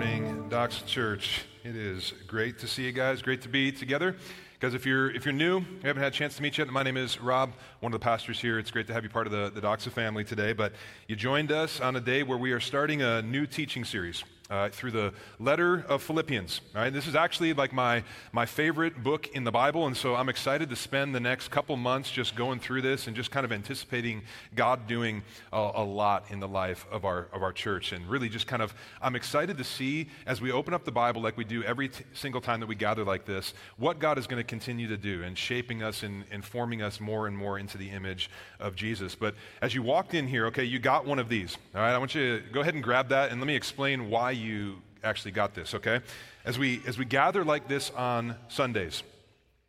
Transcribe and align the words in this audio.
morning, 0.00 0.48
Doxa 0.48 0.86
Church. 0.86 1.44
It 1.62 1.76
is 1.76 2.14
great 2.26 2.58
to 2.60 2.66
see 2.66 2.84
you 2.84 2.92
guys. 2.92 3.20
Great 3.20 3.42
to 3.42 3.50
be 3.50 3.70
together. 3.70 4.16
Guys, 4.58 4.72
if 4.72 4.86
you're 4.86 5.10
if 5.10 5.26
you're 5.26 5.34
new, 5.34 5.58
you 5.58 5.66
haven't 5.82 6.02
had 6.02 6.10
a 6.14 6.16
chance 6.16 6.36
to 6.36 6.42
meet 6.42 6.56
yet. 6.56 6.68
My 6.68 6.82
name 6.82 6.96
is 6.96 7.20
Rob, 7.20 7.52
one 7.80 7.92
of 7.92 8.00
the 8.00 8.02
pastors 8.02 8.40
here. 8.40 8.58
It's 8.58 8.70
great 8.70 8.86
to 8.86 8.94
have 8.94 9.04
you 9.04 9.10
part 9.10 9.26
of 9.26 9.32
the, 9.34 9.50
the 9.50 9.60
Doxa 9.60 9.92
family 9.92 10.24
today. 10.24 10.54
But 10.54 10.72
you 11.06 11.16
joined 11.16 11.52
us 11.52 11.82
on 11.82 11.96
a 11.96 12.00
day 12.00 12.22
where 12.22 12.38
we 12.38 12.52
are 12.52 12.60
starting 12.60 13.02
a 13.02 13.20
new 13.20 13.44
teaching 13.44 13.84
series 13.84 14.24
uh, 14.50 14.68
through 14.68 14.90
the 14.90 15.12
letter 15.38 15.84
of 15.88 16.02
Philippians. 16.02 16.60
Right, 16.74 16.92
this 16.92 17.06
is 17.06 17.14
actually 17.14 17.52
like 17.54 17.72
my, 17.72 18.02
my 18.32 18.46
favorite 18.46 19.02
book 19.02 19.28
in 19.28 19.44
the 19.44 19.52
Bible, 19.52 19.86
and 19.86 19.96
so 19.96 20.16
I'm 20.16 20.28
excited 20.28 20.68
to 20.68 20.76
spend 20.76 21.14
the 21.14 21.20
next 21.20 21.48
couple 21.48 21.76
months 21.76 22.10
just 22.10 22.34
going 22.34 22.58
through 22.58 22.82
this 22.82 23.06
and 23.06 23.16
just 23.16 23.30
kind 23.30 23.44
of 23.44 23.52
anticipating 23.52 24.22
God 24.54 24.86
doing 24.86 25.22
a, 25.52 25.70
a 25.76 25.84
lot 25.84 26.24
in 26.30 26.40
the 26.40 26.48
life 26.48 26.86
of 26.90 27.04
our, 27.04 27.28
of 27.32 27.42
our 27.42 27.52
church. 27.52 27.92
And 27.92 28.06
really 28.08 28.28
just 28.28 28.46
kind 28.46 28.62
of, 28.62 28.74
I'm 29.00 29.16
excited 29.16 29.56
to 29.58 29.64
see 29.64 30.08
as 30.26 30.40
we 30.40 30.50
open 30.50 30.74
up 30.74 30.84
the 30.84 30.92
Bible 30.92 31.22
like 31.22 31.36
we 31.36 31.44
do 31.44 31.62
every 31.62 31.88
t- 31.88 32.04
single 32.12 32.40
time 32.40 32.60
that 32.60 32.66
we 32.66 32.74
gather 32.74 33.04
like 33.04 33.24
this, 33.24 33.54
what 33.76 33.98
God 33.98 34.18
is 34.18 34.26
going 34.26 34.40
to 34.40 34.46
continue 34.46 34.88
to 34.88 34.96
do 34.96 35.22
and 35.22 35.38
shaping 35.38 35.82
us 35.82 36.02
and, 36.02 36.24
and 36.30 36.44
forming 36.44 36.82
us 36.82 37.00
more 37.00 37.26
and 37.26 37.36
more 37.36 37.58
into 37.58 37.78
the 37.78 37.90
image 37.90 38.30
of 38.58 38.74
Jesus. 38.74 39.14
But 39.14 39.34
as 39.62 39.74
you 39.74 39.82
walked 39.82 40.14
in 40.14 40.26
here, 40.26 40.46
okay, 40.46 40.64
you 40.64 40.78
got 40.78 41.06
one 41.06 41.18
of 41.18 41.28
these. 41.28 41.56
All 41.74 41.80
right, 41.80 41.94
I 41.94 41.98
want 41.98 42.14
you 42.14 42.40
to 42.40 42.44
go 42.52 42.60
ahead 42.60 42.74
and 42.74 42.82
grab 42.82 43.08
that 43.10 43.30
and 43.30 43.40
let 43.40 43.46
me 43.46 43.54
explain 43.54 44.10
why 44.10 44.32
you 44.40 44.82
actually 45.02 45.32
got 45.32 45.54
this, 45.54 45.74
okay? 45.74 46.00
As 46.44 46.58
we, 46.58 46.82
as 46.86 46.98
we 46.98 47.04
gather 47.04 47.44
like 47.44 47.68
this 47.68 47.90
on 47.90 48.36
Sundays, 48.48 49.02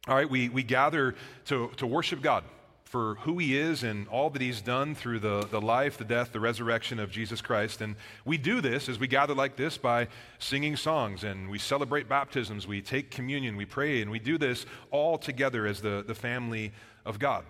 all 0.08 0.16
right, 0.16 0.30
we, 0.30 0.50
we 0.50 0.64
gather 0.64 1.16
to, 1.46 1.70
to 1.78 1.86
worship 1.86 2.22
God 2.22 2.44
for 2.92 3.16
who 3.22 3.38
he 3.38 3.58
is 3.58 3.84
and 3.84 4.06
all 4.10 4.30
that 4.30 4.42
he's 4.42 4.60
done 4.60 4.94
through 4.96 5.20
the, 5.20 5.48
the 5.50 5.62
life, 5.62 5.98
the 5.98 6.04
death, 6.04 6.34
the 6.34 6.40
resurrection 6.42 7.00
of 7.00 7.10
Jesus 7.10 7.40
Christ. 7.40 7.80
And 7.80 7.96
we 8.26 8.38
do 8.38 8.60
this 8.60 8.90
as 8.90 9.00
we 9.00 9.08
gather 9.08 9.34
like 9.34 9.56
this 9.56 9.78
by 9.78 10.10
singing 10.40 10.76
songs 10.76 11.24
and 11.24 11.50
we 11.50 11.58
celebrate 11.58 12.10
baptisms, 12.10 12.68
we 12.68 12.82
take 12.82 13.10
communion, 13.10 13.56
we 13.56 13.64
pray, 13.64 14.02
and 14.02 14.12
we 14.12 14.20
do 14.20 14.38
this 14.38 14.66
all 14.90 15.18
together 15.18 15.66
as 15.66 15.82
the, 15.82 16.04
the 16.06 16.14
family 16.14 16.74
of 17.06 17.18
God. 17.18 17.46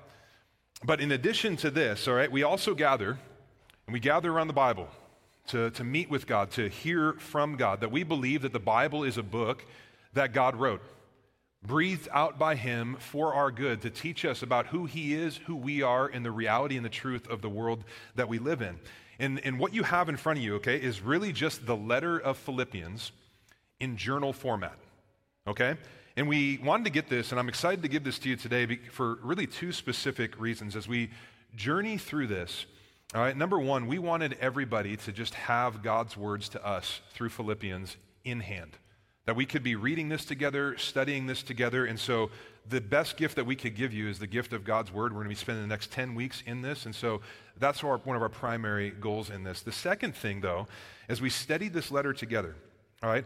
But 0.83 1.01
in 1.01 1.11
addition 1.11 1.57
to 1.57 1.71
this, 1.71 2.07
all 2.07 2.13
right, 2.13 2.31
we 2.31 2.43
also 2.43 2.75
gather 2.75 3.17
and 3.87 3.93
we 3.93 3.99
gather 3.99 4.31
around 4.31 4.47
the 4.47 4.53
Bible 4.53 4.89
to, 5.47 5.69
to 5.71 5.83
meet 5.83 6.09
with 6.09 6.27
God, 6.27 6.51
to 6.51 6.69
hear 6.69 7.13
from 7.13 7.55
God, 7.55 7.81
that 7.81 7.91
we 7.91 8.03
believe 8.03 8.43
that 8.43 8.53
the 8.53 8.59
Bible 8.59 9.03
is 9.03 9.17
a 9.17 9.23
book 9.23 9.65
that 10.13 10.33
God 10.33 10.55
wrote, 10.55 10.81
breathed 11.63 12.07
out 12.11 12.39
by 12.39 12.55
Him 12.55 12.97
for 12.99 13.33
our 13.33 13.51
good, 13.51 13.81
to 13.81 13.89
teach 13.89 14.25
us 14.25 14.43
about 14.43 14.67
who 14.67 14.85
He 14.85 15.13
is, 15.13 15.37
who 15.37 15.55
we 15.55 15.81
are, 15.81 16.07
and 16.07 16.25
the 16.25 16.31
reality 16.31 16.75
and 16.75 16.85
the 16.85 16.89
truth 16.89 17.27
of 17.27 17.41
the 17.41 17.49
world 17.49 17.83
that 18.15 18.27
we 18.27 18.39
live 18.39 18.61
in. 18.61 18.79
And, 19.19 19.39
and 19.45 19.59
what 19.59 19.73
you 19.73 19.83
have 19.83 20.09
in 20.09 20.17
front 20.17 20.39
of 20.39 20.45
you, 20.45 20.55
okay, 20.55 20.77
is 20.77 21.01
really 21.01 21.31
just 21.31 21.65
the 21.65 21.75
letter 21.75 22.17
of 22.17 22.37
Philippians 22.37 23.11
in 23.79 23.97
journal 23.97 24.33
format, 24.33 24.77
okay? 25.47 25.75
And 26.15 26.27
we 26.27 26.59
wanted 26.63 26.85
to 26.85 26.89
get 26.89 27.07
this, 27.07 27.31
and 27.31 27.39
I'm 27.39 27.49
excited 27.49 27.81
to 27.83 27.87
give 27.87 28.03
this 28.03 28.19
to 28.19 28.29
you 28.29 28.35
today 28.35 28.79
for 28.91 29.19
really 29.23 29.47
two 29.47 29.71
specific 29.71 30.39
reasons. 30.39 30.75
As 30.75 30.87
we 30.87 31.09
journey 31.55 31.97
through 31.97 32.27
this, 32.27 32.65
all 33.13 33.21
right, 33.21 33.35
number 33.35 33.59
one, 33.59 33.87
we 33.87 33.99
wanted 33.99 34.37
everybody 34.39 34.95
to 34.95 35.11
just 35.11 35.33
have 35.33 35.83
God's 35.83 36.15
words 36.15 36.47
to 36.49 36.65
us 36.65 37.01
through 37.13 37.27
Philippians 37.27 37.97
in 38.23 38.39
hand. 38.39 38.77
That 39.25 39.35
we 39.35 39.45
could 39.45 39.63
be 39.63 39.75
reading 39.75 40.07
this 40.07 40.23
together, 40.23 40.77
studying 40.77 41.27
this 41.27 41.43
together. 41.43 41.85
And 41.85 41.99
so, 41.99 42.31
the 42.69 42.79
best 42.79 43.17
gift 43.17 43.35
that 43.35 43.45
we 43.45 43.55
could 43.55 43.75
give 43.75 43.91
you 43.91 44.07
is 44.07 44.19
the 44.19 44.27
gift 44.27 44.53
of 44.53 44.63
God's 44.63 44.93
word. 44.93 45.11
We're 45.11 45.23
going 45.23 45.25
to 45.25 45.29
be 45.29 45.35
spending 45.35 45.63
the 45.63 45.67
next 45.67 45.91
10 45.91 46.15
weeks 46.15 46.41
in 46.45 46.61
this. 46.61 46.85
And 46.85 46.95
so, 46.95 47.19
that's 47.59 47.83
our, 47.83 47.97
one 47.97 48.15
of 48.15 48.21
our 48.21 48.29
primary 48.29 48.91
goals 48.91 49.29
in 49.29 49.43
this. 49.43 49.61
The 49.61 49.73
second 49.73 50.15
thing, 50.15 50.39
though, 50.39 50.67
as 51.09 51.19
we 51.19 51.29
study 51.29 51.67
this 51.67 51.91
letter 51.91 52.13
together, 52.13 52.55
all 53.03 53.09
right, 53.09 53.25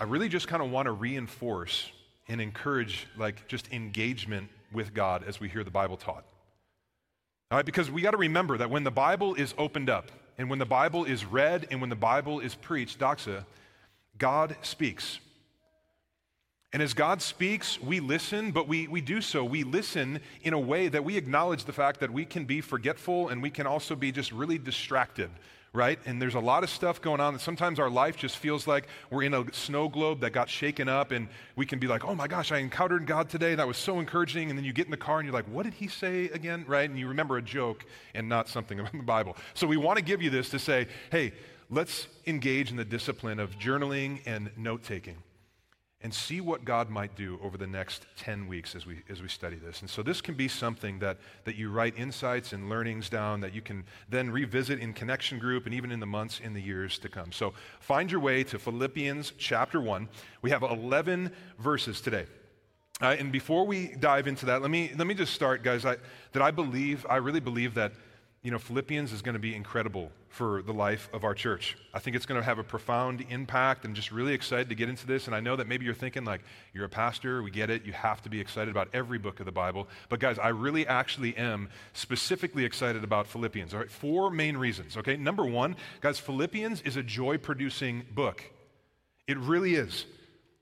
I 0.00 0.04
really 0.04 0.30
just 0.30 0.48
kind 0.48 0.62
of 0.62 0.70
want 0.70 0.86
to 0.86 0.92
reinforce 0.92 1.90
and 2.28 2.40
encourage, 2.40 3.06
like, 3.18 3.46
just 3.46 3.70
engagement 3.72 4.48
with 4.72 4.94
God 4.94 5.22
as 5.22 5.38
we 5.38 5.50
hear 5.50 5.64
the 5.64 5.70
Bible 5.70 5.98
taught. 5.98 6.24
All 7.48 7.56
right, 7.58 7.64
because 7.64 7.88
we 7.88 8.02
got 8.02 8.10
to 8.10 8.16
remember 8.16 8.58
that 8.58 8.70
when 8.70 8.82
the 8.82 8.90
Bible 8.90 9.34
is 9.34 9.54
opened 9.56 9.88
up 9.88 10.10
and 10.36 10.50
when 10.50 10.58
the 10.58 10.66
Bible 10.66 11.04
is 11.04 11.24
read 11.24 11.68
and 11.70 11.80
when 11.80 11.90
the 11.90 11.96
Bible 11.96 12.40
is 12.40 12.56
preached, 12.56 12.98
doxa, 12.98 13.44
God 14.18 14.56
speaks. 14.62 15.20
And 16.72 16.82
as 16.82 16.92
God 16.92 17.22
speaks, 17.22 17.80
we 17.80 18.00
listen, 18.00 18.50
but 18.50 18.66
we, 18.66 18.88
we 18.88 19.00
do 19.00 19.20
so. 19.20 19.44
We 19.44 19.62
listen 19.62 20.20
in 20.42 20.54
a 20.54 20.58
way 20.58 20.88
that 20.88 21.04
we 21.04 21.16
acknowledge 21.16 21.64
the 21.64 21.72
fact 21.72 22.00
that 22.00 22.10
we 22.10 22.24
can 22.24 22.46
be 22.46 22.60
forgetful 22.60 23.28
and 23.28 23.40
we 23.40 23.50
can 23.50 23.66
also 23.66 23.94
be 23.94 24.10
just 24.10 24.32
really 24.32 24.58
distracted 24.58 25.30
right? 25.76 25.98
And 26.06 26.20
there's 26.20 26.34
a 26.34 26.40
lot 26.40 26.64
of 26.64 26.70
stuff 26.70 27.00
going 27.00 27.20
on 27.20 27.34
that 27.34 27.40
sometimes 27.40 27.78
our 27.78 27.90
life 27.90 28.16
just 28.16 28.38
feels 28.38 28.66
like 28.66 28.88
we're 29.10 29.24
in 29.24 29.34
a 29.34 29.44
snow 29.52 29.88
globe 29.88 30.20
that 30.20 30.30
got 30.30 30.48
shaken 30.48 30.88
up, 30.88 31.12
and 31.12 31.28
we 31.54 31.66
can 31.66 31.78
be 31.78 31.86
like, 31.86 32.04
oh 32.04 32.14
my 32.14 32.26
gosh, 32.26 32.50
I 32.50 32.58
encountered 32.58 33.06
God 33.06 33.28
today. 33.28 33.54
That 33.54 33.68
was 33.68 33.76
so 33.76 34.00
encouraging. 34.00 34.48
And 34.48 34.58
then 34.58 34.64
you 34.64 34.72
get 34.72 34.86
in 34.86 34.90
the 34.90 34.96
car 34.96 35.18
and 35.18 35.26
you're 35.26 35.34
like, 35.34 35.48
what 35.48 35.64
did 35.64 35.74
he 35.74 35.86
say 35.86 36.24
again, 36.30 36.64
right? 36.66 36.88
And 36.88 36.98
you 36.98 37.08
remember 37.08 37.36
a 37.36 37.42
joke 37.42 37.84
and 38.14 38.28
not 38.28 38.48
something 38.48 38.80
about 38.80 38.92
the 38.92 39.02
Bible. 39.02 39.36
So 39.54 39.66
we 39.66 39.76
want 39.76 39.98
to 39.98 40.04
give 40.04 40.22
you 40.22 40.30
this 40.30 40.48
to 40.50 40.58
say, 40.58 40.88
hey, 41.10 41.32
let's 41.68 42.08
engage 42.26 42.70
in 42.70 42.76
the 42.76 42.84
discipline 42.84 43.38
of 43.38 43.58
journaling 43.58 44.20
and 44.26 44.50
note 44.56 44.82
taking 44.82 45.16
and 46.02 46.12
see 46.12 46.40
what 46.40 46.64
God 46.64 46.90
might 46.90 47.16
do 47.16 47.38
over 47.42 47.56
the 47.56 47.66
next 47.66 48.06
10 48.18 48.46
weeks 48.46 48.74
as 48.74 48.84
we, 48.84 49.02
as 49.08 49.22
we 49.22 49.28
study 49.28 49.56
this. 49.56 49.80
And 49.80 49.88
so 49.88 50.02
this 50.02 50.20
can 50.20 50.34
be 50.34 50.46
something 50.46 50.98
that, 50.98 51.16
that 51.44 51.56
you 51.56 51.70
write 51.70 51.98
insights 51.98 52.52
and 52.52 52.68
learnings 52.68 53.08
down 53.08 53.40
that 53.40 53.54
you 53.54 53.62
can 53.62 53.84
then 54.08 54.30
revisit 54.30 54.78
in 54.78 54.92
connection 54.92 55.38
group 55.38 55.64
and 55.64 55.74
even 55.74 55.90
in 55.90 55.98
the 55.98 56.06
months 56.06 56.40
in 56.40 56.52
the 56.52 56.60
years 56.60 56.98
to 56.98 57.08
come. 57.08 57.32
So 57.32 57.54
find 57.80 58.10
your 58.10 58.20
way 58.20 58.44
to 58.44 58.58
Philippians 58.58 59.32
chapter 59.38 59.80
1. 59.80 60.08
We 60.42 60.50
have 60.50 60.62
11 60.62 61.32
verses 61.58 62.00
today. 62.02 62.26
Uh, 63.00 63.16
and 63.18 63.32
before 63.32 63.66
we 63.66 63.94
dive 63.98 64.26
into 64.26 64.46
that, 64.46 64.62
let 64.62 64.70
me, 64.70 64.92
let 64.96 65.06
me 65.06 65.14
just 65.14 65.34
start, 65.34 65.62
guys, 65.62 65.84
I, 65.84 65.96
that 66.32 66.42
I 66.42 66.50
believe, 66.50 67.06
I 67.08 67.16
really 67.16 67.40
believe 67.40 67.74
that 67.74 67.92
you 68.46 68.52
know, 68.52 68.60
Philippians 68.60 69.12
is 69.12 69.22
going 69.22 69.32
to 69.32 69.40
be 69.40 69.56
incredible 69.56 70.12
for 70.28 70.62
the 70.62 70.72
life 70.72 71.08
of 71.12 71.24
our 71.24 71.34
church. 71.34 71.76
I 71.92 71.98
think 71.98 72.14
it's 72.14 72.26
going 72.26 72.40
to 72.40 72.44
have 72.44 72.60
a 72.60 72.62
profound 72.62 73.26
impact 73.28 73.84
and 73.84 73.92
just 73.92 74.12
really 74.12 74.34
excited 74.34 74.68
to 74.68 74.76
get 74.76 74.88
into 74.88 75.04
this. 75.04 75.26
And 75.26 75.34
I 75.34 75.40
know 75.40 75.56
that 75.56 75.66
maybe 75.66 75.84
you're 75.84 75.94
thinking, 75.94 76.24
like, 76.24 76.42
you're 76.72 76.84
a 76.84 76.88
pastor, 76.88 77.42
we 77.42 77.50
get 77.50 77.70
it, 77.70 77.84
you 77.84 77.92
have 77.92 78.22
to 78.22 78.28
be 78.28 78.38
excited 78.38 78.70
about 78.70 78.86
every 78.92 79.18
book 79.18 79.40
of 79.40 79.46
the 79.46 79.52
Bible. 79.52 79.88
But 80.08 80.20
guys, 80.20 80.38
I 80.38 80.50
really 80.50 80.86
actually 80.86 81.36
am 81.36 81.70
specifically 81.92 82.64
excited 82.64 83.02
about 83.02 83.26
Philippians. 83.26 83.74
All 83.74 83.80
right, 83.80 83.90
four 83.90 84.30
main 84.30 84.56
reasons, 84.56 84.96
okay? 84.96 85.16
Number 85.16 85.44
one, 85.44 85.74
guys, 86.00 86.20
Philippians 86.20 86.82
is 86.82 86.96
a 86.96 87.02
joy 87.02 87.38
producing 87.38 88.04
book. 88.14 88.44
It 89.26 89.38
really 89.38 89.74
is. 89.74 90.06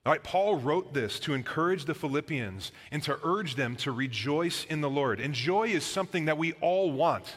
All 0.06 0.12
right, 0.12 0.22
Paul 0.22 0.56
wrote 0.56 0.94
this 0.94 1.20
to 1.20 1.34
encourage 1.34 1.84
the 1.84 1.94
Philippians 1.94 2.72
and 2.90 3.02
to 3.02 3.18
urge 3.22 3.56
them 3.56 3.76
to 3.76 3.92
rejoice 3.92 4.64
in 4.70 4.80
the 4.80 4.88
Lord. 4.88 5.20
And 5.20 5.34
joy 5.34 5.64
is 5.64 5.84
something 5.84 6.24
that 6.24 6.38
we 6.38 6.54
all 6.62 6.90
want 6.90 7.36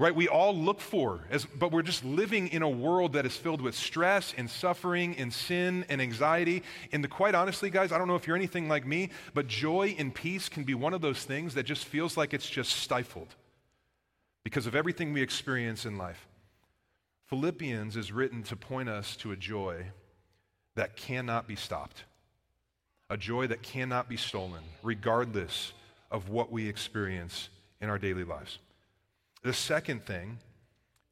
right? 0.00 0.16
We 0.16 0.28
all 0.28 0.56
look 0.56 0.80
for, 0.80 1.20
as, 1.30 1.44
but 1.44 1.72
we're 1.72 1.82
just 1.82 2.02
living 2.06 2.48
in 2.48 2.62
a 2.62 2.68
world 2.68 3.12
that 3.12 3.26
is 3.26 3.36
filled 3.36 3.60
with 3.60 3.74
stress 3.74 4.32
and 4.34 4.48
suffering 4.48 5.14
and 5.18 5.30
sin 5.30 5.84
and 5.90 6.00
anxiety. 6.00 6.62
And 6.90 7.04
the, 7.04 7.08
quite 7.08 7.34
honestly, 7.34 7.68
guys, 7.68 7.92
I 7.92 7.98
don't 7.98 8.08
know 8.08 8.14
if 8.14 8.26
you're 8.26 8.34
anything 8.34 8.66
like 8.66 8.86
me, 8.86 9.10
but 9.34 9.46
joy 9.46 9.94
and 9.98 10.14
peace 10.14 10.48
can 10.48 10.64
be 10.64 10.72
one 10.72 10.94
of 10.94 11.02
those 11.02 11.22
things 11.24 11.52
that 11.52 11.64
just 11.64 11.84
feels 11.84 12.16
like 12.16 12.32
it's 12.32 12.48
just 12.48 12.72
stifled 12.72 13.34
because 14.42 14.66
of 14.66 14.74
everything 14.74 15.12
we 15.12 15.20
experience 15.20 15.84
in 15.84 15.98
life. 15.98 16.26
Philippians 17.26 17.94
is 17.94 18.10
written 18.10 18.42
to 18.44 18.56
point 18.56 18.88
us 18.88 19.14
to 19.16 19.32
a 19.32 19.36
joy 19.36 19.84
that 20.76 20.96
cannot 20.96 21.46
be 21.46 21.56
stopped, 21.56 22.04
a 23.10 23.18
joy 23.18 23.46
that 23.48 23.60
cannot 23.60 24.08
be 24.08 24.16
stolen, 24.16 24.62
regardless 24.82 25.74
of 26.10 26.30
what 26.30 26.50
we 26.50 26.70
experience 26.70 27.50
in 27.82 27.90
our 27.90 27.98
daily 27.98 28.24
lives. 28.24 28.58
The 29.42 29.54
second 29.54 30.04
thing 30.04 30.38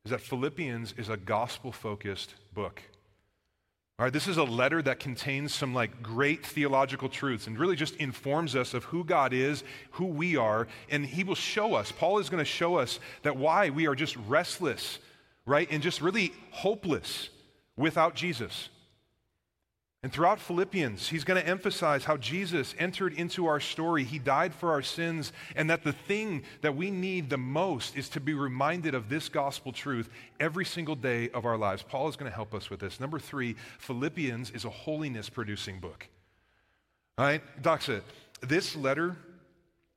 is 0.05 0.11
that 0.11 0.21
Philippians 0.21 0.95
is 0.97 1.09
a 1.09 1.17
gospel 1.17 1.73
focused 1.73 2.35
book. 2.55 2.83
All 3.99 4.05
right, 4.05 4.13
this 4.13 4.29
is 4.29 4.37
a 4.37 4.45
letter 4.45 4.81
that 4.83 5.01
contains 5.01 5.53
some 5.53 5.75
like 5.75 6.03
great 6.03 6.47
theological 6.47 7.09
truths 7.09 7.49
and 7.49 7.59
really 7.59 7.75
just 7.75 7.97
informs 7.97 8.55
us 8.55 8.73
of 8.73 8.85
who 8.85 9.03
God 9.03 9.33
is, 9.33 9.65
who 9.93 10.05
we 10.07 10.37
are, 10.37 10.69
and 10.89 11.05
he 11.05 11.25
will 11.25 11.35
show 11.35 11.75
us. 11.75 11.91
Paul 11.91 12.21
is 12.21 12.29
going 12.29 12.39
to 12.39 12.45
show 12.45 12.77
us 12.77 13.01
that 13.23 13.37
why 13.37 13.71
we 13.71 13.89
are 13.89 13.97
just 13.97 14.17
restless, 14.29 15.01
right? 15.47 15.67
And 15.71 15.83
just 15.83 16.01
really 16.01 16.33
hopeless 16.53 17.31
without 17.77 18.15
Jesus. 18.15 18.69
And 20.05 20.13
throughout 20.13 20.39
Philippians, 20.39 21.09
he's 21.09 21.25
going 21.25 21.43
to 21.43 21.49
emphasize 21.49 22.05
how 22.05 22.17
Jesus 22.17 22.73
entered 22.79 23.15
into 23.15 23.47
our 23.47 23.59
story. 23.59 24.05
He 24.05 24.21
died 24.21 24.55
for 24.55 24.71
our 24.71 24.83
sins, 24.83 25.33
and 25.57 25.69
that 25.71 25.83
the 25.83 25.93
thing 25.93 26.45
that 26.61 26.77
we 26.77 26.93
need 26.93 27.31
the 27.31 27.37
most 27.37 27.97
is 27.97 28.09
to 28.11 28.21
be 28.21 28.33
reminded 28.33 28.95
of 28.95 29.09
this 29.09 29.29
gospel 29.29 29.73
truth 29.73 30.09
every 30.39 30.65
single 30.65 30.95
day 30.95 31.31
of 31.31 31.45
our 31.45 31.57
lives. 31.57 31.83
Paul 31.83 32.09
is 32.09 32.15
going 32.15 32.31
to 32.31 32.35
help 32.35 32.55
us 32.55 32.71
with 32.71 32.79
this. 32.79 33.01
Number 33.01 33.19
three, 33.19 33.57
Philippians 33.81 34.53
is 34.53 34.65
a 34.65 34.71
holiness 34.71 35.29
producing 35.29 35.81
book. 35.81 36.07
All 37.17 37.25
right, 37.25 37.43
Doxa, 37.61 38.03
this 38.41 38.77
letter 38.77 39.17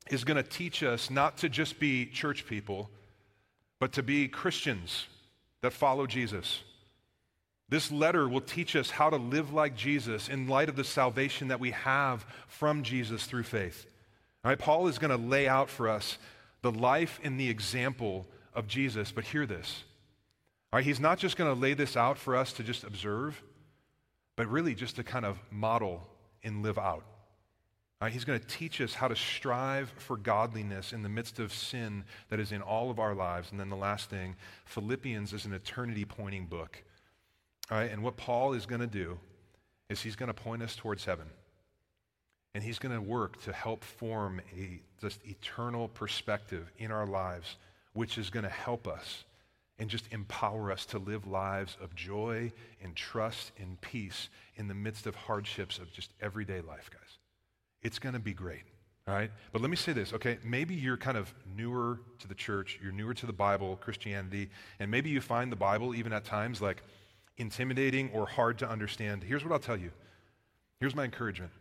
is 0.10 0.24
going 0.24 0.44
to 0.44 0.50
teach 0.50 0.82
us 0.82 1.12
not 1.12 1.38
to 1.38 1.50
just 1.50 1.80
be 1.80 2.08
church 2.08 2.48
people, 2.48 2.90
but 3.80 3.94
to 3.94 4.02
be 4.02 4.28
Christians 4.28 5.06
that 5.62 5.74
follow 5.74 6.08
Jesus 6.08 6.64
This 7.72 7.90
letter 7.90 8.28
will 8.28 8.42
teach 8.42 8.76
us 8.76 8.92
how 8.92 9.10
to 9.10 9.16
live 9.16 9.54
like 9.54 9.78
Jesus 9.78 10.28
in 10.28 10.50
light 10.50 10.68
of 10.68 10.76
the 10.76 10.84
salvation 10.84 11.48
that 11.48 11.62
we 11.62 11.72
have 11.72 12.26
from 12.50 12.84
Jesus 12.84 13.26
through 13.26 13.44
faith. 13.44 13.86
All 14.44 14.50
right, 14.50 14.60
Paul 14.60 14.88
is 14.88 15.00
going 15.00 15.18
to 15.18 15.28
lay 15.28 15.48
out 15.48 15.70
for 15.70 15.88
us 15.88 16.18
the 16.62 16.72
life 16.72 17.18
and 17.24 17.40
the 17.40 17.50
example 17.50 18.28
of 18.54 18.68
Jesus, 18.68 19.14
but 19.14 19.24
hear 19.24 19.46
this. 19.46 19.86
All 20.74 20.78
right, 20.78 20.86
he's 20.86 21.00
not 21.00 21.18
just 21.18 21.38
going 21.38 21.52
to 21.52 21.58
lay 21.58 21.74
this 21.74 21.96
out 21.96 22.18
for 22.18 22.36
us 22.36 22.52
to 22.54 22.64
just 22.64 22.84
observe, 22.84 23.42
but 24.36 24.48
really 24.48 24.76
just 24.76 24.98
to 24.98 25.04
kind 25.06 25.24
of 25.24 25.40
model 25.50 26.06
and 26.44 26.64
live 26.64 26.78
out. 26.78 27.06
All 28.02 28.08
right, 28.08 28.12
he's 28.12 28.26
going 28.26 28.40
to 28.40 28.48
teach 28.48 28.82
us 28.82 28.94
how 28.94 29.08
to 29.08 29.16
strive 29.16 29.94
for 29.98 30.18
godliness 30.18 30.92
in 30.92 31.04
the 31.04 31.10
midst 31.10 31.40
of 31.40 31.54
sin 31.54 32.04
that 32.28 32.42
is 32.42 32.52
in 32.52 32.62
all 32.62 32.92
of 32.92 33.00
our 33.00 33.16
lives. 33.16 33.50
And 33.50 33.58
then 33.58 33.70
the 33.70 33.78
last 33.78 34.10
thing 34.10 34.36
Philippians 34.66 35.32
is 35.32 35.46
an 35.46 35.54
eternity 35.54 36.04
pointing 36.04 36.48
book. 36.48 36.84
All 37.72 37.78
right, 37.78 37.90
and 37.90 38.04
what 38.04 38.18
Paul 38.18 38.54
is 38.54 38.66
going 38.66 38.82
to 38.82 38.88
do 38.88 39.18
is 39.90 40.02
he's 40.02 40.18
going 40.18 40.28
to 40.28 40.34
point 40.34 40.62
us 40.62 40.76
towards 40.76 41.06
heaven. 41.06 41.28
And 42.54 42.62
he's 42.62 42.80
going 42.80 42.94
to 42.94 43.02
work 43.02 43.42
to 43.44 43.54
help 43.54 43.86
form 43.86 44.42
a 44.54 44.82
just 45.00 45.26
eternal 45.26 45.88
perspective 45.88 46.70
in 46.78 46.92
our 46.92 47.08
lives, 47.08 47.56
which 47.94 48.18
is 48.18 48.30
going 48.30 48.44
to 48.44 48.50
help 48.50 48.90
us 48.90 49.24
and 49.80 49.90
just 49.90 50.06
empower 50.12 50.70
us 50.70 50.86
to 50.88 51.00
live 51.00 51.26
lives 51.26 51.78
of 51.82 51.96
joy 51.96 52.52
and 52.84 52.94
trust 52.94 53.54
and 53.58 53.80
peace 53.80 54.28
in 54.58 54.68
the 54.68 54.74
midst 54.74 55.08
of 55.08 55.16
hardships 55.16 55.80
of 55.80 55.92
just 55.94 56.12
everyday 56.22 56.60
life, 56.60 56.90
guys. 56.92 57.18
It's 57.82 58.00
going 58.00 58.14
to 58.14 58.20
be 58.20 58.34
great. 58.34 58.64
All 59.08 59.14
right? 59.14 59.32
But 59.54 59.62
let 59.62 59.72
me 59.72 59.78
say 59.78 59.94
this, 59.94 60.14
okay? 60.14 60.38
Maybe 60.44 60.76
you're 60.76 60.98
kind 60.98 61.18
of 61.18 61.34
newer 61.56 62.02
to 62.20 62.28
the 62.28 62.36
church, 62.36 62.80
you're 62.84 62.92
newer 62.92 63.14
to 63.14 63.26
the 63.26 63.34
Bible, 63.34 63.78
Christianity, 63.78 64.50
and 64.80 64.92
maybe 64.92 65.10
you 65.10 65.22
find 65.22 65.52
the 65.52 65.56
Bible 65.56 65.96
even 65.96 66.12
at 66.12 66.26
times 66.26 66.62
like 66.62 66.84
intimidating 67.38 68.10
or 68.14 68.26
hard 68.26 68.60
to 68.60 68.70
understand. 68.70 69.24
Here's 69.24 69.44
what 69.44 69.52
I'll 69.54 69.60
tell 69.60 69.78
you. 69.78 69.92
Here's 70.80 70.96
my 70.96 71.06
encouragement 71.06 71.52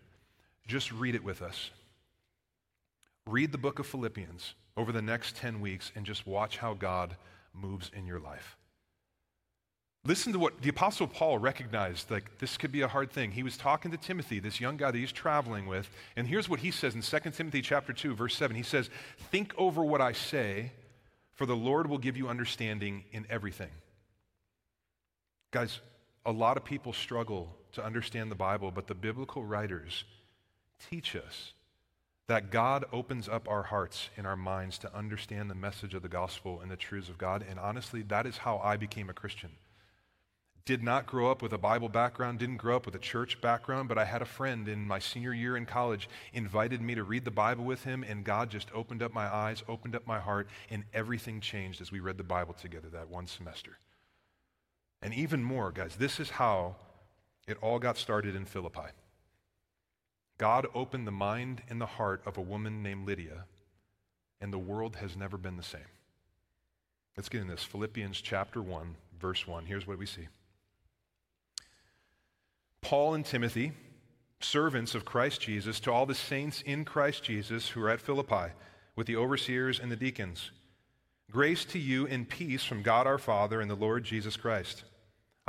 just 0.66 0.92
read 0.92 1.14
it 1.14 1.24
with 1.24 1.42
us. 1.42 1.70
Read 3.26 3.52
the 3.52 3.58
book 3.58 3.78
of 3.78 3.86
Philippians 3.86 4.54
over 4.76 4.92
the 4.92 5.02
next 5.02 5.36
10 5.36 5.60
weeks 5.60 5.90
and 5.94 6.06
just 6.06 6.26
watch 6.26 6.58
how 6.58 6.74
God 6.74 7.16
moves 7.52 7.90
in 7.94 8.06
your 8.06 8.20
life. 8.20 8.56
Listen 10.04 10.32
to 10.32 10.38
what 10.38 10.62
the 10.62 10.70
Apostle 10.70 11.06
Paul 11.06 11.36
recognized 11.36 12.10
like 12.10 12.38
this 12.38 12.56
could 12.56 12.72
be 12.72 12.80
a 12.80 12.88
hard 12.88 13.10
thing. 13.10 13.32
He 13.32 13.42
was 13.42 13.58
talking 13.58 13.90
to 13.90 13.98
Timothy, 13.98 14.38
this 14.38 14.58
young 14.58 14.78
guy 14.78 14.90
that 14.90 14.96
he's 14.96 15.12
traveling 15.12 15.66
with, 15.66 15.90
and 16.16 16.26
here's 16.26 16.48
what 16.48 16.60
he 16.60 16.70
says 16.70 16.94
in 16.94 17.02
2 17.02 17.30
Timothy 17.32 17.60
chapter 17.60 17.92
2, 17.92 18.14
verse 18.14 18.34
7. 18.34 18.56
He 18.56 18.62
says, 18.62 18.88
Think 19.30 19.52
over 19.58 19.84
what 19.84 20.00
I 20.00 20.12
say, 20.12 20.72
for 21.34 21.44
the 21.44 21.56
Lord 21.56 21.88
will 21.88 21.98
give 21.98 22.16
you 22.16 22.28
understanding 22.28 23.04
in 23.12 23.26
everything. 23.28 23.68
Guys, 25.50 25.80
a 26.24 26.32
lot 26.32 26.56
of 26.56 26.64
people 26.64 26.92
struggle 26.92 27.56
to 27.72 27.84
understand 27.84 28.30
the 28.30 28.36
Bible, 28.36 28.70
but 28.70 28.86
the 28.86 28.94
biblical 28.94 29.44
writers 29.44 30.04
teach 30.90 31.16
us 31.16 31.52
that 32.28 32.50
God 32.52 32.84
opens 32.92 33.28
up 33.28 33.48
our 33.48 33.64
hearts 33.64 34.08
and 34.16 34.24
our 34.24 34.36
minds 34.36 34.78
to 34.78 34.96
understand 34.96 35.50
the 35.50 35.54
message 35.56 35.94
of 35.94 36.02
the 36.02 36.08
gospel 36.08 36.60
and 36.60 36.70
the 36.70 36.76
truths 36.76 37.08
of 37.08 37.18
God. 37.18 37.44
And 37.48 37.58
honestly, 37.58 38.02
that 38.02 38.24
is 38.24 38.38
how 38.38 38.58
I 38.58 38.76
became 38.76 39.10
a 39.10 39.12
Christian. 39.12 39.50
Did 40.64 40.84
not 40.84 41.06
grow 41.06 41.32
up 41.32 41.42
with 41.42 41.52
a 41.52 41.58
Bible 41.58 41.88
background, 41.88 42.38
didn't 42.38 42.58
grow 42.58 42.76
up 42.76 42.86
with 42.86 42.94
a 42.94 43.00
church 43.00 43.40
background, 43.40 43.88
but 43.88 43.98
I 43.98 44.04
had 44.04 44.22
a 44.22 44.26
friend 44.26 44.68
in 44.68 44.86
my 44.86 45.00
senior 45.00 45.34
year 45.34 45.56
in 45.56 45.66
college 45.66 46.08
invited 46.32 46.80
me 46.80 46.94
to 46.94 47.02
read 47.02 47.24
the 47.24 47.32
Bible 47.32 47.64
with 47.64 47.82
him, 47.82 48.04
and 48.04 48.22
God 48.22 48.50
just 48.50 48.68
opened 48.72 49.02
up 49.02 49.12
my 49.12 49.26
eyes, 49.26 49.64
opened 49.66 49.96
up 49.96 50.06
my 50.06 50.20
heart, 50.20 50.46
and 50.70 50.84
everything 50.94 51.40
changed 51.40 51.80
as 51.80 51.90
we 51.90 51.98
read 51.98 52.18
the 52.18 52.22
Bible 52.22 52.54
together 52.54 52.88
that 52.90 53.08
one 53.08 53.26
semester. 53.26 53.78
And 55.02 55.14
even 55.14 55.42
more, 55.42 55.70
guys, 55.72 55.96
this 55.96 56.20
is 56.20 56.30
how 56.30 56.76
it 57.46 57.56
all 57.62 57.78
got 57.78 57.96
started 57.96 58.34
in 58.36 58.44
Philippi. 58.44 58.90
God 60.38 60.66
opened 60.74 61.06
the 61.06 61.12
mind 61.12 61.62
and 61.68 61.80
the 61.80 61.86
heart 61.86 62.22
of 62.24 62.38
a 62.38 62.42
woman 62.42 62.82
named 62.82 63.06
Lydia, 63.06 63.44
and 64.40 64.52
the 64.52 64.58
world 64.58 64.96
has 64.96 65.16
never 65.16 65.36
been 65.36 65.56
the 65.56 65.62
same. 65.62 65.80
Let's 67.16 67.28
get 67.28 67.42
in 67.42 67.48
this. 67.48 67.62
Philippians 67.62 68.20
chapter 68.20 68.62
1, 68.62 68.96
verse 69.20 69.46
1. 69.46 69.66
Here's 69.66 69.86
what 69.86 69.98
we 69.98 70.06
see 70.06 70.28
Paul 72.80 73.14
and 73.14 73.24
Timothy, 73.24 73.72
servants 74.40 74.94
of 74.94 75.04
Christ 75.04 75.40
Jesus, 75.40 75.80
to 75.80 75.92
all 75.92 76.06
the 76.06 76.14
saints 76.14 76.62
in 76.62 76.84
Christ 76.84 77.22
Jesus 77.22 77.68
who 77.68 77.82
are 77.82 77.90
at 77.90 78.00
Philippi, 78.00 78.52
with 78.96 79.06
the 79.06 79.16
overseers 79.16 79.78
and 79.78 79.90
the 79.90 79.96
deacons. 79.96 80.50
Grace 81.30 81.64
to 81.66 81.78
you 81.78 82.06
and 82.06 82.28
peace 82.28 82.64
from 82.64 82.82
God 82.82 83.06
our 83.06 83.18
Father 83.18 83.60
and 83.60 83.70
the 83.70 83.76
Lord 83.76 84.04
Jesus 84.04 84.36
Christ. 84.36 84.84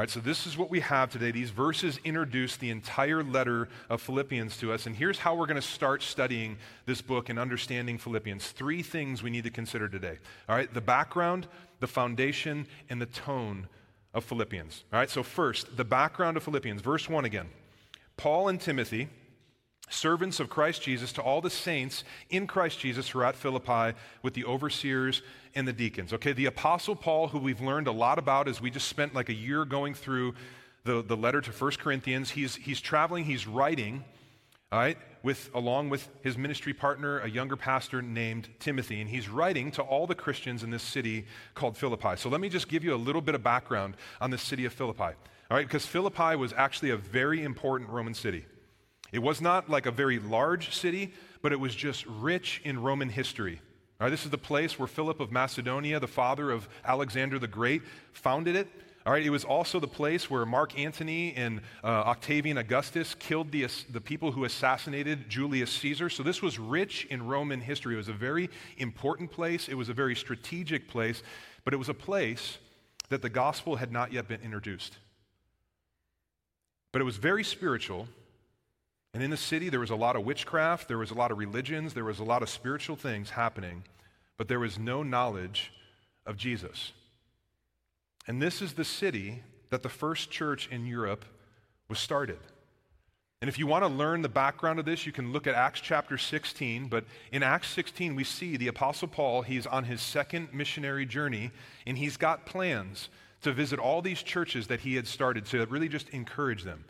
All 0.00 0.02
right, 0.02 0.08
so 0.08 0.20
this 0.20 0.46
is 0.46 0.56
what 0.56 0.70
we 0.70 0.80
have 0.80 1.10
today. 1.10 1.30
These 1.30 1.50
verses 1.50 2.00
introduce 2.04 2.56
the 2.56 2.70
entire 2.70 3.22
letter 3.22 3.68
of 3.90 4.00
Philippians 4.00 4.56
to 4.56 4.72
us. 4.72 4.86
And 4.86 4.96
here's 4.96 5.18
how 5.18 5.34
we're 5.34 5.44
going 5.44 5.60
to 5.60 5.60
start 5.60 6.02
studying 6.02 6.56
this 6.86 7.02
book 7.02 7.28
and 7.28 7.38
understanding 7.38 7.98
Philippians. 7.98 8.48
Three 8.52 8.82
things 8.82 9.22
we 9.22 9.28
need 9.28 9.44
to 9.44 9.50
consider 9.50 9.90
today. 9.90 10.16
All 10.48 10.56
right, 10.56 10.72
the 10.72 10.80
background, 10.80 11.48
the 11.80 11.86
foundation, 11.86 12.66
and 12.88 12.98
the 12.98 13.04
tone 13.04 13.68
of 14.14 14.24
Philippians. 14.24 14.84
All 14.90 14.98
right, 14.98 15.10
so 15.10 15.22
first, 15.22 15.76
the 15.76 15.84
background 15.84 16.38
of 16.38 16.44
Philippians. 16.44 16.80
Verse 16.80 17.06
1 17.06 17.26
again. 17.26 17.50
Paul 18.16 18.48
and 18.48 18.58
Timothy 18.58 19.10
servants 19.90 20.40
of 20.40 20.48
Christ 20.48 20.82
Jesus, 20.82 21.12
to 21.12 21.22
all 21.22 21.40
the 21.40 21.50
saints 21.50 22.04
in 22.30 22.46
Christ 22.46 22.78
Jesus 22.78 23.10
who 23.10 23.18
are 23.18 23.24
at 23.24 23.36
Philippi 23.36 23.96
with 24.22 24.34
the 24.34 24.44
overseers 24.46 25.22
and 25.54 25.68
the 25.68 25.72
deacons. 25.72 26.12
Okay, 26.12 26.32
the 26.32 26.46
Apostle 26.46 26.96
Paul, 26.96 27.28
who 27.28 27.38
we've 27.38 27.60
learned 27.60 27.86
a 27.86 27.92
lot 27.92 28.18
about 28.18 28.48
as 28.48 28.60
we 28.60 28.70
just 28.70 28.88
spent 28.88 29.14
like 29.14 29.28
a 29.28 29.34
year 29.34 29.64
going 29.64 29.94
through 29.94 30.34
the, 30.84 31.02
the 31.02 31.16
letter 31.16 31.40
to 31.40 31.50
1 31.50 31.70
Corinthians, 31.72 32.30
he's, 32.30 32.54
he's 32.54 32.80
traveling, 32.80 33.24
he's 33.24 33.46
writing, 33.46 34.04
all 34.72 34.78
right, 34.78 34.96
with, 35.22 35.50
along 35.54 35.90
with 35.90 36.08
his 36.22 36.38
ministry 36.38 36.72
partner, 36.72 37.18
a 37.20 37.28
younger 37.28 37.56
pastor 37.56 38.00
named 38.00 38.48
Timothy, 38.58 39.00
and 39.00 39.10
he's 39.10 39.28
writing 39.28 39.70
to 39.72 39.82
all 39.82 40.06
the 40.06 40.14
Christians 40.14 40.62
in 40.62 40.70
this 40.70 40.82
city 40.82 41.26
called 41.54 41.76
Philippi. 41.76 42.16
So 42.16 42.28
let 42.28 42.40
me 42.40 42.48
just 42.48 42.68
give 42.68 42.84
you 42.84 42.94
a 42.94 42.96
little 42.96 43.20
bit 43.20 43.34
of 43.34 43.42
background 43.42 43.96
on 44.20 44.30
the 44.30 44.38
city 44.38 44.64
of 44.64 44.72
Philippi, 44.72 45.02
all 45.02 45.56
right, 45.56 45.66
because 45.66 45.84
Philippi 45.84 46.36
was 46.36 46.54
actually 46.54 46.90
a 46.90 46.96
very 46.96 47.42
important 47.42 47.90
Roman 47.90 48.14
city. 48.14 48.46
It 49.12 49.20
was 49.20 49.40
not 49.40 49.68
like 49.68 49.86
a 49.86 49.90
very 49.90 50.18
large 50.18 50.74
city, 50.74 51.12
but 51.42 51.52
it 51.52 51.60
was 51.60 51.74
just 51.74 52.06
rich 52.06 52.60
in 52.64 52.80
Roman 52.80 53.08
history. 53.08 53.60
All 54.00 54.06
right, 54.06 54.10
this 54.10 54.24
is 54.24 54.30
the 54.30 54.38
place 54.38 54.78
where 54.78 54.88
Philip 54.88 55.20
of 55.20 55.30
Macedonia, 55.30 56.00
the 56.00 56.06
father 56.06 56.50
of 56.50 56.68
Alexander 56.84 57.38
the 57.38 57.46
Great, 57.46 57.82
founded 58.12 58.56
it. 58.56 58.68
All 59.06 59.12
right, 59.14 59.24
it 59.24 59.30
was 59.30 59.44
also 59.44 59.80
the 59.80 59.88
place 59.88 60.30
where 60.30 60.44
Mark 60.44 60.78
Antony 60.78 61.34
and 61.34 61.62
uh, 61.82 61.86
Octavian 61.86 62.58
Augustus 62.58 63.14
killed 63.14 63.50
the, 63.50 63.66
the 63.90 64.00
people 64.00 64.32
who 64.32 64.44
assassinated 64.44 65.28
Julius 65.28 65.70
Caesar. 65.72 66.10
So 66.10 66.22
this 66.22 66.42
was 66.42 66.58
rich 66.58 67.06
in 67.06 67.26
Roman 67.26 67.60
history. 67.60 67.94
It 67.94 67.96
was 67.96 68.08
a 68.08 68.12
very 68.12 68.50
important 68.76 69.30
place, 69.30 69.68
it 69.68 69.74
was 69.74 69.88
a 69.88 69.94
very 69.94 70.14
strategic 70.14 70.86
place, 70.86 71.22
but 71.64 71.72
it 71.72 71.78
was 71.78 71.88
a 71.88 71.94
place 71.94 72.58
that 73.08 73.22
the 73.22 73.30
gospel 73.30 73.76
had 73.76 73.90
not 73.90 74.12
yet 74.12 74.28
been 74.28 74.40
introduced. 74.42 74.98
But 76.92 77.00
it 77.00 77.04
was 77.04 77.16
very 77.16 77.44
spiritual, 77.44 78.06
and 79.12 79.22
in 79.22 79.30
the 79.30 79.36
city, 79.36 79.68
there 79.68 79.80
was 79.80 79.90
a 79.90 79.96
lot 79.96 80.16
of 80.16 80.24
witchcraft, 80.24 80.86
there 80.88 80.98
was 80.98 81.10
a 81.10 81.14
lot 81.14 81.30
of 81.30 81.38
religions, 81.38 81.94
there 81.94 82.04
was 82.04 82.20
a 82.20 82.24
lot 82.24 82.42
of 82.42 82.48
spiritual 82.48 82.96
things 82.96 83.30
happening, 83.30 83.82
but 84.36 84.48
there 84.48 84.60
was 84.60 84.78
no 84.78 85.02
knowledge 85.02 85.72
of 86.26 86.36
Jesus. 86.36 86.92
And 88.26 88.40
this 88.40 88.62
is 88.62 88.74
the 88.74 88.84
city 88.84 89.42
that 89.70 89.82
the 89.82 89.88
first 89.88 90.30
church 90.30 90.68
in 90.70 90.86
Europe 90.86 91.24
was 91.88 91.98
started. 91.98 92.38
And 93.42 93.48
if 93.48 93.58
you 93.58 93.66
want 93.66 93.84
to 93.84 93.88
learn 93.88 94.20
the 94.20 94.28
background 94.28 94.78
of 94.78 94.84
this, 94.84 95.06
you 95.06 95.12
can 95.12 95.32
look 95.32 95.46
at 95.46 95.54
Acts 95.54 95.80
chapter 95.80 96.18
16. 96.18 96.88
But 96.88 97.04
in 97.32 97.42
Acts 97.42 97.68
16, 97.70 98.14
we 98.14 98.22
see 98.22 98.58
the 98.58 98.68
Apostle 98.68 99.08
Paul, 99.08 99.42
he's 99.42 99.66
on 99.66 99.84
his 99.84 100.02
second 100.02 100.52
missionary 100.52 101.06
journey, 101.06 101.50
and 101.86 101.96
he's 101.96 102.18
got 102.18 102.44
plans 102.44 103.08
to 103.40 103.52
visit 103.52 103.78
all 103.78 104.02
these 104.02 104.22
churches 104.22 104.66
that 104.66 104.80
he 104.80 104.94
had 104.94 105.06
started 105.06 105.46
to 105.46 105.64
really 105.66 105.88
just 105.88 106.10
encourage 106.10 106.64
them. 106.64 106.84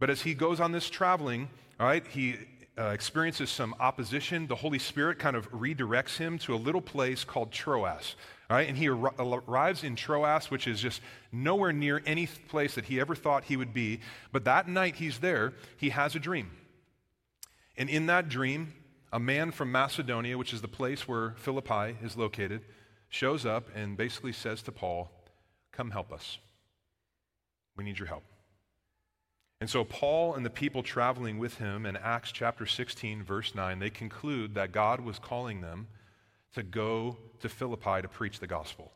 But 0.00 0.10
as 0.10 0.22
he 0.22 0.34
goes 0.34 0.58
on 0.58 0.72
this 0.72 0.90
traveling, 0.90 1.48
all 1.78 1.86
right, 1.86 2.04
he 2.06 2.36
uh, 2.76 2.86
experiences 2.86 3.50
some 3.50 3.74
opposition. 3.78 4.46
The 4.46 4.56
Holy 4.56 4.78
Spirit 4.78 5.18
kind 5.18 5.36
of 5.36 5.50
redirects 5.52 6.16
him 6.16 6.38
to 6.38 6.54
a 6.54 6.56
little 6.56 6.80
place 6.80 7.22
called 7.22 7.52
Troas. 7.52 8.16
All 8.48 8.56
right, 8.56 8.66
and 8.66 8.76
he 8.76 8.88
ar- 8.88 9.14
arrives 9.18 9.84
in 9.84 9.94
Troas, 9.94 10.50
which 10.50 10.66
is 10.66 10.80
just 10.80 11.02
nowhere 11.30 11.72
near 11.72 12.02
any 12.06 12.26
place 12.48 12.74
that 12.74 12.86
he 12.86 12.98
ever 12.98 13.14
thought 13.14 13.44
he 13.44 13.56
would 13.56 13.74
be. 13.74 14.00
But 14.32 14.44
that 14.46 14.66
night 14.66 14.96
he's 14.96 15.18
there, 15.18 15.52
he 15.76 15.90
has 15.90 16.16
a 16.16 16.18
dream. 16.18 16.50
And 17.76 17.88
in 17.88 18.06
that 18.06 18.28
dream, 18.28 18.72
a 19.12 19.20
man 19.20 19.50
from 19.50 19.70
Macedonia, 19.70 20.38
which 20.38 20.52
is 20.52 20.62
the 20.62 20.68
place 20.68 21.06
where 21.06 21.34
Philippi 21.36 21.96
is 22.02 22.16
located, 22.16 22.62
shows 23.10 23.44
up 23.44 23.68
and 23.74 23.96
basically 23.96 24.32
says 24.32 24.62
to 24.62 24.72
Paul, 24.72 25.10
Come 25.72 25.90
help 25.90 26.12
us. 26.12 26.38
We 27.76 27.84
need 27.84 27.98
your 27.98 28.08
help. 28.08 28.24
And 29.60 29.68
so, 29.68 29.84
Paul 29.84 30.34
and 30.34 30.44
the 30.44 30.50
people 30.50 30.82
traveling 30.82 31.38
with 31.38 31.58
him 31.58 31.84
in 31.84 31.96
Acts 31.96 32.32
chapter 32.32 32.64
16, 32.64 33.22
verse 33.22 33.54
9, 33.54 33.78
they 33.78 33.90
conclude 33.90 34.54
that 34.54 34.72
God 34.72 35.00
was 35.00 35.18
calling 35.18 35.60
them 35.60 35.86
to 36.54 36.62
go 36.62 37.18
to 37.40 37.48
Philippi 37.48 38.00
to 38.00 38.08
preach 38.08 38.40
the 38.40 38.46
gospel. 38.46 38.92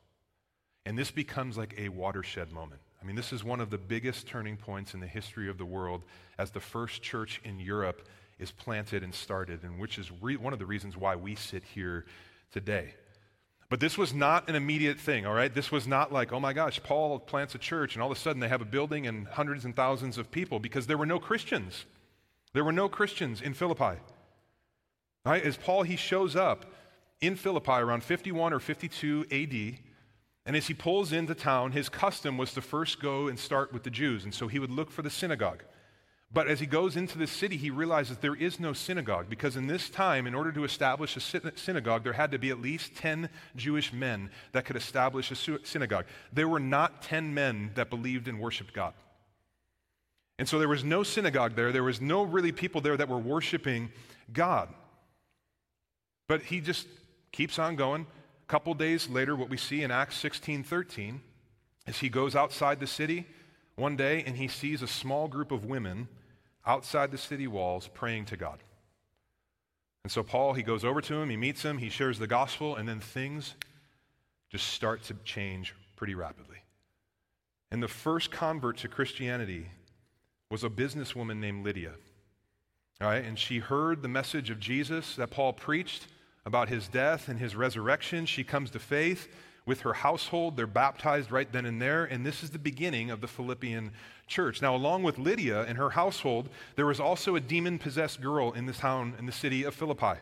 And 0.87 0.99
this 0.99 1.11
becomes 1.11 1.59
like 1.59 1.75
a 1.76 1.90
watershed 1.90 2.50
moment. 2.50 2.80
I 3.00 3.04
mean, 3.04 3.14
this 3.14 3.33
is 3.33 3.44
one 3.44 3.61
of 3.61 3.68
the 3.68 3.76
biggest 3.76 4.26
turning 4.26 4.56
points 4.56 4.94
in 4.94 5.00
the 5.00 5.06
history 5.06 5.50
of 5.50 5.59
the 5.59 5.66
world 5.66 6.02
as 6.38 6.50
the 6.50 6.61
first 6.61 7.02
church 7.02 7.42
in 7.44 7.61
Europe 7.61 8.09
is 8.38 8.50
planted 8.50 9.02
and 9.02 9.14
started, 9.14 9.62
and 9.62 9.78
which 9.78 9.99
is 9.99 10.11
re- 10.23 10.37
one 10.37 10.54
of 10.54 10.59
the 10.59 10.66
reasons 10.66 10.97
why 10.97 11.14
we 11.14 11.35
sit 11.35 11.62
here 11.62 12.06
today. 12.50 12.94
But 13.71 13.80
this 13.80 13.97
was 13.97 14.12
not 14.12 14.49
an 14.49 14.54
immediate 14.54 15.00
thing, 15.00 15.26
all 15.26 15.35
right? 15.35 15.52
This 15.52 15.73
was 15.73 15.87
not 15.87 16.12
like, 16.12 16.33
oh 16.33 16.40
my 16.40 16.52
gosh, 16.52 16.83
Paul 16.83 17.18
plants 17.18 17.54
a 17.54 17.59
church 17.59 17.94
and 17.94 18.02
all 18.02 18.11
of 18.11 18.16
a 18.16 18.21
sudden 18.21 18.40
they 18.40 18.49
have 18.49 18.61
a 18.61 18.66
building 18.66 19.06
and 19.06 19.26
hundreds 19.26 19.64
and 19.64 19.75
thousands 19.75 20.18
of 20.18 20.30
people 20.30 20.59
because 20.61 20.87
there 20.87 20.99
were 20.99 21.06
no 21.06 21.18
Christians. 21.18 21.87
There 22.52 22.64
were 22.64 22.73
no 22.73 22.88
Christians 22.88 23.40
in 23.40 23.54
Philippi. 23.54 23.83
All 23.85 25.33
right? 25.33 25.42
As 25.42 25.56
Paul, 25.56 25.83
he 25.83 25.97
shows 25.97 26.37
up, 26.37 26.66
in 27.21 27.37
Philippi 27.37 27.73
around 27.73 28.04
51 28.04 28.52
or 28.52 28.61
52 28.61 29.26
AD. 29.30 29.78
And 30.47 30.56
as 30.56 30.66
he 30.66 30.75
pulls 30.75 31.12
into 31.12 31.35
town, 31.35 31.73
his 31.73 31.88
custom 31.88 32.37
was 32.37 32.52
to 32.52 32.61
first 32.61 33.00
go 33.00 33.28
and 33.28 33.38
start 33.38 33.73
with 33.73 33.83
the 33.83 33.90
Jews. 33.90 34.25
And 34.25 34.35
so 34.35 34.47
he 34.47 34.59
would 34.59 34.71
look 34.71 34.90
for 34.90 35.02
the 35.02 35.11
synagogue. 35.11 35.64
But 36.35 36.49
as 36.49 36.59
he 36.59 36.67
goes 36.67 36.97
into 36.97 37.17
the 37.17 37.29
city, 37.29 37.57
he 37.57 37.71
realizes 37.71 38.19
there 38.19 38.35
is 38.35 38.59
no 38.59 38.73
synagogue 38.73 39.26
because 39.31 39.55
in 39.55 39.69
this 39.69 39.88
time, 39.88 40.26
in 40.26 40.35
order 40.35 40.50
to 40.50 40.64
establish 40.64 41.17
a 41.17 41.21
synagogue, 41.57 42.03
there 42.03 42.12
had 42.12 42.33
to 42.33 42.41
be 42.41 42.50
at 42.50 42.61
least 42.61 42.97
10 42.97 43.29
Jewish 43.55 43.93
men 43.93 44.31
that 44.50 44.64
could 44.64 44.75
establish 44.75 45.31
a 45.31 45.37
synagogue. 45.64 46.07
There 46.33 46.49
were 46.49 46.59
not 46.59 47.03
10 47.03 47.33
men 47.35 47.71
that 47.76 47.88
believed 47.88 48.26
and 48.26 48.41
worshiped 48.41 48.75
God. 48.75 48.95
And 50.37 50.49
so 50.49 50.59
there 50.59 50.69
was 50.69 50.83
no 50.83 51.05
synagogue 51.05 51.55
there. 51.55 51.71
There 51.71 51.85
was 51.85 52.00
no 52.00 52.25
really 52.25 52.50
people 52.50 52.81
there 52.81 52.97
that 52.97 53.09
were 53.09 53.19
worshiping 53.19 53.93
God. 54.33 54.69
But 56.26 56.43
he 56.43 56.61
just 56.61 56.88
keeps 57.31 57.61
on 57.61 57.76
going. 57.76 58.09
A 58.43 58.50
couple 58.50 58.75
days 58.75 59.09
later, 59.09 59.37
what 59.37 59.50
we 59.50 59.57
see 59.57 59.85
in 59.85 59.93
Acts 59.93 60.17
16 60.17 60.64
13 60.64 61.21
is 61.87 61.99
he 61.99 62.09
goes 62.09 62.35
outside 62.35 62.81
the 62.81 62.88
city 62.88 63.25
one 63.76 63.95
day 63.95 64.25
and 64.26 64.37
he 64.37 64.49
sees 64.49 64.83
a 64.83 64.88
small 64.88 65.29
group 65.29 65.53
of 65.53 65.64
women 65.64 66.09
outside 66.66 67.11
the 67.11 67.18
city 67.18 67.47
walls 67.47 67.88
praying 67.92 68.26
to 68.26 68.37
God. 68.37 68.59
And 70.02 70.12
so 70.12 70.23
Paul, 70.23 70.52
he 70.52 70.62
goes 70.62 70.85
over 70.85 71.00
to 71.00 71.14
him, 71.14 71.30
he 71.30 71.37
meets 71.37 71.62
him, 71.62 71.78
he 71.78 71.88
shares 71.88 72.18
the 72.18 72.26
gospel, 72.26 72.76
and 72.76 72.88
then 72.88 73.00
things 73.00 73.54
just 74.50 74.68
start 74.68 75.02
to 75.04 75.14
change 75.25 75.75
pretty 75.97 76.14
rapidly. 76.14 76.59
And 77.71 77.83
the 77.83 77.88
first 77.88 78.30
convert 78.30 78.76
to 78.78 78.88
Christianity 78.88 79.68
was 80.50 80.62
a 80.62 80.68
businesswoman 80.68 81.38
named 81.38 81.64
Lydia. 81.64 81.92
All 83.00 83.09
right, 83.09 83.25
and 83.25 83.38
she 83.38 83.59
heard 83.59 84.02
the 84.02 84.09
message 84.09 84.50
of 84.50 84.61
Jesus 84.61 85.16
that 85.16 85.30
Paul 85.30 85.52
preached, 85.52 86.06
about 86.47 86.68
his 86.68 86.88
death 86.88 87.28
and 87.28 87.38
his 87.38 87.56
resurrection. 87.56 88.26
She 88.26 88.44
comes 88.44 88.71
to 88.71 88.78
faith 88.78 89.28
with 89.66 89.80
her 89.80 89.94
household. 89.94 90.56
They're 90.56 90.66
baptized 90.66 91.30
right 91.30 91.50
then 91.50 91.66
and 91.66 91.80
there. 91.80 92.04
And 92.04 92.25
this 92.25 92.42
is 92.42 92.50
the 92.50 92.59
beginning 92.59 93.11
of 93.11 93.21
the 93.21 93.28
Philippian 93.28 93.92
church. 94.26 94.61
Now, 94.62 94.75
along 94.75 95.02
with 95.02 95.18
Lydia 95.18 95.62
and 95.62 95.78
her 95.78 95.90
household, 95.90 96.49
there 96.76 96.87
was 96.87 97.00
also 97.00 97.37
a 97.37 97.40
demon 97.40 97.78
possessed 97.78 98.21
girl 98.21 98.52
in 98.52 98.66
the 98.66 98.73
town, 98.73 99.14
in 99.18 99.26
the 99.26 99.33
city 99.33 99.64
of 99.64 99.75
Philippi. 99.75 100.21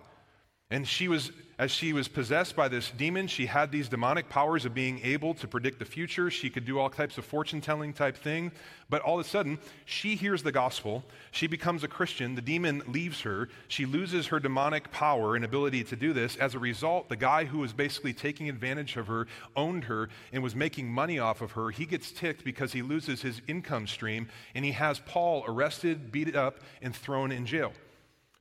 And 0.70 0.88
she 0.88 1.06
was, 1.06 1.32
as 1.58 1.70
she 1.70 1.92
was 1.92 2.08
possessed 2.08 2.56
by 2.56 2.66
this 2.66 2.90
demon, 2.92 3.26
she 3.26 3.44
had 3.44 3.70
these 3.70 3.90
demonic 3.90 4.30
powers 4.30 4.64
of 4.64 4.72
being 4.72 5.00
able 5.04 5.34
to 5.34 5.46
predict 5.46 5.78
the 5.78 5.84
future. 5.84 6.30
She 6.30 6.48
could 6.48 6.64
do 6.64 6.78
all 6.78 6.88
types 6.88 7.18
of 7.18 7.26
fortune 7.26 7.60
telling 7.60 7.92
type 7.92 8.16
thing. 8.16 8.52
But 8.88 9.02
all 9.02 9.20
of 9.20 9.26
a 9.26 9.28
sudden, 9.28 9.58
she 9.84 10.14
hears 10.14 10.42
the 10.42 10.50
gospel. 10.50 11.04
She 11.30 11.46
becomes 11.46 11.84
a 11.84 11.88
Christian. 11.88 12.36
The 12.36 12.40
demon 12.40 12.82
leaves 12.86 13.20
her. 13.20 13.50
She 13.68 13.84
loses 13.84 14.28
her 14.28 14.40
demonic 14.40 14.90
power 14.90 15.36
and 15.36 15.44
ability 15.44 15.84
to 15.84 15.94
do 15.94 16.14
this. 16.14 16.36
As 16.36 16.54
a 16.54 16.58
result, 16.58 17.10
the 17.10 17.16
guy 17.16 17.44
who 17.44 17.58
was 17.58 17.74
basically 17.74 18.14
taking 18.14 18.48
advantage 18.48 18.96
of 18.96 19.08
her, 19.08 19.26
owned 19.54 19.84
her, 19.84 20.08
and 20.32 20.42
was 20.42 20.56
making 20.56 20.90
money 20.90 21.18
off 21.18 21.42
of 21.42 21.52
her, 21.52 21.68
he 21.68 21.84
gets 21.84 22.10
ticked 22.10 22.44
because 22.44 22.72
he 22.72 22.80
loses 22.80 23.20
his 23.20 23.42
income 23.46 23.86
stream. 23.86 24.26
And 24.54 24.64
he 24.64 24.72
has 24.72 25.00
Paul 25.00 25.44
arrested, 25.46 26.10
beat 26.10 26.34
up, 26.34 26.60
and 26.80 26.96
thrown 26.96 27.30
in 27.30 27.44
jail. 27.44 27.74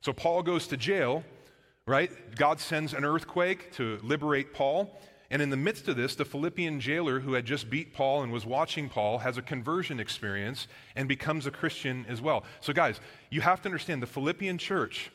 So 0.00 0.14
Paul 0.14 0.42
goes 0.42 0.66
to 0.68 0.78
jail 0.78 1.24
right? 1.92 2.10
God 2.36 2.58
sends 2.58 2.94
an 2.94 3.04
earthquake 3.04 3.70
to 3.72 3.98
liberate 4.02 4.54
Paul. 4.54 4.98
And 5.30 5.42
in 5.42 5.50
the 5.50 5.58
midst 5.58 5.88
of 5.88 5.96
this, 5.96 6.14
the 6.14 6.24
Philippian 6.24 6.80
jailer 6.80 7.20
who 7.20 7.34
had 7.34 7.44
just 7.44 7.68
beat 7.68 7.92
Paul 7.92 8.22
and 8.22 8.32
was 8.32 8.46
watching 8.46 8.88
Paul 8.88 9.18
has 9.18 9.36
a 9.36 9.42
conversion 9.42 10.00
experience 10.00 10.68
and 10.96 11.06
becomes 11.06 11.46
a 11.46 11.50
Christian 11.50 12.06
as 12.08 12.22
well. 12.22 12.44
So, 12.62 12.72
guys, 12.72 12.98
you 13.28 13.42
have 13.42 13.60
to 13.62 13.68
understand 13.68 14.02
the 14.02 14.06
Philippian 14.06 14.56
church 14.56 15.10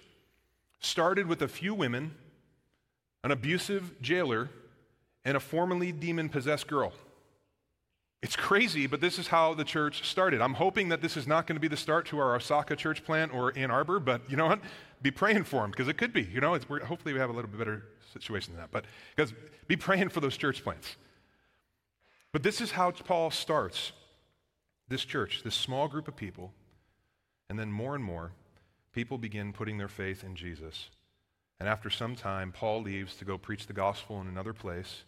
started 0.79 1.25
with 1.25 1.41
a 1.41 1.47
few 1.47 1.73
women, 1.73 2.13
an 3.23 3.31
abusive 3.31 3.99
jailer, 3.99 4.51
and 5.25 5.35
a 5.35 5.39
formerly 5.39 5.91
demon 5.91 6.29
possessed 6.29 6.67
girl. 6.67 6.93
It's 8.21 8.35
crazy, 8.35 8.85
but 8.85 9.01
this 9.01 9.17
is 9.17 9.27
how 9.27 9.55
the 9.55 9.63
church 9.63 10.07
started. 10.07 10.41
I'm 10.41 10.55
hoping 10.55 10.89
that 10.89 11.01
this 11.01 11.17
is 11.17 11.25
not 11.25 11.47
going 11.47 11.55
to 11.55 11.59
be 11.59 11.67
the 11.67 11.77
start 11.77 12.05
to 12.07 12.19
our 12.19 12.35
Osaka 12.35 12.75
church 12.75 13.03
plant 13.03 13.33
or 13.33 13.51
Ann 13.55 13.71
Arbor, 13.71 13.99
but 13.99 14.21
you 14.29 14.37
know 14.37 14.47
what? 14.47 14.59
Be 15.01 15.11
praying 15.11 15.43
for 15.43 15.61
them 15.61 15.71
because 15.71 15.87
it 15.87 15.97
could 15.97 16.13
be. 16.13 16.23
You 16.23 16.41
know, 16.41 16.53
hopefully 16.53 17.13
we 17.13 17.19
have 17.19 17.29
a 17.29 17.33
little 17.33 17.49
bit 17.49 17.57
better 17.57 17.83
situation 18.13 18.53
than 18.53 18.61
that. 18.61 18.71
But 18.71 18.85
because 19.15 19.33
be 19.67 19.75
praying 19.75 20.09
for 20.09 20.19
those 20.19 20.37
church 20.37 20.63
plants. 20.63 20.95
But 22.31 22.43
this 22.43 22.61
is 22.61 22.71
how 22.71 22.91
Paul 22.91 23.31
starts 23.31 23.91
this 24.89 25.03
church, 25.05 25.43
this 25.43 25.55
small 25.55 25.87
group 25.87 26.07
of 26.07 26.15
people, 26.15 26.53
and 27.49 27.59
then 27.59 27.71
more 27.71 27.95
and 27.95 28.03
more 28.03 28.31
people 28.93 29.17
begin 29.17 29.53
putting 29.53 29.77
their 29.77 29.87
faith 29.87 30.23
in 30.23 30.35
Jesus. 30.35 30.89
And 31.59 31.69
after 31.69 31.89
some 31.89 32.15
time, 32.15 32.51
Paul 32.51 32.81
leaves 32.81 33.15
to 33.17 33.25
go 33.25 33.37
preach 33.37 33.67
the 33.67 33.73
gospel 33.73 34.19
in 34.21 34.27
another 34.27 34.53
place. 34.53 35.03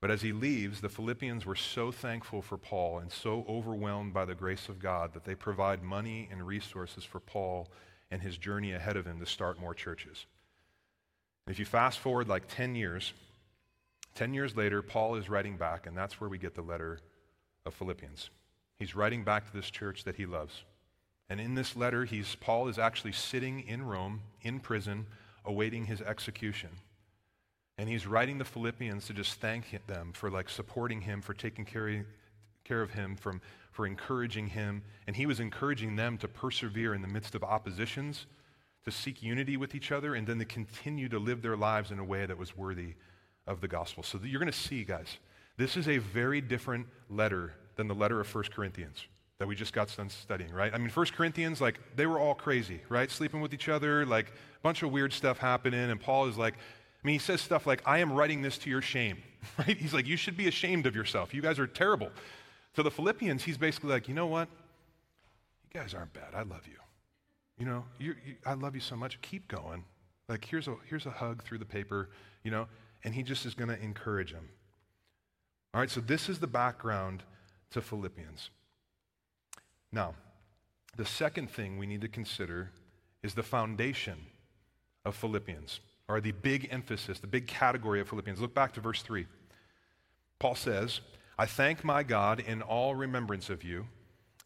But 0.00 0.10
as 0.10 0.22
he 0.22 0.32
leaves, 0.32 0.80
the 0.80 0.88
Philippians 0.88 1.44
were 1.44 1.56
so 1.56 1.92
thankful 1.92 2.40
for 2.40 2.56
Paul 2.56 2.98
and 2.98 3.12
so 3.12 3.44
overwhelmed 3.48 4.14
by 4.14 4.24
the 4.24 4.34
grace 4.34 4.68
of 4.68 4.78
God 4.78 5.12
that 5.12 5.24
they 5.24 5.34
provide 5.34 5.82
money 5.82 6.28
and 6.30 6.46
resources 6.46 7.04
for 7.04 7.20
Paul 7.20 7.68
and 8.10 8.22
his 8.22 8.36
journey 8.36 8.72
ahead 8.72 8.96
of 8.96 9.06
him 9.06 9.20
to 9.20 9.26
start 9.26 9.60
more 9.60 9.74
churches. 9.74 10.26
And 11.46 11.52
if 11.52 11.58
you 11.58 11.64
fast 11.64 11.98
forward 11.98 12.28
like 12.28 12.44
10 12.48 12.74
years, 12.74 13.12
10 14.14 14.34
years 14.34 14.56
later, 14.56 14.82
Paul 14.82 15.16
is 15.16 15.28
writing 15.28 15.56
back, 15.56 15.86
and 15.86 15.96
that's 15.96 16.20
where 16.20 16.28
we 16.28 16.38
get 16.38 16.54
the 16.54 16.62
letter 16.62 17.00
of 17.64 17.74
Philippians. 17.74 18.30
He's 18.78 18.94
writing 18.94 19.24
back 19.24 19.46
to 19.46 19.52
this 19.56 19.70
church 19.70 20.04
that 20.04 20.16
he 20.16 20.26
loves. 20.26 20.64
And 21.28 21.40
in 21.40 21.54
this 21.54 21.76
letter, 21.76 22.04
he's, 22.04 22.34
Paul 22.34 22.68
is 22.68 22.78
actually 22.78 23.12
sitting 23.12 23.60
in 23.60 23.86
Rome, 23.86 24.22
in 24.42 24.58
prison, 24.58 25.06
awaiting 25.44 25.84
his 25.84 26.00
execution. 26.00 26.70
And 27.78 27.88
he's 27.88 28.06
writing 28.06 28.38
the 28.38 28.44
Philippians 28.44 29.06
to 29.06 29.12
just 29.12 29.34
thank 29.34 29.86
them 29.86 30.12
for 30.12 30.30
like 30.30 30.50
supporting 30.50 31.02
him, 31.02 31.22
for 31.22 31.32
taking 31.32 31.64
care, 31.64 32.04
care 32.64 32.82
of 32.82 32.90
him, 32.90 33.16
from, 33.16 33.40
for 33.80 33.86
encouraging 33.86 34.46
him. 34.46 34.82
And 35.06 35.16
he 35.16 35.24
was 35.24 35.40
encouraging 35.40 35.96
them 35.96 36.18
to 36.18 36.28
persevere 36.28 36.92
in 36.92 37.00
the 37.00 37.08
midst 37.08 37.34
of 37.34 37.42
oppositions, 37.42 38.26
to 38.84 38.90
seek 38.90 39.22
unity 39.22 39.56
with 39.56 39.74
each 39.74 39.90
other, 39.90 40.14
and 40.14 40.26
then 40.26 40.38
to 40.38 40.44
continue 40.44 41.08
to 41.08 41.18
live 41.18 41.40
their 41.40 41.56
lives 41.56 41.90
in 41.90 41.98
a 41.98 42.04
way 42.04 42.26
that 42.26 42.36
was 42.36 42.54
worthy 42.54 42.92
of 43.46 43.62
the 43.62 43.68
gospel. 43.68 44.02
So 44.02 44.20
you're 44.22 44.38
going 44.38 44.52
to 44.52 44.58
see, 44.58 44.84
guys, 44.84 45.16
this 45.56 45.78
is 45.78 45.88
a 45.88 45.96
very 45.96 46.42
different 46.42 46.88
letter 47.08 47.54
than 47.76 47.88
the 47.88 47.94
letter 47.94 48.20
of 48.20 48.34
1 48.34 48.44
Corinthians 48.54 49.06
that 49.38 49.48
we 49.48 49.54
just 49.54 49.72
got 49.72 49.90
done 49.96 50.10
studying, 50.10 50.52
right? 50.52 50.74
I 50.74 50.76
mean, 50.76 50.90
1 50.90 51.06
Corinthians, 51.16 51.62
like, 51.62 51.80
they 51.96 52.04
were 52.04 52.18
all 52.18 52.34
crazy, 52.34 52.82
right? 52.90 53.10
Sleeping 53.10 53.40
with 53.40 53.54
each 53.54 53.70
other, 53.70 54.04
like, 54.04 54.26
a 54.28 54.62
bunch 54.62 54.82
of 54.82 54.92
weird 54.92 55.14
stuff 55.14 55.38
happening. 55.38 55.90
And 55.90 55.98
Paul 55.98 56.26
is 56.26 56.36
like, 56.36 56.52
I 56.52 57.06
mean, 57.06 57.14
he 57.14 57.18
says 57.18 57.40
stuff 57.40 57.66
like, 57.66 57.80
I 57.86 58.00
am 58.00 58.12
writing 58.12 58.42
this 58.42 58.58
to 58.58 58.68
your 58.68 58.82
shame, 58.82 59.22
right? 59.58 59.74
He's 59.74 59.94
like, 59.94 60.06
you 60.06 60.18
should 60.18 60.36
be 60.36 60.48
ashamed 60.48 60.84
of 60.84 60.94
yourself. 60.94 61.32
You 61.32 61.40
guys 61.40 61.58
are 61.58 61.66
terrible. 61.66 62.10
To 62.74 62.82
the 62.82 62.90
Philippians, 62.90 63.42
he's 63.44 63.58
basically 63.58 63.90
like, 63.90 64.08
you 64.08 64.14
know 64.14 64.26
what? 64.26 64.48
You 65.72 65.80
guys 65.80 65.94
aren't 65.94 66.12
bad. 66.12 66.34
I 66.34 66.42
love 66.42 66.66
you. 66.66 66.76
you 67.58 67.66
know, 67.66 67.84
you, 67.98 68.14
you, 68.26 68.34
I 68.46 68.54
love 68.54 68.74
you 68.74 68.80
so 68.80 68.96
much. 68.96 69.20
Keep 69.22 69.48
going. 69.48 69.84
Like, 70.28 70.44
here's 70.44 70.68
a, 70.68 70.76
here's 70.88 71.06
a 71.06 71.10
hug 71.10 71.42
through 71.42 71.58
the 71.58 71.64
paper, 71.64 72.08
you 72.44 72.50
know, 72.50 72.68
and 73.04 73.14
he 73.14 73.22
just 73.22 73.44
is 73.46 73.54
going 73.54 73.68
to 73.68 73.80
encourage 73.82 74.32
him. 74.32 74.48
All 75.74 75.80
right, 75.80 75.90
so 75.90 76.00
this 76.00 76.28
is 76.28 76.38
the 76.38 76.46
background 76.46 77.22
to 77.70 77.80
Philippians. 77.80 78.50
Now, 79.92 80.14
the 80.96 81.04
second 81.04 81.50
thing 81.50 81.78
we 81.78 81.86
need 81.86 82.00
to 82.00 82.08
consider 82.08 82.70
is 83.22 83.34
the 83.34 83.42
foundation 83.42 84.18
of 85.04 85.14
Philippians, 85.14 85.80
or 86.08 86.20
the 86.20 86.32
big 86.32 86.68
emphasis, 86.70 87.20
the 87.20 87.26
big 87.26 87.46
category 87.46 88.00
of 88.00 88.08
Philippians. 88.08 88.40
Look 88.40 88.54
back 88.54 88.72
to 88.74 88.80
verse 88.80 89.02
3. 89.02 89.26
Paul 90.38 90.54
says, 90.54 91.00
I 91.40 91.46
thank 91.46 91.84
my 91.84 92.02
God 92.02 92.40
in 92.40 92.60
all 92.60 92.94
remembrance 92.94 93.48
of 93.48 93.64
you, 93.64 93.86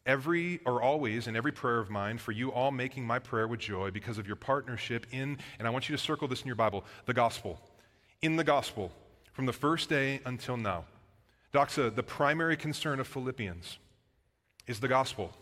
every 0.05 0.61
or 0.65 0.81
always 0.81 1.27
in 1.27 1.35
every 1.35 1.51
prayer 1.51 1.79
of 1.79 1.89
mine, 1.89 2.17
for 2.17 2.31
you 2.31 2.53
all 2.53 2.71
making 2.71 3.05
my 3.05 3.19
prayer 3.19 3.49
with 3.49 3.59
joy 3.59 3.91
because 3.91 4.17
of 4.17 4.27
your 4.27 4.37
partnership 4.37 5.05
in, 5.11 5.37
and 5.59 5.67
I 5.67 5.71
want 5.71 5.89
you 5.89 5.97
to 5.97 6.01
circle 6.01 6.29
this 6.29 6.39
in 6.39 6.47
your 6.47 6.55
Bible, 6.55 6.85
the 7.05 7.13
gospel. 7.13 7.59
In 8.21 8.37
the 8.37 8.45
gospel, 8.45 8.93
from 9.33 9.45
the 9.45 9.51
first 9.51 9.89
day 9.89 10.21
until 10.25 10.55
now. 10.55 10.85
Doxa, 11.53 11.93
the 11.93 12.01
primary 12.01 12.55
concern 12.55 13.01
of 13.01 13.07
Philippians 13.07 13.77
is 14.65 14.79
the 14.79 14.87
gospel. 14.87 15.33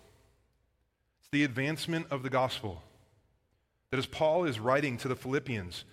It's 1.19 1.29
the 1.29 1.43
advancement 1.43 2.07
of 2.09 2.23
the 2.23 2.31
gospel. 2.31 2.81
That 3.91 3.99
as 3.99 4.07
Paul 4.07 4.45
is 4.45 4.59
writing 4.59 4.97
to 4.97 5.07
the 5.07 5.15
Philippians, 5.15 5.83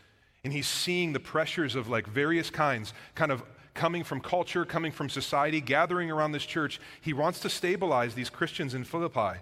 and 0.42 0.54
he's 0.54 0.68
seeing 0.68 1.12
the 1.12 1.20
pressures 1.20 1.74
of 1.74 1.86
like 1.86 2.06
various 2.06 2.48
kinds 2.48 2.94
kind 3.14 3.30
of 3.30 3.42
coming 3.80 4.04
from 4.04 4.20
culture, 4.20 4.66
coming 4.66 4.92
from 4.92 5.08
society, 5.08 5.58
gathering 5.58 6.10
around 6.10 6.32
this 6.32 6.44
church, 6.44 6.78
he 7.00 7.14
wants 7.14 7.40
to 7.40 7.48
stabilize 7.48 8.14
these 8.14 8.28
Christians 8.28 8.74
in 8.74 8.84
Philippi 8.84 9.40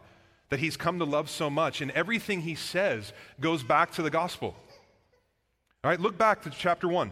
that 0.49 0.61
he's 0.61 0.76
come 0.76 1.00
to 1.00 1.04
love 1.04 1.28
so 1.28 1.50
much. 1.50 1.80
And 1.80 1.90
everything 1.90 2.42
he 2.42 2.54
says 2.54 3.12
goes 3.40 3.64
back 3.64 3.90
to 3.95 4.02
the 4.02 4.11
gospel. 4.11 4.54
All 5.83 5.90
right, 5.90 5.99
look 5.99 6.16
back 6.16 6.42
to 6.42 6.50
chapter 6.50 6.87
1. 6.87 7.11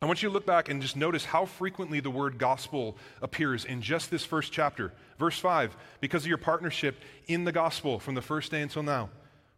I 0.00 0.06
want 0.06 0.22
you 0.22 0.30
to 0.30 0.32
look 0.32 0.46
back 0.46 0.70
and 0.70 0.80
just 0.80 0.96
notice 0.96 1.26
how 1.26 1.44
frequently 1.44 2.00
the 2.00 2.08
word 2.08 2.38
gospel 2.38 2.96
appears 3.20 3.66
in 3.66 3.82
just 3.82 4.10
this 4.10 4.24
first 4.24 4.50
chapter. 4.50 4.90
Verse 5.18 5.38
5, 5.38 5.76
because 6.00 6.22
of 6.22 6.28
your 6.28 6.38
partnership 6.38 6.96
in 7.26 7.44
the 7.44 7.52
gospel 7.52 7.98
from 7.98 8.14
the 8.14 8.22
first 8.22 8.50
day 8.50 8.62
until 8.62 8.82
now. 8.82 9.10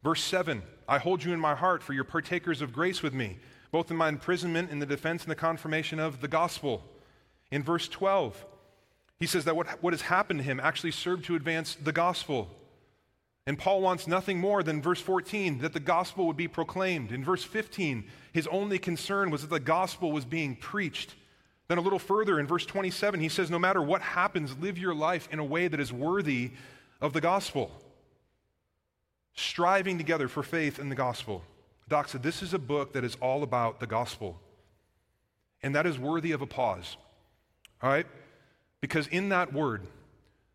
Verse 0.02 0.24
7 0.24 0.60
I 0.88 0.98
hold 0.98 1.22
you 1.22 1.32
in 1.32 1.38
my 1.38 1.54
heart, 1.54 1.84
for 1.84 1.92
you're 1.92 2.02
partakers 2.02 2.60
of 2.60 2.72
grace 2.72 3.00
with 3.00 3.14
me, 3.14 3.38
both 3.70 3.90
in 3.90 3.96
my 3.96 4.08
imprisonment 4.08 4.70
and 4.70 4.80
the 4.80 4.86
defense 4.86 5.22
and 5.22 5.30
the 5.30 5.36
confirmation 5.36 5.98
of 5.98 6.20
the 6.20 6.28
gospel. 6.28 6.84
In 7.50 7.62
verse 7.62 7.88
12, 7.88 8.44
he 9.18 9.26
says 9.26 9.44
that 9.44 9.56
what, 9.56 9.82
what 9.82 9.92
has 9.92 10.02
happened 10.02 10.40
to 10.40 10.44
him 10.44 10.60
actually 10.60 10.92
served 10.92 11.24
to 11.26 11.36
advance 11.36 11.74
the 11.74 11.92
gospel. 11.92 12.48
And 13.46 13.58
Paul 13.58 13.80
wants 13.80 14.06
nothing 14.06 14.38
more 14.38 14.62
than 14.62 14.82
verse 14.82 15.00
14 15.00 15.58
that 15.58 15.72
the 15.72 15.80
gospel 15.80 16.26
would 16.26 16.36
be 16.36 16.48
proclaimed. 16.48 17.12
In 17.12 17.24
verse 17.24 17.44
15, 17.44 18.04
his 18.32 18.46
only 18.48 18.78
concern 18.78 19.30
was 19.30 19.42
that 19.42 19.50
the 19.50 19.60
gospel 19.60 20.12
was 20.12 20.24
being 20.24 20.56
preached. 20.56 21.14
Then 21.68 21.78
a 21.78 21.82
little 21.82 21.98
further 21.98 22.40
in 22.40 22.46
verse 22.46 22.66
27, 22.66 23.20
he 23.20 23.28
says, 23.28 23.50
No 23.50 23.58
matter 23.58 23.82
what 23.82 24.02
happens, 24.02 24.56
live 24.58 24.78
your 24.78 24.94
life 24.94 25.28
in 25.30 25.38
a 25.38 25.44
way 25.44 25.68
that 25.68 25.80
is 25.80 25.92
worthy 25.92 26.52
of 27.00 27.12
the 27.12 27.20
gospel 27.20 27.70
striving 29.34 29.98
together 29.98 30.28
for 30.28 30.42
faith 30.42 30.78
in 30.78 30.88
the 30.88 30.94
gospel. 30.94 31.42
Doxa, 31.90 32.22
this 32.22 32.40
is 32.40 32.54
a 32.54 32.58
book 32.58 32.92
that 32.92 33.04
is 33.04 33.16
all 33.20 33.42
about 33.42 33.80
the 33.80 33.86
gospel. 33.86 34.40
And 35.62 35.74
that 35.74 35.86
is 35.86 35.98
worthy 35.98 36.32
of 36.32 36.40
a 36.40 36.46
pause. 36.46 36.96
All 37.82 37.90
right? 37.90 38.06
Because 38.80 39.08
in 39.08 39.30
that 39.30 39.52
word, 39.52 39.82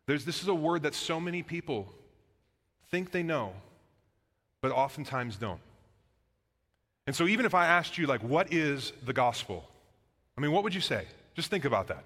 there's, 0.06 0.24
this 0.24 0.42
is 0.42 0.48
a 0.48 0.54
word 0.54 0.82
that 0.82 0.94
so 0.94 1.20
many 1.20 1.42
people 1.42 1.92
think 2.90 3.12
they 3.12 3.22
know, 3.22 3.52
but 4.62 4.72
oftentimes 4.72 5.36
don't. 5.36 5.60
And 7.06 7.14
so, 7.14 7.28
even 7.28 7.46
if 7.46 7.54
I 7.54 7.66
asked 7.66 7.98
you, 7.98 8.06
like, 8.06 8.22
what 8.22 8.52
is 8.52 8.92
the 9.04 9.12
gospel? 9.12 9.68
I 10.36 10.40
mean, 10.40 10.50
what 10.50 10.64
would 10.64 10.74
you 10.74 10.80
say? 10.80 11.04
Just 11.34 11.50
think 11.50 11.64
about 11.64 11.86
that. 11.88 12.04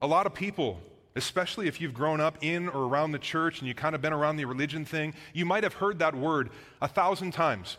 A 0.00 0.06
lot 0.06 0.24
of 0.24 0.32
people 0.32 0.80
especially 1.16 1.68
if 1.68 1.80
you've 1.80 1.94
grown 1.94 2.20
up 2.20 2.38
in 2.42 2.68
or 2.68 2.84
around 2.84 3.12
the 3.12 3.18
church 3.18 3.58
and 3.58 3.68
you've 3.68 3.76
kind 3.76 3.94
of 3.94 4.00
been 4.00 4.12
around 4.12 4.36
the 4.36 4.44
religion 4.44 4.84
thing, 4.84 5.14
you 5.32 5.44
might 5.44 5.64
have 5.64 5.74
heard 5.74 5.98
that 5.98 6.14
word 6.14 6.50
a 6.80 6.88
thousand 6.88 7.32
times. 7.32 7.76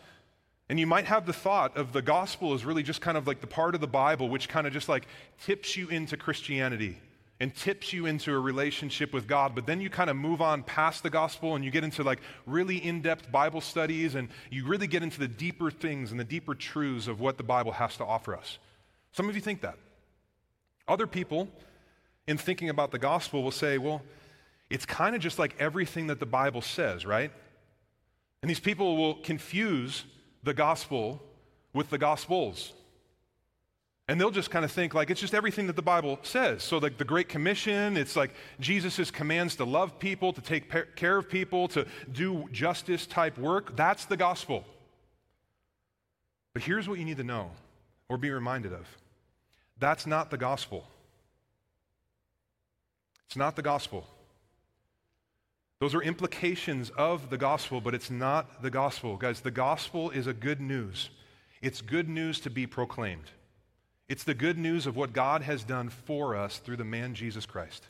And 0.70 0.80
you 0.80 0.86
might 0.86 1.06
have 1.06 1.26
the 1.26 1.34
thought 1.34 1.76
of 1.78 1.94
the 1.94 2.02
gospel 2.02 2.54
is 2.54 2.64
really 2.64 2.84
just 2.84 3.02
kind 3.02 3.18
of 3.18 3.26
like 3.26 3.42
the 3.42 3.48
part 3.48 3.74
of 3.74 3.82
the 3.82 3.88
Bible 3.88 4.30
which 4.30 4.48
kind 4.48 4.68
of 4.68 4.74
just 4.74 4.88
like 4.88 5.08
tips 5.44 5.76
you 5.76 5.88
into 5.90 6.16
Christianity 6.16 6.98
and 7.40 7.56
tips 7.56 7.94
you 7.94 8.06
into 8.06 8.34
a 8.34 8.40
relationship 8.40 9.14
with 9.14 9.26
God. 9.26 9.56
But 9.56 9.66
then 9.66 9.82
you 9.82 9.90
kind 9.90 10.10
of 10.10 10.16
move 10.16 10.42
on 10.42 10.62
past 10.64 11.04
the 11.04 11.10
gospel 11.10 11.56
and 11.56 11.64
you 11.64 11.72
get 11.72 11.84
into 11.84 12.04
like 12.04 12.20
really 12.46 12.78
in 12.78 13.02
depth 13.02 13.32
Bible 13.32 13.62
studies 13.62 14.16
and 14.16 14.28
you 14.52 14.68
really 14.68 14.88
get 14.88 15.04
into 15.04 15.20
the 15.20 15.28
deeper 15.28 15.72
things 15.72 16.12
and 16.12 16.20
the 16.20 16.26
deeper 16.26 16.54
truths 16.54 17.08
of 17.08 17.20
what 17.20 17.38
the 17.38 17.44
Bible 17.44 17.72
has 17.72 17.96
to 17.98 18.06
offer 18.06 18.36
us. 18.36 18.60
Some 19.14 19.30
of 19.30 19.36
you 19.36 19.42
think 19.42 19.62
that. 19.62 19.78
Other 20.88 21.08
people, 21.08 21.48
in 22.30 22.38
thinking 22.38 22.70
about 22.70 22.92
the 22.92 23.00
gospel 23.00 23.42
will 23.42 23.50
say, 23.50 23.80
well, 23.80 24.04
it's 24.70 24.86
kind 24.86 25.16
of 25.16 25.22
just 25.22 25.40
like 25.40 25.56
everything 25.58 26.06
that 26.08 26.20
the 26.20 26.28
Bible 26.28 26.62
says, 26.62 27.04
right? 27.04 27.32
And 28.44 28.50
these 28.50 28.60
people 28.60 28.98
will 28.98 29.16
confuse 29.16 30.06
the 30.44 30.54
gospel 30.54 31.24
with 31.74 31.90
the 31.90 31.98
gospels. 31.98 32.72
And 34.08 34.22
they'll 34.22 34.30
just 34.30 34.52
kind 34.52 34.64
of 34.64 34.72
think 34.72 34.94
like 34.94 35.10
it's 35.10 35.20
just 35.20 35.34
everything 35.34 35.66
that 35.68 35.76
the 35.76 35.82
Bible 35.82 36.20
says. 36.22 36.62
So, 36.62 36.78
like 36.78 37.00
the 37.00 37.04
Great 37.04 37.30
Commission, 37.30 37.98
it's 37.98 38.16
like 38.16 38.36
Jesus' 38.60 39.10
commands 39.10 39.56
to 39.56 39.66
love 39.66 39.98
people, 39.98 40.32
to 40.32 40.42
take 40.42 40.96
care 40.96 41.18
of 41.18 41.30
people, 41.30 41.68
to 41.70 41.88
do 42.12 42.48
justice 42.52 43.08
type 43.08 43.40
work. 43.40 43.76
That's 43.76 44.06
the 44.06 44.18
gospel. 44.18 44.66
But 46.54 46.62
here's 46.62 46.88
what 46.88 47.00
you 47.00 47.06
need 47.06 47.18
to 47.18 47.24
know 47.24 47.50
or 48.08 48.20
be 48.20 48.30
reminded 48.30 48.74
of 48.74 48.86
that's 49.80 50.06
not 50.06 50.30
the 50.30 50.38
gospel. 50.38 50.86
It's 53.30 53.38
not 53.38 53.56
the 53.56 53.62
gospel. 53.62 54.08
Those 55.80 55.94
are 55.94 56.02
implications 56.02 56.90
of 56.90 57.30
the 57.30 57.38
gospel, 57.38 57.80
but 57.80 57.94
it's 57.94 58.10
not 58.10 58.64
the 58.64 58.72
gospel. 58.72 59.18
Guys, 59.18 59.42
the 59.42 59.52
gospel 59.52 60.10
is 60.10 60.26
a 60.26 60.34
good 60.34 60.60
news. 60.60 61.12
It's 61.62 61.80
good 61.80 62.10
news 62.10 62.40
to 62.40 62.50
be 62.50 62.66
proclaimed. 62.66 63.30
It's 64.08 64.24
the 64.24 64.34
good 64.34 64.58
news 64.58 64.88
of 64.88 64.96
what 64.96 65.14
God 65.14 65.44
has 65.44 65.64
done 65.64 65.90
for 65.90 66.36
us 66.36 66.58
through 66.58 66.78
the 66.78 66.84
man 66.84 67.14
Jesus 67.14 67.46
Christ. 67.46 67.86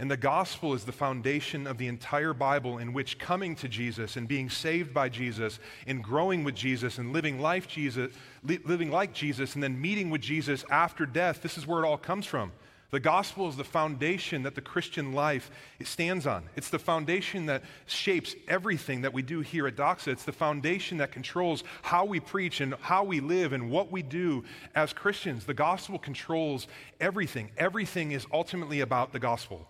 And 0.00 0.10
the 0.10 0.16
gospel 0.16 0.74
is 0.74 0.82
the 0.82 0.90
foundation 0.90 1.68
of 1.68 1.78
the 1.78 1.86
entire 1.86 2.34
Bible, 2.34 2.78
in 2.78 2.94
which 2.94 3.20
coming 3.20 3.54
to 3.54 3.68
Jesus 3.68 4.16
and 4.16 4.26
being 4.26 4.50
saved 4.50 4.92
by 4.92 5.08
Jesus 5.08 5.60
and 5.86 6.02
growing 6.02 6.42
with 6.42 6.56
Jesus 6.56 6.98
and 6.98 7.12
living 7.12 7.40
life 7.40 7.68
Jesus, 7.68 8.12
living 8.42 8.90
like 8.90 9.14
Jesus 9.14 9.54
and 9.54 9.62
then 9.62 9.80
meeting 9.80 10.10
with 10.10 10.20
Jesus 10.20 10.64
after 10.68 11.06
death, 11.06 11.42
this 11.42 11.56
is 11.56 11.64
where 11.64 11.84
it 11.84 11.86
all 11.86 11.96
comes 11.96 12.26
from. 12.26 12.50
The 12.94 13.00
gospel 13.00 13.48
is 13.48 13.56
the 13.56 13.64
foundation 13.64 14.44
that 14.44 14.54
the 14.54 14.60
Christian 14.60 15.14
life 15.14 15.50
stands 15.82 16.28
on. 16.28 16.44
It's 16.54 16.70
the 16.70 16.78
foundation 16.78 17.46
that 17.46 17.64
shapes 17.86 18.36
everything 18.46 19.00
that 19.00 19.12
we 19.12 19.20
do 19.20 19.40
here 19.40 19.66
at 19.66 19.74
Doxa. 19.74 20.12
It's 20.12 20.22
the 20.22 20.30
foundation 20.30 20.98
that 20.98 21.10
controls 21.10 21.64
how 21.82 22.04
we 22.04 22.20
preach 22.20 22.60
and 22.60 22.74
how 22.74 23.02
we 23.02 23.18
live 23.18 23.52
and 23.52 23.68
what 23.68 23.90
we 23.90 24.02
do 24.02 24.44
as 24.76 24.92
Christians. 24.92 25.44
The 25.44 25.54
gospel 25.54 25.98
controls 25.98 26.68
everything. 27.00 27.50
Everything 27.58 28.12
is 28.12 28.28
ultimately 28.32 28.80
about 28.80 29.12
the 29.12 29.18
gospel. 29.18 29.66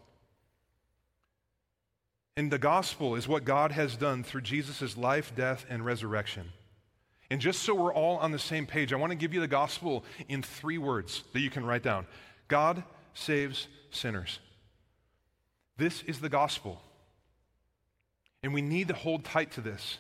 And 2.36 2.50
the 2.50 2.58
gospel 2.58 3.14
is 3.16 3.26
what 3.26 3.46
God 3.46 3.72
has 3.72 3.96
done 3.96 4.22
through 4.22 4.42
Jesus' 4.42 4.98
life, 4.98 5.34
death, 5.34 5.64
and 5.70 5.82
resurrection. 5.82 6.52
And 7.30 7.40
just 7.40 7.62
so 7.62 7.74
we're 7.74 7.94
all 7.94 8.18
on 8.18 8.32
the 8.32 8.38
same 8.38 8.66
page, 8.66 8.92
I 8.92 8.96
want 8.96 9.12
to 9.12 9.16
give 9.16 9.32
you 9.32 9.40
the 9.40 9.48
gospel 9.48 10.04
in 10.28 10.42
three 10.42 10.76
words 10.76 11.24
that 11.32 11.40
you 11.40 11.48
can 11.48 11.64
write 11.64 11.82
down 11.82 12.06
God 12.48 12.84
saves 13.14 13.68
sinners. 13.90 14.38
This 15.76 16.02
is 16.02 16.20
the 16.20 16.28
gospel. 16.28 16.80
And 18.42 18.52
we 18.52 18.62
need 18.62 18.88
to 18.88 18.94
hold 18.94 19.24
tight 19.24 19.52
to 19.52 19.60
this 19.60 19.98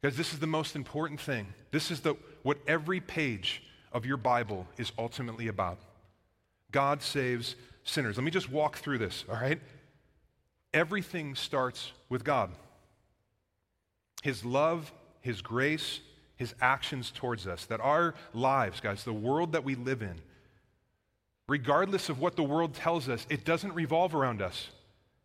because 0.00 0.16
this 0.16 0.32
is 0.32 0.38
the 0.38 0.46
most 0.46 0.76
important 0.76 1.20
thing. 1.20 1.46
This 1.70 1.90
is 1.90 2.00
the, 2.00 2.14
what 2.42 2.58
every 2.66 3.00
page 3.00 3.62
of 3.92 4.04
your 4.04 4.16
Bible 4.16 4.66
is 4.76 4.92
ultimately 4.98 5.48
about. 5.48 5.78
God 6.70 7.02
saves 7.02 7.56
sinners. 7.84 8.16
Let 8.16 8.24
me 8.24 8.30
just 8.30 8.50
walk 8.50 8.76
through 8.76 8.98
this, 8.98 9.24
all 9.28 9.36
right? 9.36 9.60
Everything 10.74 11.34
starts 11.34 11.92
with 12.08 12.24
God. 12.24 12.50
His 14.22 14.44
love, 14.44 14.92
His 15.20 15.40
grace, 15.40 16.00
His 16.36 16.54
actions 16.60 17.10
towards 17.10 17.46
us. 17.46 17.64
That 17.66 17.80
our 17.80 18.14
lives, 18.34 18.80
guys, 18.80 19.04
the 19.04 19.12
world 19.12 19.52
that 19.52 19.64
we 19.64 19.74
live 19.74 20.02
in, 20.02 20.20
regardless 21.48 22.08
of 22.08 22.20
what 22.20 22.36
the 22.36 22.42
world 22.42 22.74
tells 22.74 23.08
us, 23.08 23.26
it 23.28 23.44
doesn't 23.44 23.74
revolve 23.74 24.14
around 24.14 24.42
us. 24.42 24.68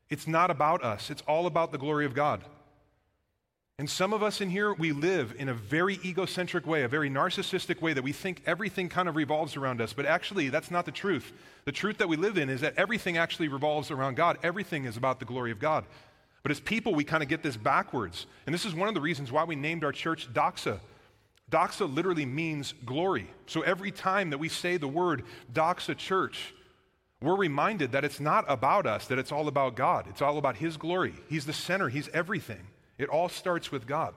It's 0.09 0.27
not 0.27 0.49
about 0.49 0.83
us, 0.83 1.09
it's 1.09 1.23
all 1.27 1.45
about 1.45 1.71
the 1.71 1.77
glory 1.77 2.05
of 2.05 2.13
God. 2.13 2.43
And 3.79 3.89
some 3.89 4.13
of 4.13 4.21
us 4.21 4.39
in 4.39 4.51
here, 4.51 4.71
we 4.73 4.91
live 4.91 5.33
in 5.39 5.49
a 5.49 5.53
very 5.53 5.99
egocentric 6.05 6.67
way, 6.67 6.83
a 6.83 6.87
very 6.87 7.09
narcissistic 7.09 7.81
way 7.81 7.93
that 7.93 8.03
we 8.03 8.11
think 8.11 8.43
everything 8.45 8.87
kind 8.87 9.09
of 9.09 9.15
revolves 9.15 9.57
around 9.57 9.81
us. 9.81 9.93
But 9.93 10.05
actually, 10.05 10.49
that's 10.49 10.69
not 10.69 10.85
the 10.85 10.91
truth. 10.91 11.33
The 11.65 11.71
truth 11.71 11.97
that 11.97 12.07
we 12.07 12.15
live 12.15 12.37
in 12.37 12.49
is 12.49 12.61
that 12.61 12.75
everything 12.77 13.17
actually 13.17 13.47
revolves 13.47 13.89
around 13.89 14.15
God, 14.15 14.37
everything 14.43 14.85
is 14.85 14.95
about 14.95 15.19
the 15.19 15.25
glory 15.25 15.51
of 15.51 15.59
God. 15.59 15.85
But 16.43 16.51
as 16.51 16.59
people, 16.59 16.93
we 16.93 17.03
kind 17.03 17.23
of 17.23 17.29
get 17.29 17.41
this 17.41 17.57
backwards. 17.57 18.27
And 18.45 18.53
this 18.53 18.65
is 18.65 18.75
one 18.75 18.89
of 18.89 18.93
the 18.93 19.01
reasons 19.01 19.31
why 19.31 19.43
we 19.43 19.55
named 19.55 19.83
our 19.83 19.93
church 19.93 20.31
Doxa. 20.31 20.79
Doxa 21.53 21.93
literally 21.93 22.25
means 22.25 22.73
glory. 22.83 23.27
So 23.45 23.61
every 23.61 23.91
time 23.91 24.31
that 24.31 24.39
we 24.39 24.49
say 24.49 24.77
the 24.77 24.87
word 24.87 25.21
Doxa 25.53 25.95
Church, 25.95 26.51
we're 27.21 27.35
reminded 27.35 27.91
that 27.91 28.03
it's 28.03 28.19
not 28.19 28.43
about 28.47 28.87
us, 28.87 29.05
that 29.05 29.19
it's 29.19 29.31
all 29.31 29.47
about 29.47 29.75
God. 29.75 30.07
It's 30.09 30.23
all 30.23 30.39
about 30.39 30.57
His 30.57 30.77
glory. 30.77 31.13
He's 31.29 31.45
the 31.45 31.53
center, 31.53 31.89
He's 31.89 32.09
everything. 32.09 32.65
It 32.97 33.07
all 33.07 33.29
starts 33.29 33.71
with 33.71 33.85
God. 33.85 34.15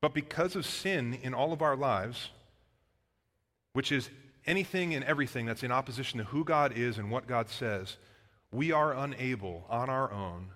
But 0.00 0.14
because 0.14 0.56
of 0.56 0.66
sin 0.66 1.16
in 1.22 1.32
all 1.32 1.52
of 1.52 1.62
our 1.62 1.76
lives, 1.76 2.30
which 3.72 3.92
is 3.92 4.10
anything 4.46 4.94
and 4.94 5.04
everything 5.04 5.46
that's 5.46 5.62
in 5.62 5.70
opposition 5.70 6.18
to 6.18 6.24
who 6.24 6.44
God 6.44 6.76
is 6.76 6.98
and 6.98 7.08
what 7.08 7.28
God 7.28 7.48
says, 7.48 7.98
we 8.50 8.72
are 8.72 8.92
unable 8.92 9.64
on 9.70 9.88
our 9.88 10.12
own 10.12 10.48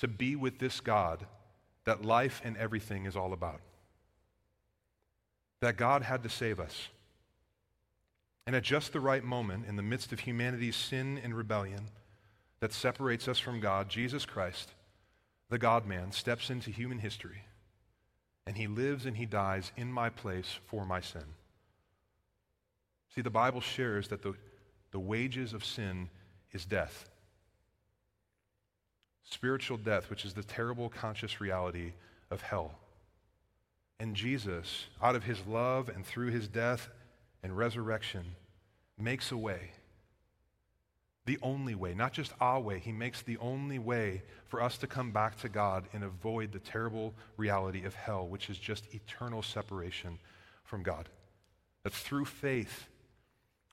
to 0.00 0.08
be 0.08 0.34
with 0.34 0.58
this 0.58 0.80
God 0.80 1.26
that 1.84 2.06
life 2.06 2.40
and 2.42 2.56
everything 2.56 3.04
is 3.04 3.16
all 3.16 3.34
about. 3.34 3.60
That 5.62 5.78
God 5.78 6.02
had 6.02 6.22
to 6.24 6.28
save 6.28 6.60
us. 6.60 6.88
And 8.46 8.54
at 8.54 8.62
just 8.62 8.92
the 8.92 9.00
right 9.00 9.24
moment, 9.24 9.64
in 9.66 9.76
the 9.76 9.82
midst 9.82 10.12
of 10.12 10.20
humanity's 10.20 10.76
sin 10.76 11.18
and 11.24 11.34
rebellion 11.34 11.88
that 12.60 12.74
separates 12.74 13.26
us 13.26 13.38
from 13.38 13.60
God, 13.60 13.88
Jesus 13.88 14.26
Christ, 14.26 14.72
the 15.48 15.58
God 15.58 15.86
man, 15.86 16.12
steps 16.12 16.50
into 16.50 16.70
human 16.70 16.98
history. 16.98 17.44
And 18.46 18.58
he 18.58 18.66
lives 18.66 19.06
and 19.06 19.16
he 19.16 19.24
dies 19.24 19.72
in 19.74 19.90
my 19.90 20.10
place 20.10 20.58
for 20.66 20.84
my 20.84 21.00
sin. 21.00 21.24
See, 23.14 23.22
the 23.22 23.30
Bible 23.30 23.62
shares 23.62 24.08
that 24.08 24.22
the, 24.22 24.34
the 24.90 25.00
wages 25.00 25.54
of 25.54 25.64
sin 25.64 26.10
is 26.52 26.66
death 26.66 27.08
spiritual 29.32 29.78
death, 29.78 30.10
which 30.10 30.24
is 30.24 30.34
the 30.34 30.42
terrible 30.42 30.88
conscious 30.88 31.40
reality 31.40 31.92
of 32.30 32.42
hell. 32.42 32.78
And 34.02 34.16
Jesus, 34.16 34.86
out 35.00 35.14
of 35.14 35.22
his 35.22 35.46
love 35.46 35.88
and 35.88 36.04
through 36.04 36.32
his 36.32 36.48
death 36.48 36.88
and 37.44 37.56
resurrection, 37.56 38.34
makes 38.98 39.30
a 39.30 39.36
way. 39.36 39.70
The 41.24 41.38
only 41.40 41.76
way, 41.76 41.94
not 41.94 42.12
just 42.12 42.32
our 42.40 42.58
way, 42.58 42.80
he 42.80 42.90
makes 42.90 43.22
the 43.22 43.36
only 43.36 43.78
way 43.78 44.24
for 44.48 44.60
us 44.60 44.76
to 44.78 44.88
come 44.88 45.12
back 45.12 45.38
to 45.42 45.48
God 45.48 45.84
and 45.92 46.02
avoid 46.02 46.50
the 46.50 46.58
terrible 46.58 47.14
reality 47.36 47.84
of 47.84 47.94
hell, 47.94 48.26
which 48.26 48.50
is 48.50 48.58
just 48.58 48.92
eternal 48.92 49.40
separation 49.40 50.18
from 50.64 50.82
God. 50.82 51.08
That 51.84 51.92
through 51.92 52.24
faith, 52.24 52.88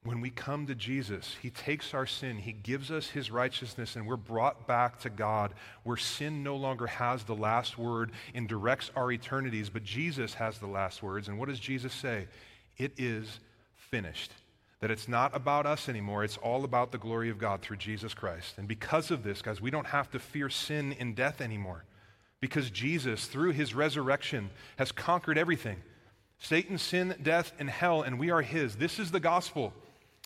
when 0.03 0.21
we 0.21 0.29
come 0.29 0.65
to 0.67 0.75
Jesus, 0.75 1.35
He 1.41 1.49
takes 1.49 1.93
our 1.93 2.05
sin, 2.05 2.37
He 2.37 2.53
gives 2.53 2.89
us 2.89 3.09
His 3.09 3.29
righteousness, 3.29 3.95
and 3.95 4.07
we're 4.07 4.15
brought 4.15 4.65
back 4.65 4.99
to 5.01 5.09
God 5.09 5.53
where 5.83 5.97
sin 5.97 6.41
no 6.41 6.55
longer 6.55 6.87
has 6.87 7.23
the 7.23 7.35
last 7.35 7.77
word 7.77 8.11
and 8.33 8.47
directs 8.47 8.91
our 8.95 9.11
eternities, 9.11 9.69
but 9.69 9.83
Jesus 9.83 10.35
has 10.35 10.57
the 10.57 10.67
last 10.67 11.03
words. 11.03 11.27
And 11.27 11.37
what 11.37 11.49
does 11.49 11.59
Jesus 11.59 11.93
say? 11.93 12.27
It 12.77 12.93
is 12.97 13.39
finished. 13.75 14.31
That 14.79 14.91
it's 14.91 15.09
not 15.09 15.35
about 15.35 15.65
us 15.65 15.89
anymore, 15.89 16.23
it's 16.23 16.37
all 16.37 16.63
about 16.63 16.93
the 16.93 16.97
glory 16.97 17.29
of 17.29 17.37
God 17.37 17.61
through 17.61 17.77
Jesus 17.77 18.13
Christ. 18.13 18.57
And 18.57 18.69
because 18.69 19.11
of 19.11 19.23
this, 19.23 19.41
guys, 19.41 19.59
we 19.59 19.71
don't 19.71 19.87
have 19.87 20.09
to 20.11 20.19
fear 20.19 20.49
sin 20.49 20.95
and 20.97 21.13
death 21.13 21.41
anymore 21.41 21.83
because 22.39 22.69
Jesus, 22.69 23.25
through 23.25 23.51
His 23.51 23.75
resurrection, 23.75 24.49
has 24.77 24.93
conquered 24.93 25.37
everything 25.37 25.77
Satan, 26.41 26.77
sin, 26.77 27.15
death, 27.21 27.51
and 27.59 27.69
hell, 27.69 28.01
and 28.01 28.17
we 28.17 28.31
are 28.31 28.41
His. 28.41 28.77
This 28.77 28.97
is 28.97 29.11
the 29.11 29.19
gospel 29.19 29.73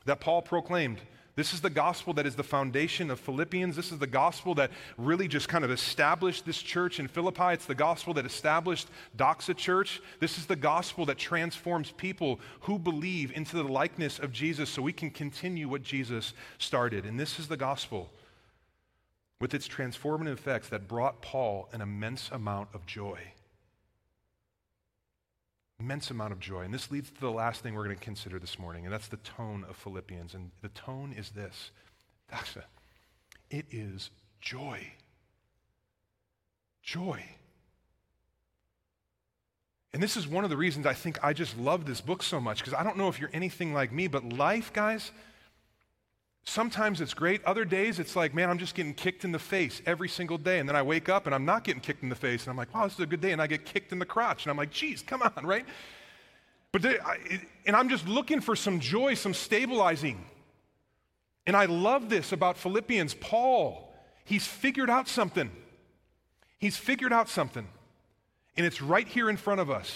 that 0.05 0.19
Paul 0.19 0.41
proclaimed. 0.41 0.99
This 1.35 1.53
is 1.53 1.61
the 1.61 1.69
gospel 1.71 2.13
that 2.13 2.27
is 2.27 2.35
the 2.35 2.43
foundation 2.43 3.09
of 3.09 3.19
Philippians. 3.19 3.75
This 3.75 3.91
is 3.91 3.97
the 3.97 4.05
gospel 4.05 4.53
that 4.55 4.69
really 4.97 5.27
just 5.27 5.49
kind 5.49 5.65
of 5.65 5.71
established 5.71 6.45
this 6.45 6.61
church 6.61 6.99
in 6.99 7.07
Philippi. 7.07 7.53
It's 7.53 7.65
the 7.65 7.73
gospel 7.73 8.13
that 8.15 8.25
established 8.25 8.87
Doxa 9.17 9.57
Church. 9.57 9.99
This 10.19 10.37
is 10.37 10.45
the 10.45 10.55
gospel 10.55 11.07
that 11.07 11.17
transforms 11.17 11.89
people 11.91 12.39
who 12.61 12.77
believe 12.77 13.31
into 13.35 13.55
the 13.55 13.63
likeness 13.63 14.19
of 14.19 14.31
Jesus 14.31 14.69
so 14.69 14.83
we 14.83 14.93
can 14.93 15.09
continue 15.09 15.67
what 15.67 15.81
Jesus 15.81 16.33
started. 16.59 17.03
And 17.03 17.19
this 17.19 17.39
is 17.39 17.47
the 17.47 17.57
gospel 17.57 18.11
with 19.41 19.55
its 19.55 19.67
transformative 19.67 20.33
effects 20.33 20.69
that 20.69 20.87
brought 20.87 21.23
Paul 21.23 21.67
an 21.73 21.81
immense 21.81 22.29
amount 22.31 22.69
of 22.75 22.85
joy 22.85 23.32
immense 25.79 26.11
amount 26.11 26.31
of 26.31 26.39
joy. 26.39 26.61
And 26.61 26.73
this 26.73 26.91
leads 26.91 27.09
to 27.11 27.19
the 27.19 27.31
last 27.31 27.61
thing 27.61 27.73
we're 27.73 27.85
going 27.85 27.97
to 27.97 28.03
consider 28.03 28.39
this 28.39 28.57
morning, 28.57 28.85
and 28.85 28.93
that's 28.93 29.07
the 29.07 29.17
tone 29.17 29.65
of 29.69 29.75
Philippians. 29.75 30.33
And 30.33 30.51
the 30.61 30.69
tone 30.69 31.13
is 31.17 31.31
this 31.31 31.71
it 33.49 33.65
is 33.71 34.09
joy. 34.41 34.93
Joy. 36.81 37.23
And 39.93 40.01
this 40.01 40.17
is 40.17 40.27
one 40.27 40.43
of 40.43 40.49
the 40.49 40.57
reasons 40.57 40.87
I 40.87 40.93
think 40.93 41.23
I 41.23 41.33
just 41.33 41.57
love 41.57 41.85
this 41.85 42.01
book 42.01 42.23
so 42.23 42.39
much, 42.39 42.57
because 42.59 42.73
I 42.73 42.83
don't 42.83 42.97
know 42.97 43.09
if 43.09 43.19
you're 43.19 43.29
anything 43.31 43.73
like 43.73 43.91
me, 43.91 44.07
but 44.07 44.33
life, 44.33 44.73
guys, 44.73 45.11
Sometimes 46.45 46.99
it's 46.99 47.13
great. 47.13 47.43
Other 47.45 47.63
days 47.63 47.99
it's 47.99 48.15
like, 48.15 48.33
man, 48.33 48.49
I'm 48.49 48.57
just 48.57 48.75
getting 48.75 48.93
kicked 48.93 49.23
in 49.23 49.31
the 49.31 49.39
face 49.39 49.81
every 49.85 50.09
single 50.09 50.37
day. 50.37 50.59
And 50.59 50.67
then 50.67 50.75
I 50.75 50.81
wake 50.81 51.07
up 51.07 51.25
and 51.25 51.33
I'm 51.33 51.45
not 51.45 51.63
getting 51.63 51.81
kicked 51.81 52.03
in 52.03 52.09
the 52.09 52.15
face. 52.15 52.43
And 52.43 52.51
I'm 52.51 52.57
like, 52.57 52.73
wow, 52.73 52.83
this 52.83 52.93
is 52.93 52.99
a 52.99 53.05
good 53.05 53.21
day. 53.21 53.31
And 53.31 53.41
I 53.41 53.47
get 53.47 53.65
kicked 53.65 53.91
in 53.93 53.99
the 53.99 54.05
crotch. 54.05 54.45
And 54.45 54.51
I'm 54.51 54.57
like, 54.57 54.71
geez, 54.71 55.01
come 55.01 55.21
on, 55.21 55.31
right? 55.45 55.65
But 56.73 56.85
I, 56.85 57.17
and 57.65 57.75
I'm 57.75 57.87
just 57.87 58.07
looking 58.07 58.41
for 58.41 58.55
some 58.55 58.79
joy, 58.79 59.13
some 59.13 59.33
stabilizing. 59.33 60.25
And 61.45 61.55
I 61.55 61.65
love 61.65 62.09
this 62.09 62.31
about 62.31 62.57
Philippians. 62.57 63.13
Paul, 63.15 63.93
he's 64.25 64.45
figured 64.45 64.89
out 64.89 65.07
something. 65.07 65.49
He's 66.57 66.75
figured 66.75 67.13
out 67.13 67.29
something. 67.29 67.67
And 68.57 68.65
it's 68.65 68.81
right 68.81 69.07
here 69.07 69.29
in 69.29 69.37
front 69.37 69.61
of 69.61 69.69
us. 69.69 69.95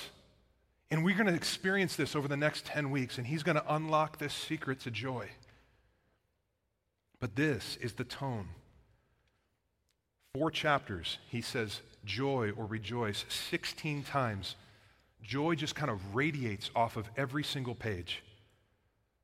And 0.92 1.04
we're 1.04 1.16
going 1.16 1.28
to 1.28 1.34
experience 1.34 1.98
this 1.98 2.16
over 2.16 2.28
the 2.28 2.38
next 2.38 2.66
10 2.66 2.92
weeks. 2.92 3.18
And 3.18 3.28
he's 3.28 3.44
going 3.44 3.58
to 3.58 3.76
unlock 3.76 4.18
this 4.18 4.34
secret 4.34 4.80
to 4.82 4.92
joy. 4.92 5.30
But 7.20 7.36
this 7.36 7.78
is 7.82 7.94
the 7.94 8.04
tone. 8.04 8.50
Four 10.36 10.52
chapters, 10.52 11.18
he 11.30 11.42
says 11.42 11.82
joy 12.06 12.52
or 12.56 12.66
rejoice 12.66 13.26
16 13.30 14.04
times. 14.04 14.56
Joy 15.24 15.56
just 15.56 15.76
kind 15.76 15.90
of 15.90 16.16
radiates 16.16 16.70
off 16.76 16.96
of 16.96 17.10
every 17.18 17.44
single 17.44 17.76
page. 17.76 18.24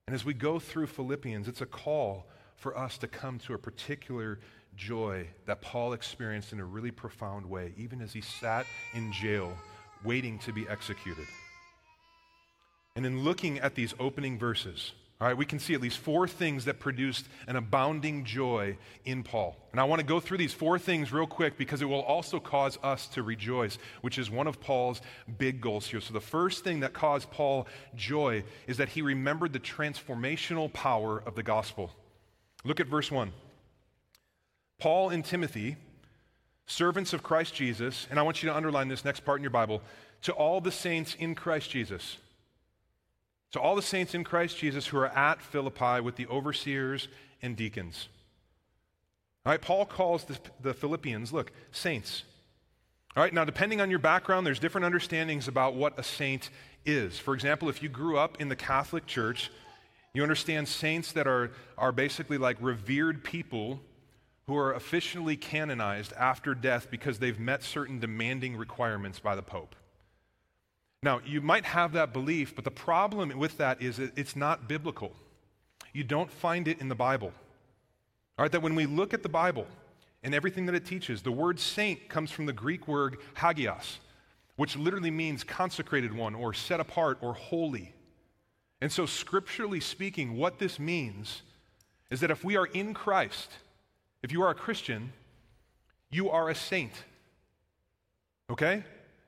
And 0.07 0.15
as 0.15 0.25
we 0.25 0.33
go 0.33 0.59
through 0.59 0.87
Philippians, 0.87 1.47
it's 1.47 1.61
a 1.61 1.65
call 1.65 2.25
for 2.55 2.77
us 2.77 2.97
to 2.97 3.07
come 3.07 3.39
to 3.39 3.53
a 3.53 3.57
particular 3.57 4.39
joy 4.75 5.27
that 5.45 5.61
Paul 5.61 5.93
experienced 5.93 6.51
in 6.51 6.59
a 6.59 6.65
really 6.65 6.91
profound 6.91 7.45
way, 7.45 7.73
even 7.77 8.01
as 8.01 8.11
he 8.11 8.21
sat 8.21 8.65
in 8.93 9.11
jail 9.13 9.53
waiting 10.03 10.39
to 10.39 10.51
be 10.51 10.67
executed. 10.67 11.27
And 12.95 13.05
in 13.05 13.23
looking 13.23 13.59
at 13.59 13.75
these 13.75 13.93
opening 13.99 14.37
verses, 14.37 14.93
all 15.23 15.29
right, 15.29 15.37
we 15.37 15.45
can 15.45 15.57
see 15.57 15.73
at 15.73 15.79
least 15.79 15.99
four 15.99 16.27
things 16.27 16.65
that 16.65 16.81
produced 16.81 17.29
an 17.47 17.55
abounding 17.55 18.25
joy 18.25 18.75
in 19.05 19.23
Paul. 19.23 19.55
And 19.71 19.79
I 19.79 19.85
want 19.85 20.01
to 20.01 20.05
go 20.05 20.19
through 20.19 20.37
these 20.37 20.51
four 20.51 20.77
things 20.77 21.13
real 21.13 21.27
quick 21.27 21.57
because 21.57 21.81
it 21.81 21.85
will 21.85 22.01
also 22.01 22.41
cause 22.41 22.77
us 22.83 23.07
to 23.07 23.23
rejoice, 23.23 23.77
which 24.01 24.17
is 24.17 24.29
one 24.29 24.47
of 24.47 24.59
Paul's 24.59 24.99
big 25.37 25.61
goals 25.61 25.87
here. 25.87 26.01
So, 26.01 26.13
the 26.13 26.19
first 26.19 26.65
thing 26.65 26.81
that 26.81 26.91
caused 26.91 27.31
Paul 27.31 27.67
joy 27.95 28.43
is 28.67 28.75
that 28.75 28.89
he 28.89 29.01
remembered 29.01 29.53
the 29.53 29.61
transformational 29.61 30.73
power 30.73 31.23
of 31.25 31.35
the 31.35 31.43
gospel. 31.43 31.89
Look 32.65 32.81
at 32.81 32.87
verse 32.87 33.09
1. 33.09 33.31
Paul 34.77 35.09
and 35.09 35.23
Timothy, 35.23 35.77
servants 36.65 37.13
of 37.13 37.23
Christ 37.23 37.55
Jesus, 37.55 38.07
and 38.09 38.19
I 38.19 38.23
want 38.23 38.43
you 38.43 38.49
to 38.49 38.55
underline 38.57 38.89
this 38.89 39.05
next 39.05 39.21
part 39.21 39.39
in 39.39 39.43
your 39.43 39.51
Bible, 39.51 39.81
to 40.23 40.33
all 40.33 40.59
the 40.59 40.69
saints 40.69 41.15
in 41.17 41.33
Christ 41.33 41.69
Jesus 41.69 42.17
to 43.53 43.59
all 43.59 43.75
the 43.75 43.81
saints 43.81 44.13
in 44.13 44.23
Christ 44.23 44.57
Jesus 44.57 44.87
who 44.87 44.97
are 44.97 45.07
at 45.07 45.41
Philippi 45.41 46.01
with 46.01 46.15
the 46.15 46.27
overseers 46.27 47.07
and 47.41 47.55
deacons. 47.55 48.09
All 49.45 49.51
right, 49.51 49.61
Paul 49.61 49.85
calls 49.85 50.25
the, 50.25 50.37
the 50.61 50.73
Philippians, 50.73 51.31
look, 51.31 51.51
saints. 51.71 52.23
All 53.15 53.23
right, 53.23 53.33
now 53.33 53.45
depending 53.45 53.79
on 53.79 53.89
your 53.89 53.99
background, 53.99 54.47
there's 54.47 54.59
different 54.59 54.85
understandings 54.85 55.47
about 55.47 55.75
what 55.75 55.97
a 55.99 56.03
saint 56.03 56.49
is. 56.83 57.19
For 57.19 57.35
example, 57.35 57.69
if 57.69 57.83
you 57.83 57.89
grew 57.89 58.17
up 58.17 58.41
in 58.41 58.49
the 58.49 58.55
Catholic 58.55 59.05
Church, 59.05 59.51
you 60.13 60.23
understand 60.23 60.67
saints 60.67 61.11
that 61.11 61.27
are, 61.27 61.51
are 61.77 61.91
basically 61.91 62.39
like 62.39 62.57
revered 62.59 63.23
people 63.23 63.81
who 64.47 64.57
are 64.57 64.73
officially 64.73 65.35
canonized 65.35 66.11
after 66.13 66.55
death 66.55 66.87
because 66.89 67.19
they've 67.19 67.39
met 67.39 67.63
certain 67.63 67.99
demanding 67.99 68.57
requirements 68.57 69.19
by 69.19 69.35
the 69.35 69.43
Pope. 69.43 69.75
Now, 71.03 71.19
you 71.25 71.41
might 71.41 71.65
have 71.65 71.91
that 71.93 72.13
belief, 72.13 72.55
but 72.55 72.63
the 72.63 72.71
problem 72.71 73.37
with 73.37 73.57
that 73.57 73.81
is 73.81 73.99
it's 73.99 74.35
not 74.35 74.69
biblical. 74.69 75.11
You 75.91 76.05
don't 76.05 76.31
find 76.31 76.67
it 76.67 76.79
in 76.79 76.87
the 76.87 76.95
Bible. 76.95 77.33
All 78.37 78.43
right, 78.43 78.51
that 78.51 78.61
when 78.61 78.73
we 78.73 78.85
look 78.85 79.13
at 79.13 79.21
the 79.21 79.29
Bible 79.29 79.67
and 80.23 80.33
everything 80.33 80.65
that 80.67 80.75
it 80.75 80.85
teaches, 80.85 81.21
the 81.21 81.31
word 81.31 81.59
saint 81.59 82.07
comes 82.07 82.31
from 82.31 82.45
the 82.45 82.53
Greek 82.53 82.87
word 82.87 83.17
hagios, 83.35 83.97
which 84.55 84.77
literally 84.77 85.11
means 85.11 85.43
consecrated 85.43 86.15
one 86.15 86.33
or 86.33 86.53
set 86.53 86.79
apart 86.79 87.17
or 87.21 87.33
holy. 87.33 87.93
And 88.79 88.91
so, 88.91 89.05
scripturally 89.05 89.81
speaking, 89.81 90.37
what 90.37 90.57
this 90.57 90.79
means 90.79 91.41
is 92.09 92.21
that 92.21 92.31
if 92.31 92.43
we 92.43 92.55
are 92.55 92.67
in 92.67 92.93
Christ, 92.93 93.51
if 94.23 94.31
you 94.31 94.41
are 94.41 94.51
a 94.51 94.55
Christian, 94.55 95.11
You 96.13 96.29
are 96.29 96.49
a 96.49 96.55
saint. 96.55 96.93
Okay? 98.51 98.83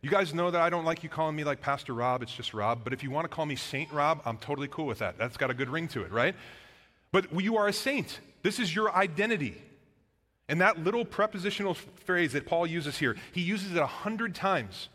You 0.05 0.11
guys 0.11 0.35
know 0.35 0.51
that 0.51 0.61
I 0.61 0.69
don't 0.69 0.85
like 0.85 1.01
you 1.01 1.09
calling 1.09 1.35
me 1.35 1.43
like 1.43 1.61
Pastor 1.61 1.91
Rob, 1.91 2.21
it's 2.21 2.31
just 2.31 2.53
Rob. 2.53 2.81
But 2.83 2.93
if 2.93 3.01
you 3.01 3.09
want 3.09 3.25
to 3.25 3.27
call 3.27 3.47
me 3.47 3.55
Saint 3.55 3.91
Rob, 3.91 4.21
I'm 4.23 4.37
totally 4.37 4.67
cool 4.67 4.85
with 4.85 4.99
that. 4.99 5.17
That's 5.17 5.35
got 5.35 5.49
a 5.49 5.53
good 5.55 5.67
ring 5.67 5.87
to 5.87 6.03
it, 6.03 6.11
right? 6.11 6.35
But 7.11 7.33
you 7.41 7.57
are 7.57 7.67
a 7.67 7.73
saint. 7.73 8.19
This 8.43 8.59
is 8.59 8.75
your 8.75 8.95
identity. 8.95 9.59
And 10.47 10.61
that 10.61 10.77
little 10.83 11.05
prepositional 11.05 11.73
phrase 11.73 12.33
that 12.33 12.45
Paul 12.45 12.67
uses 12.67 12.99
here, 12.99 13.15
he 13.31 13.41
uses 13.41 13.71
it 13.71 13.79
a 13.79 13.87
hundred 13.87 14.35
times. 14.35 14.89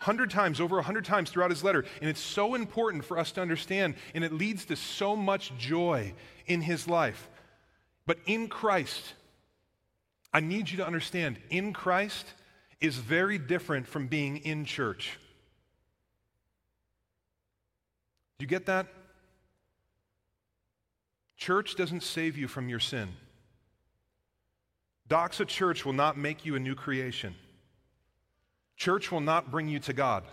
Hundred 0.00 0.30
times, 0.30 0.60
over 0.60 0.78
a 0.78 0.82
hundred 0.82 1.06
times 1.06 1.30
throughout 1.30 1.48
his 1.48 1.64
letter. 1.64 1.86
And 2.02 2.10
it's 2.10 2.20
so 2.20 2.54
important 2.54 3.06
for 3.06 3.18
us 3.18 3.32
to 3.32 3.40
understand, 3.40 3.94
and 4.14 4.22
it 4.22 4.34
leads 4.34 4.66
to 4.66 4.76
so 4.76 5.16
much 5.16 5.56
joy 5.56 6.12
in 6.46 6.60
his 6.60 6.86
life. 6.86 7.30
But 8.04 8.18
in 8.26 8.48
Christ, 8.48 9.14
I 10.30 10.40
need 10.40 10.68
you 10.68 10.76
to 10.76 10.86
understand, 10.86 11.38
in 11.48 11.72
Christ 11.72 12.26
is 12.80 12.96
very 12.96 13.38
different 13.38 13.86
from 13.86 14.06
being 14.06 14.38
in 14.38 14.64
church. 14.64 15.18
Do 18.38 18.44
you 18.44 18.48
get 18.48 18.66
that? 18.66 18.86
Church 21.36 21.76
doesn't 21.76 22.02
save 22.02 22.36
you 22.36 22.48
from 22.48 22.68
your 22.68 22.80
sin. 22.80 23.08
Doxa 25.08 25.46
Church 25.46 25.84
will 25.84 25.92
not 25.92 26.16
make 26.16 26.44
you 26.44 26.54
a 26.54 26.60
new 26.60 26.74
creation. 26.74 27.34
Church 28.76 29.10
will 29.10 29.20
not 29.20 29.50
bring 29.50 29.68
you 29.68 29.78
to 29.80 29.92
God. 29.92 30.24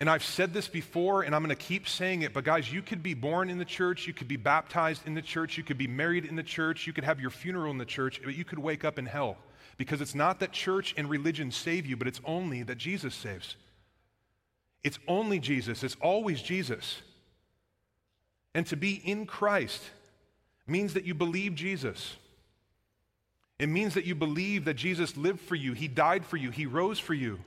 And 0.00 0.10
I've 0.10 0.24
said 0.24 0.52
this 0.52 0.66
before, 0.66 1.22
and 1.22 1.34
I'm 1.34 1.42
going 1.42 1.56
to 1.56 1.62
keep 1.62 1.88
saying 1.88 2.22
it, 2.22 2.32
but 2.32 2.44
guys, 2.44 2.72
you 2.72 2.82
could 2.82 3.02
be 3.02 3.14
born 3.14 3.48
in 3.48 3.58
the 3.58 3.64
church, 3.64 4.06
you 4.06 4.12
could 4.12 4.26
be 4.26 4.36
baptized 4.36 5.06
in 5.06 5.14
the 5.14 5.22
church, 5.22 5.56
you 5.56 5.62
could 5.62 5.78
be 5.78 5.86
married 5.86 6.24
in 6.24 6.34
the 6.34 6.42
church, 6.42 6.86
you 6.86 6.92
could 6.92 7.04
have 7.04 7.20
your 7.20 7.30
funeral 7.30 7.70
in 7.70 7.78
the 7.78 7.84
church, 7.84 8.20
but 8.24 8.34
you 8.34 8.44
could 8.44 8.58
wake 8.58 8.84
up 8.84 8.98
in 8.98 9.06
hell. 9.06 9.36
Because 9.76 10.00
it's 10.00 10.14
not 10.14 10.40
that 10.40 10.52
church 10.52 10.94
and 10.96 11.10
religion 11.10 11.50
save 11.50 11.86
you, 11.86 11.96
but 11.96 12.06
it's 12.06 12.20
only 12.24 12.62
that 12.62 12.78
Jesus 12.78 13.14
saves. 13.14 13.56
It's 14.82 14.98
only 15.08 15.38
Jesus, 15.38 15.82
it's 15.82 15.96
always 16.00 16.42
Jesus. 16.42 17.00
And 18.54 18.66
to 18.66 18.76
be 18.76 19.00
in 19.04 19.26
Christ 19.26 19.82
means 20.66 20.94
that 20.94 21.04
you 21.04 21.14
believe 21.14 21.54
Jesus. 21.54 22.16
It 23.58 23.68
means 23.68 23.94
that 23.94 24.04
you 24.04 24.14
believe 24.14 24.64
that 24.64 24.74
Jesus 24.74 25.16
lived 25.16 25.40
for 25.40 25.54
you, 25.54 25.72
He 25.72 25.88
died 25.88 26.24
for 26.24 26.36
you, 26.36 26.50
He 26.50 26.66
rose 26.66 26.98
for 26.98 27.14
you. 27.14 27.40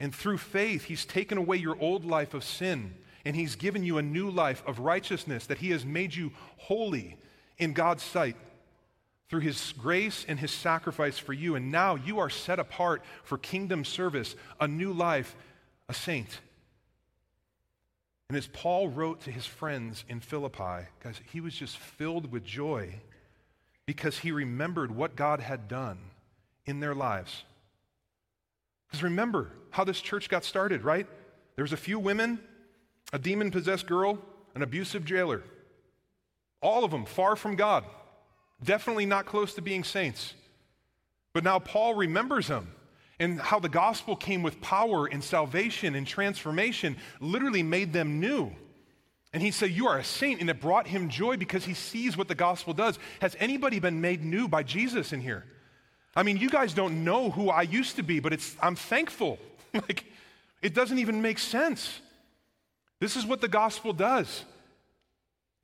And 0.00 0.14
through 0.14 0.38
faith, 0.38 0.84
He's 0.84 1.04
taken 1.04 1.38
away 1.38 1.56
your 1.56 1.80
old 1.80 2.04
life 2.04 2.34
of 2.34 2.44
sin 2.44 2.94
and 3.24 3.34
He's 3.34 3.56
given 3.56 3.82
you 3.82 3.98
a 3.98 4.02
new 4.02 4.30
life 4.30 4.62
of 4.66 4.78
righteousness, 4.78 5.46
that 5.46 5.58
He 5.58 5.70
has 5.70 5.84
made 5.84 6.14
you 6.14 6.32
holy 6.56 7.16
in 7.58 7.72
God's 7.72 8.02
sight 8.02 8.36
through 9.28 9.40
His 9.40 9.74
grace 9.78 10.24
and 10.28 10.38
His 10.38 10.50
sacrifice 10.50 11.18
for 11.18 11.32
you. 11.32 11.54
And 11.54 11.70
now 11.70 11.94
you 11.94 12.18
are 12.18 12.30
set 12.30 12.58
apart 12.58 13.02
for 13.22 13.38
kingdom 13.38 13.84
service, 13.84 14.34
a 14.60 14.68
new 14.68 14.92
life, 14.92 15.36
a 15.88 15.94
saint. 15.94 16.40
And 18.28 18.36
as 18.36 18.46
Paul 18.46 18.88
wrote 18.88 19.22
to 19.22 19.30
his 19.30 19.46
friends 19.46 20.04
in 20.06 20.20
Philippi, 20.20 20.86
guys, 21.02 21.18
he 21.32 21.40
was 21.40 21.54
just 21.54 21.78
filled 21.78 22.30
with 22.30 22.44
joy 22.44 22.94
because 23.86 24.18
he 24.18 24.32
remembered 24.32 24.94
what 24.94 25.16
God 25.16 25.40
had 25.40 25.66
done 25.66 25.98
in 26.66 26.80
their 26.80 26.94
lives. 26.94 27.44
Because 28.86 29.02
remember 29.02 29.52
how 29.70 29.84
this 29.84 30.00
church 30.00 30.28
got 30.28 30.44
started, 30.44 30.84
right? 30.84 31.06
There 31.56 31.62
was 31.62 31.72
a 31.72 31.78
few 31.78 31.98
women, 31.98 32.38
a 33.14 33.18
demon 33.18 33.50
possessed 33.50 33.86
girl, 33.86 34.18
an 34.54 34.62
abusive 34.62 35.06
jailer. 35.06 35.42
All 36.60 36.84
of 36.84 36.90
them 36.90 37.06
far 37.06 37.34
from 37.34 37.56
God, 37.56 37.84
definitely 38.62 39.06
not 39.06 39.26
close 39.26 39.54
to 39.54 39.62
being 39.62 39.84
saints. 39.84 40.34
But 41.32 41.44
now 41.44 41.58
Paul 41.58 41.94
remembers 41.94 42.48
them 42.48 42.72
and 43.20 43.40
how 43.40 43.58
the 43.58 43.68
gospel 43.68 44.16
came 44.16 44.42
with 44.42 44.60
power 44.60 45.06
and 45.06 45.22
salvation 45.22 45.94
and 45.94 46.06
transformation, 46.06 46.96
literally 47.20 47.62
made 47.62 47.92
them 47.92 48.20
new. 48.20 48.52
And 49.32 49.42
he 49.42 49.50
said, 49.50 49.70
You 49.70 49.88
are 49.88 49.98
a 49.98 50.04
saint. 50.04 50.40
And 50.40 50.48
it 50.48 50.60
brought 50.60 50.86
him 50.86 51.08
joy 51.08 51.36
because 51.36 51.64
he 51.64 51.74
sees 51.74 52.16
what 52.16 52.28
the 52.28 52.34
gospel 52.34 52.72
does. 52.72 52.98
Has 53.20 53.36
anybody 53.38 53.80
been 53.80 54.00
made 54.00 54.24
new 54.24 54.48
by 54.48 54.62
Jesus 54.62 55.12
in 55.12 55.20
here? 55.20 55.44
I 56.16 56.22
mean, 56.22 56.36
you 56.36 56.48
guys 56.48 56.72
don't 56.72 57.04
know 57.04 57.30
who 57.30 57.50
I 57.50 57.62
used 57.62 57.96
to 57.96 58.02
be, 58.02 58.20
but 58.20 58.32
it's, 58.32 58.56
I'm 58.60 58.74
thankful. 58.74 59.38
like, 59.74 60.04
it 60.62 60.74
doesn't 60.74 60.98
even 60.98 61.20
make 61.22 61.38
sense. 61.38 62.00
This 63.00 63.16
is 63.16 63.26
what 63.26 63.40
the 63.40 63.48
gospel 63.48 63.92
does. 63.92 64.44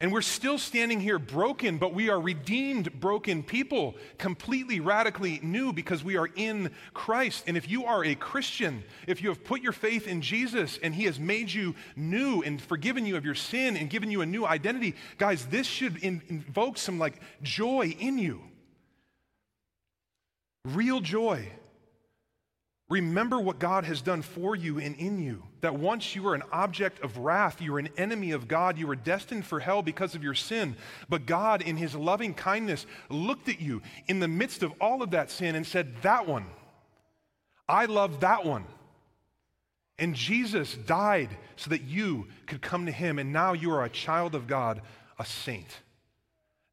And 0.04 0.12
we're 0.12 0.20
still 0.20 0.58
standing 0.58 1.00
here 1.00 1.18
broken, 1.18 1.78
but 1.78 1.94
we 1.94 2.10
are 2.10 2.20
redeemed, 2.20 3.00
broken 3.00 3.42
people, 3.42 3.94
completely, 4.18 4.78
radically 4.78 5.40
new 5.42 5.72
because 5.72 6.04
we 6.04 6.18
are 6.18 6.28
in 6.36 6.72
Christ. 6.92 7.44
And 7.46 7.56
if 7.56 7.70
you 7.70 7.86
are 7.86 8.04
a 8.04 8.14
Christian, 8.14 8.84
if 9.06 9.22
you 9.22 9.30
have 9.30 9.42
put 9.44 9.62
your 9.62 9.72
faith 9.72 10.06
in 10.06 10.20
Jesus 10.20 10.78
and 10.82 10.94
He 10.94 11.04
has 11.04 11.18
made 11.18 11.50
you 11.50 11.74
new 11.96 12.42
and 12.42 12.60
forgiven 12.60 13.06
you 13.06 13.16
of 13.16 13.24
your 13.24 13.34
sin 13.34 13.78
and 13.78 13.88
given 13.88 14.10
you 14.10 14.20
a 14.20 14.26
new 14.26 14.44
identity, 14.44 14.94
guys, 15.16 15.46
this 15.46 15.66
should 15.66 15.96
invoke 16.02 16.76
some 16.76 16.98
like 16.98 17.18
joy 17.40 17.96
in 17.98 18.18
you. 18.18 18.42
Real 20.66 21.00
joy. 21.00 21.48
Remember 22.90 23.40
what 23.40 23.58
God 23.58 23.84
has 23.84 24.02
done 24.02 24.20
for 24.20 24.54
you 24.54 24.78
and 24.78 24.94
in 24.96 25.18
you. 25.18 25.42
That 25.62 25.76
once 25.76 26.14
you 26.14 26.22
were 26.22 26.34
an 26.34 26.42
object 26.52 27.02
of 27.02 27.16
wrath, 27.16 27.62
you 27.62 27.72
were 27.72 27.78
an 27.78 27.88
enemy 27.96 28.32
of 28.32 28.46
God, 28.46 28.76
you 28.76 28.86
were 28.86 28.96
destined 28.96 29.46
for 29.46 29.58
hell 29.58 29.80
because 29.80 30.14
of 30.14 30.22
your 30.22 30.34
sin. 30.34 30.76
But 31.08 31.24
God, 31.24 31.62
in 31.62 31.76
His 31.76 31.94
loving 31.94 32.34
kindness, 32.34 32.84
looked 33.08 33.48
at 33.48 33.60
you 33.60 33.80
in 34.06 34.20
the 34.20 34.28
midst 34.28 34.62
of 34.62 34.72
all 34.82 35.02
of 35.02 35.12
that 35.12 35.30
sin 35.30 35.54
and 35.54 35.66
said, 35.66 36.02
That 36.02 36.28
one, 36.28 36.44
I 37.66 37.86
love 37.86 38.20
that 38.20 38.44
one. 38.44 38.66
And 39.98 40.14
Jesus 40.14 40.74
died 40.74 41.30
so 41.56 41.70
that 41.70 41.82
you 41.82 42.26
could 42.46 42.60
come 42.60 42.84
to 42.84 42.92
Him, 42.92 43.18
and 43.18 43.32
now 43.32 43.54
you 43.54 43.70
are 43.70 43.84
a 43.84 43.90
child 43.90 44.34
of 44.34 44.46
God, 44.46 44.82
a 45.18 45.24
saint. 45.24 45.80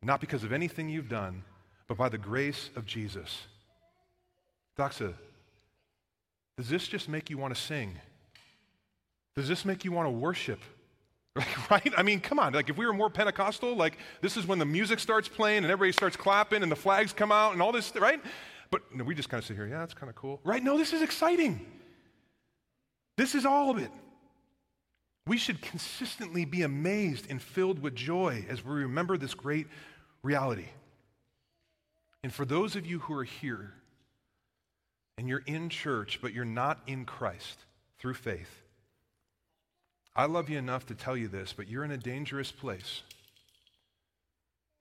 Not 0.02 0.20
because 0.20 0.44
of 0.44 0.52
anything 0.52 0.90
you've 0.90 1.08
done, 1.08 1.44
but 1.88 1.98
by 1.98 2.10
the 2.10 2.18
grace 2.18 2.70
of 2.76 2.86
Jesus. 2.86 3.46
Doxa, 4.78 5.14
does 6.58 6.70
this 6.70 6.88
just 6.88 7.10
make 7.10 7.30
you 7.30 7.38
want 7.38 7.56
to 7.56 7.62
sing? 7.62 7.98
Does 9.36 9.48
this 9.48 9.66
make 9.66 9.86
you 9.86 9.92
want 9.92 10.08
to 10.08 10.12
worship? 10.12 10.60
right? 11.72 11.94
I 11.98 12.04
mean, 12.04 12.20
come 12.20 12.40
on. 12.40 12.54
Like, 12.54 12.70
if 12.70 12.78
we 12.78 12.86
were 12.86 12.94
more 12.94 13.10
Pentecostal, 13.10 13.76
like, 13.76 13.98
this 14.22 14.36
is 14.36 14.46
when 14.46 14.60
the 14.60 14.66
music 14.66 15.00
starts 15.00 15.28
playing 15.28 15.60
and 15.60 15.68
everybody 15.68 15.94
starts 15.94 16.18
clapping 16.18 16.64
and 16.64 16.72
the 16.72 16.76
flags 16.76 17.14
come 17.14 17.32
out 17.32 17.54
and 17.54 17.62
all 17.62 17.72
this, 17.72 17.96
right? 17.96 18.22
But 18.70 18.82
we 19.06 19.16
just 19.16 19.30
kind 19.30 19.42
of 19.42 19.46
sit 19.46 19.56
here, 19.56 19.68
yeah, 19.68 19.80
that's 19.80 19.94
kind 19.94 20.10
of 20.10 20.16
cool. 20.16 20.40
Right? 20.44 20.64
No, 20.64 20.78
this 20.78 20.94
is 20.94 21.02
exciting. 21.02 21.66
This 23.18 23.36
is 23.36 23.46
all 23.46 23.70
of 23.70 23.78
it. 23.78 23.92
We 25.28 25.38
should 25.38 25.62
consistently 25.62 26.46
be 26.46 26.64
amazed 26.64 27.28
and 27.30 27.42
filled 27.42 27.80
with 27.80 27.96
joy 27.96 28.46
as 28.50 28.66
we 28.66 28.72
remember 28.72 29.18
this 29.18 29.34
great 29.34 29.68
reality. 30.24 30.70
And 32.24 32.34
for 32.34 32.46
those 32.46 32.76
of 32.76 32.86
you 32.86 33.00
who 33.00 33.14
are 33.14 33.24
here 33.24 33.74
and 35.18 35.28
you're 35.28 35.44
in 35.46 35.70
church, 35.70 36.20
but 36.22 36.34
you're 36.34 36.46
not 36.46 36.80
in 36.88 37.06
Christ 37.06 37.60
through 38.00 38.16
faith, 38.16 38.62
I 40.16 40.26
love 40.26 40.50
you 40.50 40.58
enough 40.58 40.86
to 40.88 40.96
tell 40.96 41.16
you 41.16 41.28
this, 41.28 41.54
but 41.54 41.70
you're 41.70 41.86
in 41.86 41.92
a 41.92 41.98
dangerous 41.98 42.52
place. 42.52 43.02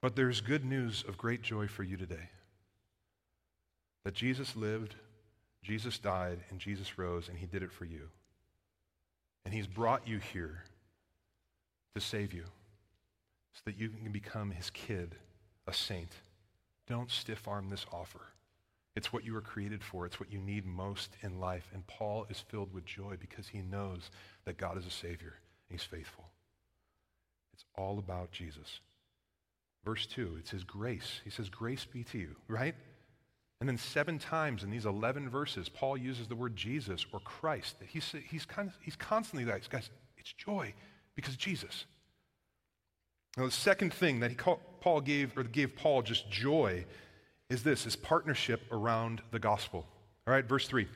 But 0.01 0.17
there's 0.17 0.41
good 0.41 0.65
news 0.65 1.05
of 1.07 1.19
great 1.19 1.43
joy 1.43 1.69
for 1.69 1.83
you 1.83 1.97
today 1.97 2.31
that 4.03 4.15
Jesus 4.15 4.57
lived, 4.57 4.95
Jesus 5.63 5.99
died, 5.99 6.39
and 6.49 6.59
Jesus 6.59 6.99
rose, 6.99 7.29
and 7.29 7.37
he 7.37 7.45
did 7.47 7.63
it 7.63 7.71
for 7.71 7.85
you. 7.85 8.09
And 9.45 9.53
he's 9.53 9.67
brought 9.67 10.09
you 10.09 10.19
here 10.19 10.65
to 11.95 12.01
save 12.01 12.33
you 12.33 12.45
so 13.53 13.61
that 13.67 13.79
you 13.79 13.91
can 13.91 14.11
become 14.11 14.51
his 14.51 14.71
kid, 14.71 15.15
a 15.67 15.73
saint. 15.73 16.13
Don't 16.89 17.11
stiff 17.11 17.47
arm 17.47 17.69
this 17.69 17.85
offer. 17.93 18.21
It's 19.01 19.15
what 19.15 19.25
you 19.25 19.33
were 19.33 19.41
created 19.41 19.83
for. 19.83 20.05
It's 20.05 20.21
what 20.21 20.31
you 20.31 20.39
need 20.39 20.67
most 20.67 21.17
in 21.23 21.41
life. 21.41 21.71
And 21.73 21.87
Paul 21.87 22.27
is 22.29 22.45
filled 22.51 22.75
with 22.75 22.85
joy 22.85 23.17
because 23.19 23.49
he 23.49 23.63
knows 23.63 24.11
that 24.45 24.59
God 24.59 24.77
is 24.77 24.85
a 24.85 24.91
Savior 24.91 25.37
and 25.71 25.81
he's 25.81 25.87
faithful. 25.87 26.27
It's 27.55 27.65
all 27.79 27.99
about 27.99 28.31
Jesus. 28.31 28.81
Verse 29.87 30.05
2, 30.05 30.37
it's 30.39 30.51
his 30.51 30.65
grace. 30.65 31.23
He 31.25 31.31
says, 31.31 31.49
Grace 31.49 31.87
be 31.87 32.05
to 32.05 32.19
you, 32.19 32.37
right? 32.47 32.75
And 33.61 33.67
then 33.71 33.79
seven 33.79 34.19
times 34.19 34.65
in 34.65 34.71
these 34.71 34.85
11 34.85 35.31
verses, 35.31 35.71
Paul 35.71 35.97
uses 35.97 36.29
the 36.29 36.37
word 36.37 36.55
Jesus 36.55 37.07
or 37.11 37.21
Christ. 37.21 37.77
He's, 37.89 38.15
he's, 38.29 38.47
of, 38.59 38.77
he's 38.83 38.97
constantly 38.97 39.51
like, 39.51 39.67
guys, 39.71 39.89
it's 40.19 40.35
joy 40.35 40.75
because 41.17 41.37
Jesus. 41.37 41.87
Now, 43.39 43.47
the 43.47 43.51
second 43.51 43.95
thing 43.95 44.21
that 44.21 44.29
he 44.29 44.37
called, 44.37 44.61
Paul 44.83 45.01
gave, 45.01 45.39
or 45.39 45.45
gave 45.45 45.75
Paul 45.75 46.03
just 46.03 46.31
joy 46.31 46.85
is 47.51 47.65
this 47.65 47.85
is 47.85 47.97
partnership 47.97 48.63
around 48.73 49.21
the 49.33 49.39
gospel. 49.39 49.85
All 50.27 50.33
right, 50.33 50.45
verse 50.45 50.67
3. 50.69 50.87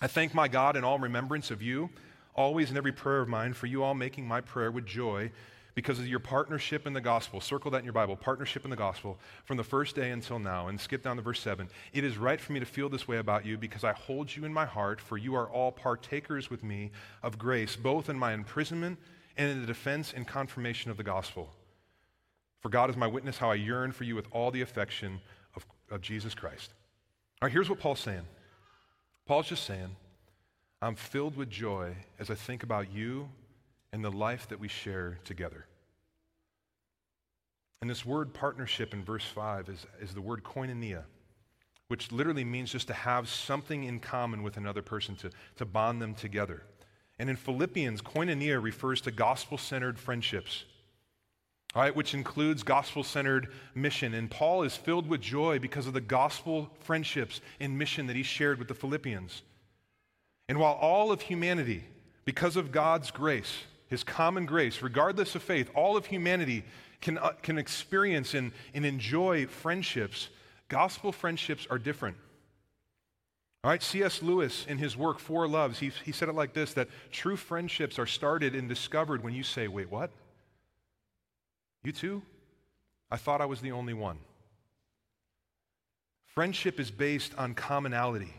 I 0.00 0.06
thank 0.06 0.32
my 0.32 0.48
God 0.48 0.76
in 0.76 0.84
all 0.84 0.98
remembrance 0.98 1.50
of 1.50 1.60
you, 1.60 1.90
always 2.34 2.70
in 2.70 2.76
every 2.76 2.92
prayer 2.92 3.20
of 3.20 3.28
mine, 3.28 3.52
for 3.52 3.66
you 3.66 3.82
all 3.82 3.94
making 3.94 4.26
my 4.26 4.40
prayer 4.40 4.70
with 4.70 4.86
joy 4.86 5.30
because 5.74 5.98
of 5.98 6.06
your 6.06 6.20
partnership 6.20 6.86
in 6.86 6.92
the 6.92 7.00
gospel. 7.00 7.40
Circle 7.40 7.72
that 7.72 7.78
in 7.78 7.84
your 7.84 7.92
Bible 7.92 8.14
partnership 8.14 8.64
in 8.64 8.70
the 8.70 8.76
gospel 8.76 9.18
from 9.44 9.56
the 9.56 9.64
first 9.64 9.96
day 9.96 10.10
until 10.10 10.38
now. 10.38 10.68
And 10.68 10.80
skip 10.80 11.02
down 11.02 11.16
to 11.16 11.22
verse 11.22 11.40
7. 11.40 11.68
It 11.92 12.04
is 12.04 12.16
right 12.16 12.40
for 12.40 12.52
me 12.52 12.60
to 12.60 12.66
feel 12.66 12.88
this 12.88 13.08
way 13.08 13.16
about 13.16 13.44
you 13.44 13.58
because 13.58 13.82
I 13.82 13.92
hold 13.92 14.34
you 14.34 14.44
in 14.44 14.52
my 14.52 14.66
heart, 14.66 15.00
for 15.00 15.18
you 15.18 15.34
are 15.34 15.50
all 15.50 15.72
partakers 15.72 16.48
with 16.48 16.62
me 16.62 16.92
of 17.24 17.38
grace, 17.38 17.74
both 17.74 18.08
in 18.08 18.18
my 18.18 18.34
imprisonment 18.34 18.98
and 19.36 19.50
in 19.50 19.60
the 19.60 19.66
defense 19.66 20.12
and 20.14 20.28
confirmation 20.28 20.92
of 20.92 20.96
the 20.96 21.02
gospel. 21.02 21.50
For 22.60 22.68
God 22.68 22.90
is 22.90 22.96
my 22.96 23.08
witness 23.08 23.38
how 23.38 23.50
I 23.50 23.54
yearn 23.54 23.90
for 23.90 24.04
you 24.04 24.14
with 24.14 24.26
all 24.30 24.52
the 24.52 24.62
affection 24.62 25.20
of, 25.92 26.00
Jesus 26.00 26.34
Christ. 26.34 26.72
All 27.40 27.46
right, 27.46 27.52
here's 27.52 27.68
what 27.68 27.78
Paul's 27.78 28.00
saying 28.00 28.24
Paul's 29.26 29.48
just 29.48 29.64
saying, 29.64 29.96
I'm 30.80 30.96
filled 30.96 31.36
with 31.36 31.48
joy 31.48 31.94
as 32.18 32.30
I 32.30 32.34
think 32.34 32.62
about 32.62 32.92
you 32.92 33.28
and 33.92 34.04
the 34.04 34.10
life 34.10 34.48
that 34.48 34.58
we 34.58 34.68
share 34.68 35.18
together. 35.24 35.66
And 37.80 37.90
this 37.90 38.06
word 38.06 38.32
partnership 38.32 38.94
in 38.94 39.04
verse 39.04 39.24
5 39.24 39.68
is, 39.68 39.86
is 40.00 40.14
the 40.14 40.20
word 40.20 40.44
koinonia, 40.44 41.02
which 41.88 42.12
literally 42.12 42.44
means 42.44 42.70
just 42.70 42.86
to 42.86 42.94
have 42.94 43.28
something 43.28 43.84
in 43.84 44.00
common 44.00 44.42
with 44.42 44.56
another 44.56 44.82
person, 44.82 45.16
to, 45.16 45.30
to 45.56 45.64
bond 45.64 46.00
them 46.00 46.14
together. 46.14 46.62
And 47.18 47.28
in 47.28 47.36
Philippians, 47.36 48.00
koinonia 48.02 48.62
refers 48.62 49.00
to 49.02 49.10
gospel 49.10 49.58
centered 49.58 49.98
friendships, 49.98 50.64
all 51.74 51.82
right, 51.82 51.96
which 51.96 52.12
includes 52.12 52.62
gospel 52.62 53.02
centered 53.02 53.48
mission. 53.74 54.12
And 54.12 54.30
Paul 54.30 54.62
is 54.62 54.76
filled 54.76 55.08
with 55.08 55.22
joy 55.22 55.58
because 55.58 55.86
of 55.86 55.94
the 55.94 56.02
gospel 56.02 56.70
friendships 56.80 57.40
and 57.60 57.78
mission 57.78 58.06
that 58.08 58.16
he 58.16 58.22
shared 58.22 58.58
with 58.58 58.68
the 58.68 58.74
Philippians. 58.74 59.42
And 60.48 60.58
while 60.58 60.74
all 60.74 61.10
of 61.10 61.22
humanity, 61.22 61.84
because 62.26 62.56
of 62.56 62.72
God's 62.72 63.10
grace, 63.10 63.62
his 63.88 64.04
common 64.04 64.44
grace, 64.44 64.82
regardless 64.82 65.34
of 65.34 65.42
faith, 65.42 65.70
all 65.74 65.96
of 65.96 66.04
humanity 66.04 66.64
can, 67.00 67.16
uh, 67.16 67.32
can 67.42 67.56
experience 67.56 68.34
and, 68.34 68.52
and 68.74 68.84
enjoy 68.84 69.46
friendships. 69.46 70.28
Gospel 70.68 71.10
friendships 71.10 71.66
are 71.70 71.78
different. 71.78 72.16
All 73.64 73.70
right, 73.70 73.82
C.S. 73.82 74.22
Lewis, 74.22 74.66
in 74.68 74.76
his 74.76 74.96
work, 74.96 75.18
Four 75.18 75.46
Loves, 75.46 75.78
he, 75.78 75.90
he 76.04 76.12
said 76.12 76.28
it 76.28 76.34
like 76.34 76.52
this 76.52 76.74
that 76.74 76.88
true 77.10 77.36
friendships 77.36 77.98
are 77.98 78.06
started 78.06 78.54
and 78.54 78.68
discovered 78.68 79.22
when 79.22 79.34
you 79.34 79.42
say, 79.42 79.68
Wait, 79.68 79.90
what? 79.90 80.10
You 81.84 81.92
too? 81.92 82.22
I 83.10 83.16
thought 83.16 83.40
I 83.40 83.46
was 83.46 83.60
the 83.60 83.72
only 83.72 83.94
one. 83.94 84.18
Friendship 86.26 86.80
is 86.80 86.90
based 86.90 87.34
on 87.36 87.54
commonality. 87.54 88.34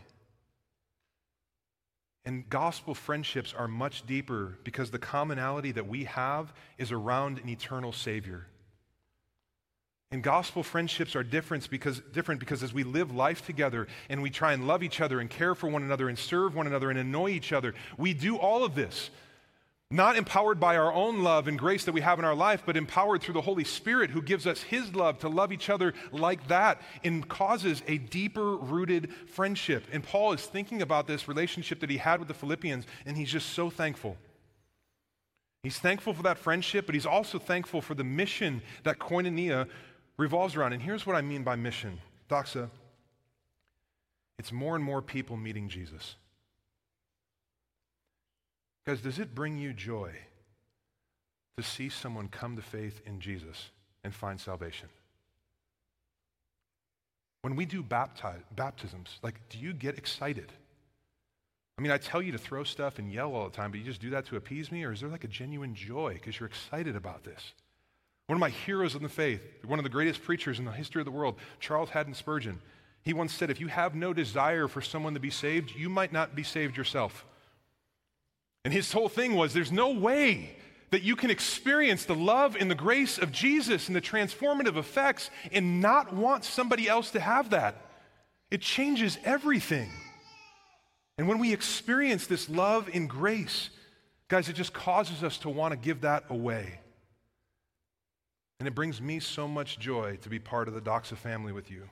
And 2.24 2.48
gospel 2.48 2.94
friendships 2.94 3.52
are 3.52 3.68
much 3.68 4.06
deeper 4.06 4.58
because 4.64 4.90
the 4.90 4.98
commonality 4.98 5.72
that 5.72 5.86
we 5.86 6.04
have 6.04 6.52
is 6.78 6.90
around 6.90 7.38
an 7.38 7.48
eternal 7.48 7.92
Savior. 7.92 8.46
And 10.10 10.22
gospel 10.22 10.62
friendships 10.62 11.14
are 11.16 11.22
different 11.22 11.68
because, 11.68 12.00
different 12.12 12.40
because 12.40 12.62
as 12.62 12.72
we 12.72 12.82
live 12.82 13.14
life 13.14 13.44
together 13.44 13.88
and 14.08 14.22
we 14.22 14.30
try 14.30 14.52
and 14.52 14.66
love 14.66 14.82
each 14.82 15.00
other 15.00 15.20
and 15.20 15.28
care 15.28 15.54
for 15.54 15.68
one 15.68 15.82
another 15.82 16.08
and 16.08 16.18
serve 16.18 16.54
one 16.54 16.66
another 16.66 16.90
and 16.90 16.98
annoy 16.98 17.30
each 17.30 17.52
other, 17.52 17.74
we 17.98 18.14
do 18.14 18.36
all 18.36 18.64
of 18.64 18.74
this 18.74 19.10
not 19.90 20.16
empowered 20.16 20.58
by 20.58 20.76
our 20.76 20.92
own 20.92 21.22
love 21.22 21.46
and 21.46 21.58
grace 21.58 21.84
that 21.84 21.92
we 21.92 22.00
have 22.00 22.18
in 22.18 22.24
our 22.24 22.34
life, 22.34 22.62
but 22.66 22.76
empowered 22.76 23.22
through 23.22 23.34
the 23.34 23.40
Holy 23.40 23.64
Spirit 23.64 24.10
who 24.10 24.22
gives 24.22 24.46
us 24.46 24.62
His 24.62 24.94
love 24.94 25.18
to 25.18 25.28
love 25.28 25.52
each 25.52 25.70
other 25.70 25.94
like 26.10 26.48
that 26.48 26.80
and 27.04 27.28
causes 27.28 27.82
a 27.86 27.98
deeper 27.98 28.56
rooted 28.56 29.12
friendship. 29.28 29.84
And 29.92 30.02
Paul 30.02 30.32
is 30.32 30.44
thinking 30.46 30.82
about 30.82 31.06
this 31.06 31.28
relationship 31.28 31.80
that 31.80 31.90
he 31.90 31.98
had 31.98 32.18
with 32.18 32.28
the 32.28 32.34
Philippians, 32.34 32.86
and 33.06 33.16
he's 33.16 33.30
just 33.30 33.50
so 33.50 33.70
thankful. 33.70 34.16
He's 35.62 35.78
thankful 35.78 36.12
for 36.12 36.22
that 36.24 36.38
friendship, 36.38 36.86
but 36.86 36.94
he's 36.94 37.06
also 37.06 37.38
thankful 37.38 37.80
for 37.80 37.94
the 37.94 38.04
mission 38.04 38.62
that 38.82 38.98
koinonia 38.98 39.68
revolves 40.16 40.56
around. 40.56 40.72
And 40.72 40.82
here's 40.82 41.06
what 41.06 41.16
I 41.16 41.22
mean 41.22 41.42
by 41.42 41.56
mission 41.56 42.00
Doxa, 42.28 42.68
it's 44.38 44.52
more 44.52 44.74
and 44.74 44.84
more 44.84 45.00
people 45.02 45.36
meeting 45.36 45.68
Jesus. 45.68 46.16
Guys, 48.86 49.00
does 49.00 49.18
it 49.18 49.34
bring 49.34 49.56
you 49.56 49.72
joy 49.72 50.12
to 51.56 51.62
see 51.62 51.88
someone 51.88 52.28
come 52.28 52.56
to 52.56 52.62
faith 52.62 53.00
in 53.06 53.18
Jesus 53.18 53.70
and 54.02 54.14
find 54.14 54.38
salvation? 54.38 54.88
When 57.42 57.56
we 57.56 57.64
do 57.64 57.82
baptisms, 57.82 59.18
like, 59.22 59.40
do 59.48 59.58
you 59.58 59.72
get 59.72 59.96
excited? 59.96 60.52
I 61.78 61.82
mean, 61.82 61.92
I 61.92 61.98
tell 61.98 62.22
you 62.22 62.32
to 62.32 62.38
throw 62.38 62.62
stuff 62.64 62.98
and 62.98 63.12
yell 63.12 63.34
all 63.34 63.48
the 63.48 63.56
time, 63.56 63.70
but 63.70 63.80
you 63.80 63.86
just 63.86 64.00
do 64.00 64.10
that 64.10 64.26
to 64.26 64.36
appease 64.36 64.70
me? 64.70 64.84
Or 64.84 64.92
is 64.92 65.00
there 65.00 65.08
like 65.08 65.24
a 65.24 65.28
genuine 65.28 65.74
joy 65.74 66.14
because 66.14 66.38
you're 66.38 66.48
excited 66.48 66.94
about 66.94 67.24
this? 67.24 67.52
One 68.26 68.36
of 68.36 68.40
my 68.40 68.50
heroes 68.50 68.94
in 68.94 69.02
the 69.02 69.08
faith, 69.08 69.42
one 69.64 69.78
of 69.78 69.82
the 69.82 69.90
greatest 69.90 70.22
preachers 70.22 70.58
in 70.58 70.64
the 70.64 70.72
history 70.72 71.00
of 71.00 71.06
the 71.06 71.10
world, 71.10 71.36
Charles 71.60 71.90
Haddon 71.90 72.14
Spurgeon, 72.14 72.60
he 73.02 73.12
once 73.12 73.34
said, 73.34 73.50
If 73.50 73.60
you 73.60 73.66
have 73.68 73.94
no 73.94 74.14
desire 74.14 74.68
for 74.68 74.80
someone 74.80 75.14
to 75.14 75.20
be 75.20 75.30
saved, 75.30 75.74
you 75.74 75.88
might 75.88 76.12
not 76.12 76.34
be 76.34 76.42
saved 76.42 76.76
yourself. 76.76 77.26
And 78.64 78.72
his 78.72 78.92
whole 78.92 79.08
thing 79.08 79.34
was 79.34 79.52
there's 79.52 79.72
no 79.72 79.90
way 79.90 80.56
that 80.90 81.02
you 81.02 81.16
can 81.16 81.30
experience 81.30 82.04
the 82.04 82.14
love 82.14 82.56
and 82.58 82.70
the 82.70 82.74
grace 82.74 83.18
of 83.18 83.32
Jesus 83.32 83.88
and 83.88 83.96
the 83.96 84.00
transformative 84.00 84.76
effects 84.76 85.30
and 85.52 85.80
not 85.80 86.14
want 86.14 86.44
somebody 86.44 86.88
else 86.88 87.10
to 87.10 87.20
have 87.20 87.50
that. 87.50 87.76
It 88.50 88.60
changes 88.60 89.18
everything. 89.24 89.90
And 91.18 91.28
when 91.28 91.38
we 91.38 91.52
experience 91.52 92.26
this 92.26 92.48
love 92.48 92.88
and 92.92 93.08
grace, 93.08 93.70
guys, 94.28 94.48
it 94.48 94.54
just 94.54 94.72
causes 94.72 95.22
us 95.22 95.38
to 95.38 95.50
want 95.50 95.72
to 95.72 95.76
give 95.76 96.02
that 96.02 96.24
away. 96.30 96.80
And 98.60 98.68
it 98.68 98.74
brings 98.74 99.00
me 99.00 99.20
so 99.20 99.46
much 99.46 99.78
joy 99.78 100.18
to 100.22 100.28
be 100.28 100.38
part 100.38 100.68
of 100.68 100.74
the 100.74 100.80
Doxa 100.80 101.16
family 101.16 101.52
with 101.52 101.70
you, 101.70 101.90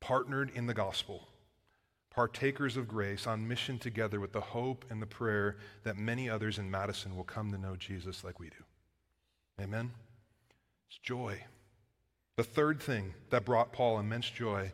partnered 0.00 0.50
in 0.54 0.66
the 0.66 0.74
gospel 0.74 1.28
partakers 2.14 2.76
of 2.76 2.86
grace, 2.86 3.26
on 3.26 3.48
mission 3.48 3.78
together 3.78 4.20
with 4.20 4.32
the 4.32 4.40
hope 4.40 4.84
and 4.90 5.00
the 5.00 5.06
prayer 5.06 5.56
that 5.82 5.96
many 5.96 6.28
others 6.28 6.58
in 6.58 6.70
Madison 6.70 7.16
will 7.16 7.24
come 7.24 7.50
to 7.50 7.58
know 7.58 7.74
Jesus 7.74 8.22
like 8.22 8.38
we 8.38 8.50
do. 8.50 9.62
Amen? 9.62 9.90
It's 10.88 10.98
joy. 10.98 11.42
The 12.36 12.44
third 12.44 12.80
thing 12.80 13.14
that 13.30 13.46
brought 13.46 13.72
Paul 13.72 13.98
immense 13.98 14.28
joy, 14.28 14.72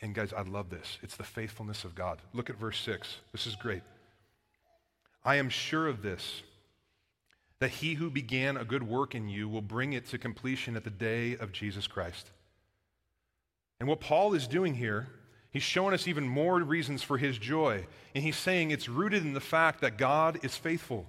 and 0.00 0.14
guys, 0.14 0.32
I 0.32 0.42
love 0.42 0.70
this, 0.70 0.98
it's 1.02 1.16
the 1.16 1.24
faithfulness 1.24 1.82
of 1.84 1.96
God. 1.96 2.18
Look 2.32 2.50
at 2.50 2.58
verse 2.58 2.78
6. 2.80 3.16
This 3.32 3.48
is 3.48 3.56
great. 3.56 3.82
I 5.24 5.36
am 5.36 5.48
sure 5.48 5.88
of 5.88 6.02
this, 6.02 6.42
that 7.58 7.70
he 7.70 7.94
who 7.94 8.10
began 8.10 8.56
a 8.56 8.64
good 8.64 8.84
work 8.84 9.16
in 9.16 9.28
you 9.28 9.48
will 9.48 9.62
bring 9.62 9.92
it 9.92 10.06
to 10.10 10.18
completion 10.18 10.76
at 10.76 10.84
the 10.84 10.90
day 10.90 11.36
of 11.36 11.50
Jesus 11.50 11.88
Christ. 11.88 12.30
And 13.80 13.88
what 13.88 14.00
Paul 14.00 14.34
is 14.34 14.46
doing 14.46 14.74
here 14.74 15.08
He's 15.56 15.62
showing 15.62 15.94
us 15.94 16.06
even 16.06 16.28
more 16.28 16.58
reasons 16.58 17.02
for 17.02 17.16
his 17.16 17.38
joy. 17.38 17.86
And 18.14 18.22
he's 18.22 18.36
saying 18.36 18.72
it's 18.72 18.90
rooted 18.90 19.22
in 19.22 19.32
the 19.32 19.40
fact 19.40 19.80
that 19.80 19.96
God 19.96 20.38
is 20.42 20.54
faithful. 20.54 21.06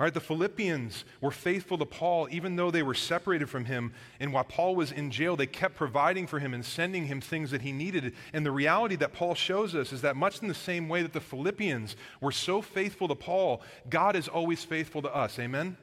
All 0.00 0.06
right, 0.06 0.14
the 0.14 0.20
Philippians 0.20 1.04
were 1.20 1.30
faithful 1.30 1.76
to 1.76 1.84
Paul 1.84 2.28
even 2.30 2.56
though 2.56 2.70
they 2.70 2.82
were 2.82 2.94
separated 2.94 3.50
from 3.50 3.66
him. 3.66 3.92
And 4.20 4.32
while 4.32 4.44
Paul 4.44 4.74
was 4.74 4.90
in 4.90 5.10
jail, 5.10 5.36
they 5.36 5.44
kept 5.46 5.76
providing 5.76 6.26
for 6.26 6.38
him 6.38 6.54
and 6.54 6.64
sending 6.64 7.04
him 7.04 7.20
things 7.20 7.50
that 7.50 7.60
he 7.60 7.72
needed. 7.72 8.14
And 8.32 8.46
the 8.46 8.52
reality 8.52 8.96
that 8.96 9.12
Paul 9.12 9.34
shows 9.34 9.74
us 9.74 9.92
is 9.92 10.00
that, 10.00 10.16
much 10.16 10.40
in 10.40 10.48
the 10.48 10.54
same 10.54 10.88
way 10.88 11.02
that 11.02 11.12
the 11.12 11.20
Philippians 11.20 11.94
were 12.22 12.32
so 12.32 12.62
faithful 12.62 13.06
to 13.08 13.14
Paul, 13.14 13.60
God 13.90 14.16
is 14.16 14.28
always 14.28 14.64
faithful 14.64 15.02
to 15.02 15.14
us. 15.14 15.38
Amen? 15.38 15.76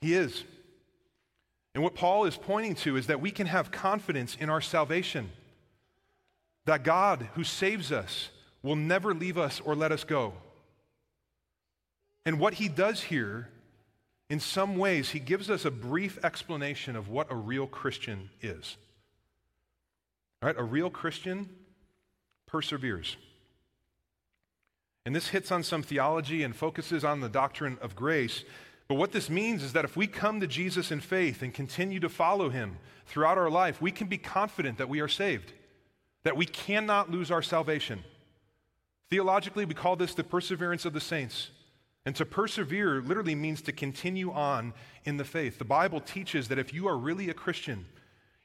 He 0.00 0.14
is. 0.14 0.42
And 1.76 1.84
what 1.84 1.94
Paul 1.94 2.24
is 2.24 2.36
pointing 2.36 2.74
to 2.74 2.96
is 2.96 3.06
that 3.06 3.20
we 3.20 3.30
can 3.30 3.46
have 3.46 3.70
confidence 3.70 4.36
in 4.40 4.50
our 4.50 4.60
salvation 4.60 5.30
that 6.66 6.84
God 6.84 7.28
who 7.34 7.44
saves 7.44 7.90
us 7.90 8.30
will 8.62 8.76
never 8.76 9.14
leave 9.14 9.38
us 9.38 9.60
or 9.64 9.74
let 9.74 9.92
us 9.92 10.04
go. 10.04 10.34
And 12.26 12.38
what 12.38 12.54
he 12.54 12.68
does 12.68 13.02
here, 13.02 13.48
in 14.28 14.40
some 14.40 14.76
ways, 14.76 15.10
he 15.10 15.18
gives 15.18 15.48
us 15.48 15.64
a 15.64 15.70
brief 15.70 16.22
explanation 16.22 16.96
of 16.96 17.08
what 17.08 17.32
a 17.32 17.34
real 17.34 17.66
Christian 17.66 18.30
is. 18.42 18.76
All 20.42 20.48
right, 20.48 20.58
a 20.58 20.62
real 20.62 20.90
Christian 20.90 21.48
perseveres. 22.46 23.16
And 25.06 25.16
this 25.16 25.28
hits 25.28 25.50
on 25.50 25.62
some 25.62 25.82
theology 25.82 26.42
and 26.42 26.54
focuses 26.54 27.04
on 27.04 27.20
the 27.20 27.28
doctrine 27.28 27.78
of 27.80 27.96
grace. 27.96 28.44
But 28.86 28.96
what 28.96 29.12
this 29.12 29.30
means 29.30 29.62
is 29.62 29.72
that 29.72 29.84
if 29.84 29.96
we 29.96 30.06
come 30.06 30.40
to 30.40 30.46
Jesus 30.46 30.90
in 30.90 31.00
faith 31.00 31.42
and 31.42 31.54
continue 31.54 32.00
to 32.00 32.08
follow 32.08 32.50
him 32.50 32.76
throughout 33.06 33.38
our 33.38 33.50
life, 33.50 33.80
we 33.80 33.92
can 33.92 34.08
be 34.08 34.18
confident 34.18 34.76
that 34.78 34.90
we 34.90 35.00
are 35.00 35.08
saved 35.08 35.54
that 36.24 36.36
we 36.36 36.46
cannot 36.46 37.10
lose 37.10 37.30
our 37.30 37.42
salvation. 37.42 38.04
Theologically, 39.08 39.64
we 39.64 39.74
call 39.74 39.96
this 39.96 40.14
the 40.14 40.24
perseverance 40.24 40.84
of 40.84 40.92
the 40.92 41.00
saints. 41.00 41.50
And 42.06 42.16
to 42.16 42.24
persevere 42.24 43.02
literally 43.02 43.34
means 43.34 43.60
to 43.62 43.72
continue 43.72 44.32
on 44.32 44.72
in 45.04 45.16
the 45.16 45.24
faith. 45.24 45.58
The 45.58 45.64
Bible 45.64 46.00
teaches 46.00 46.48
that 46.48 46.58
if 46.58 46.72
you 46.72 46.88
are 46.88 46.96
really 46.96 47.28
a 47.28 47.34
Christian, 47.34 47.86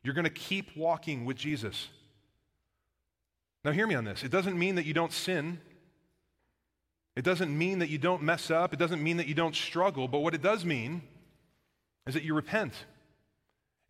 you're 0.03 0.13
going 0.13 0.25
to 0.25 0.29
keep 0.29 0.75
walking 0.75 1.25
with 1.25 1.37
Jesus. 1.37 1.87
Now, 3.63 3.71
hear 3.71 3.87
me 3.87 3.95
on 3.95 4.03
this. 4.03 4.23
It 4.23 4.31
doesn't 4.31 4.57
mean 4.57 4.75
that 4.75 4.85
you 4.85 4.93
don't 4.93 5.11
sin. 5.11 5.59
It 7.15 7.23
doesn't 7.23 7.57
mean 7.57 7.79
that 7.79 7.89
you 7.89 7.97
don't 7.97 8.21
mess 8.21 8.51
up. 8.51 8.73
It 8.73 8.79
doesn't 8.79 9.01
mean 9.01 9.17
that 9.17 9.27
you 9.27 9.33
don't 9.33 9.55
struggle. 9.55 10.07
But 10.07 10.19
what 10.19 10.35
it 10.35 10.41
does 10.41 10.65
mean 10.65 11.01
is 12.07 12.13
that 12.13 12.23
you 12.23 12.33
repent 12.33 12.73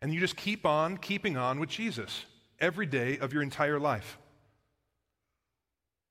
and 0.00 0.14
you 0.14 0.20
just 0.20 0.36
keep 0.36 0.64
on 0.64 0.96
keeping 0.96 1.36
on 1.36 1.58
with 1.58 1.68
Jesus 1.68 2.24
every 2.58 2.86
day 2.86 3.18
of 3.18 3.32
your 3.32 3.42
entire 3.42 3.78
life. 3.78 4.18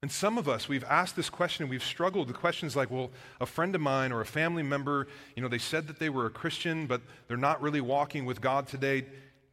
And 0.02 0.12
some 0.12 0.38
of 0.38 0.48
us, 0.48 0.70
we've 0.70 0.84
asked 0.84 1.16
this 1.16 1.32
question 1.32 1.64
and 1.64 1.70
we've 1.70 1.84
struggled 1.84 2.28
with 2.28 2.38
questions 2.38 2.76
like, 2.76 2.92
well, 2.92 3.10
a 3.42 3.46
friend 3.48 3.74
of 3.74 3.82
mine 3.82 4.12
or 4.12 4.22
a 4.22 4.26
family 4.26 4.62
member, 4.62 5.08
you 5.36 5.42
know, 5.42 5.48
they 5.48 5.58
said 5.58 5.88
that 5.88 5.98
they 5.98 6.10
were 6.10 6.28
a 6.28 6.30
Christian, 6.30 6.86
but 6.86 7.02
they're 7.28 7.38
not 7.38 7.60
really 7.62 7.82
walking 7.82 8.26
with 8.26 8.40
God 8.40 8.68
today. 8.68 9.06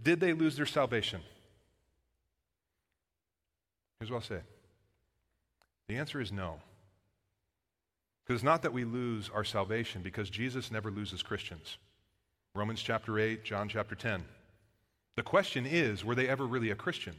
Did 0.02 0.20
they 0.20 0.34
lose 0.34 0.56
their 0.56 0.66
salvation? 0.66 1.22
Here's 3.98 4.10
what 4.10 4.18
I'll 4.18 4.22
say 4.22 4.42
the 5.88 5.96
answer 5.96 6.20
is 6.20 6.32
no. 6.32 6.60
Because 8.24 8.40
it's 8.40 8.44
not 8.44 8.62
that 8.62 8.72
we 8.72 8.84
lose 8.84 9.30
our 9.34 9.44
salvation, 9.44 10.02
because 10.02 10.30
Jesus 10.30 10.70
never 10.70 10.90
loses 10.90 11.22
Christians. 11.22 11.78
Romans 12.54 12.82
chapter 12.82 13.18
8, 13.18 13.42
John 13.42 13.68
chapter 13.68 13.94
10. 13.94 14.22
The 15.16 15.22
question 15.22 15.66
is 15.66 16.04
were 16.04 16.14
they 16.14 16.28
ever 16.28 16.46
really 16.46 16.70
a 16.70 16.74
Christian? 16.74 17.14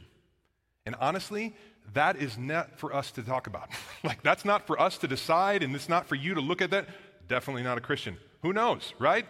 And 0.86 0.94
honestly, 1.00 1.54
that 1.92 2.16
is 2.16 2.36
not 2.36 2.78
for 2.78 2.94
us 2.94 3.10
to 3.12 3.22
talk 3.22 3.46
about. 3.46 3.70
like, 4.04 4.22
that's 4.22 4.44
not 4.44 4.66
for 4.66 4.80
us 4.80 4.98
to 4.98 5.08
decide, 5.08 5.62
and 5.62 5.74
it's 5.74 5.88
not 5.88 6.06
for 6.06 6.14
you 6.14 6.34
to 6.34 6.40
look 6.40 6.60
at 6.60 6.70
that. 6.70 6.88
Definitely 7.28 7.62
not 7.62 7.78
a 7.78 7.80
Christian. 7.80 8.16
Who 8.42 8.52
knows, 8.52 8.92
right? 8.98 9.26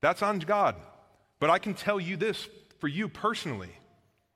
That's 0.00 0.22
on 0.22 0.38
God. 0.38 0.76
But 1.40 1.50
I 1.50 1.58
can 1.58 1.74
tell 1.74 2.00
you 2.00 2.16
this 2.16 2.48
for 2.78 2.88
you 2.88 3.08
personally 3.08 3.70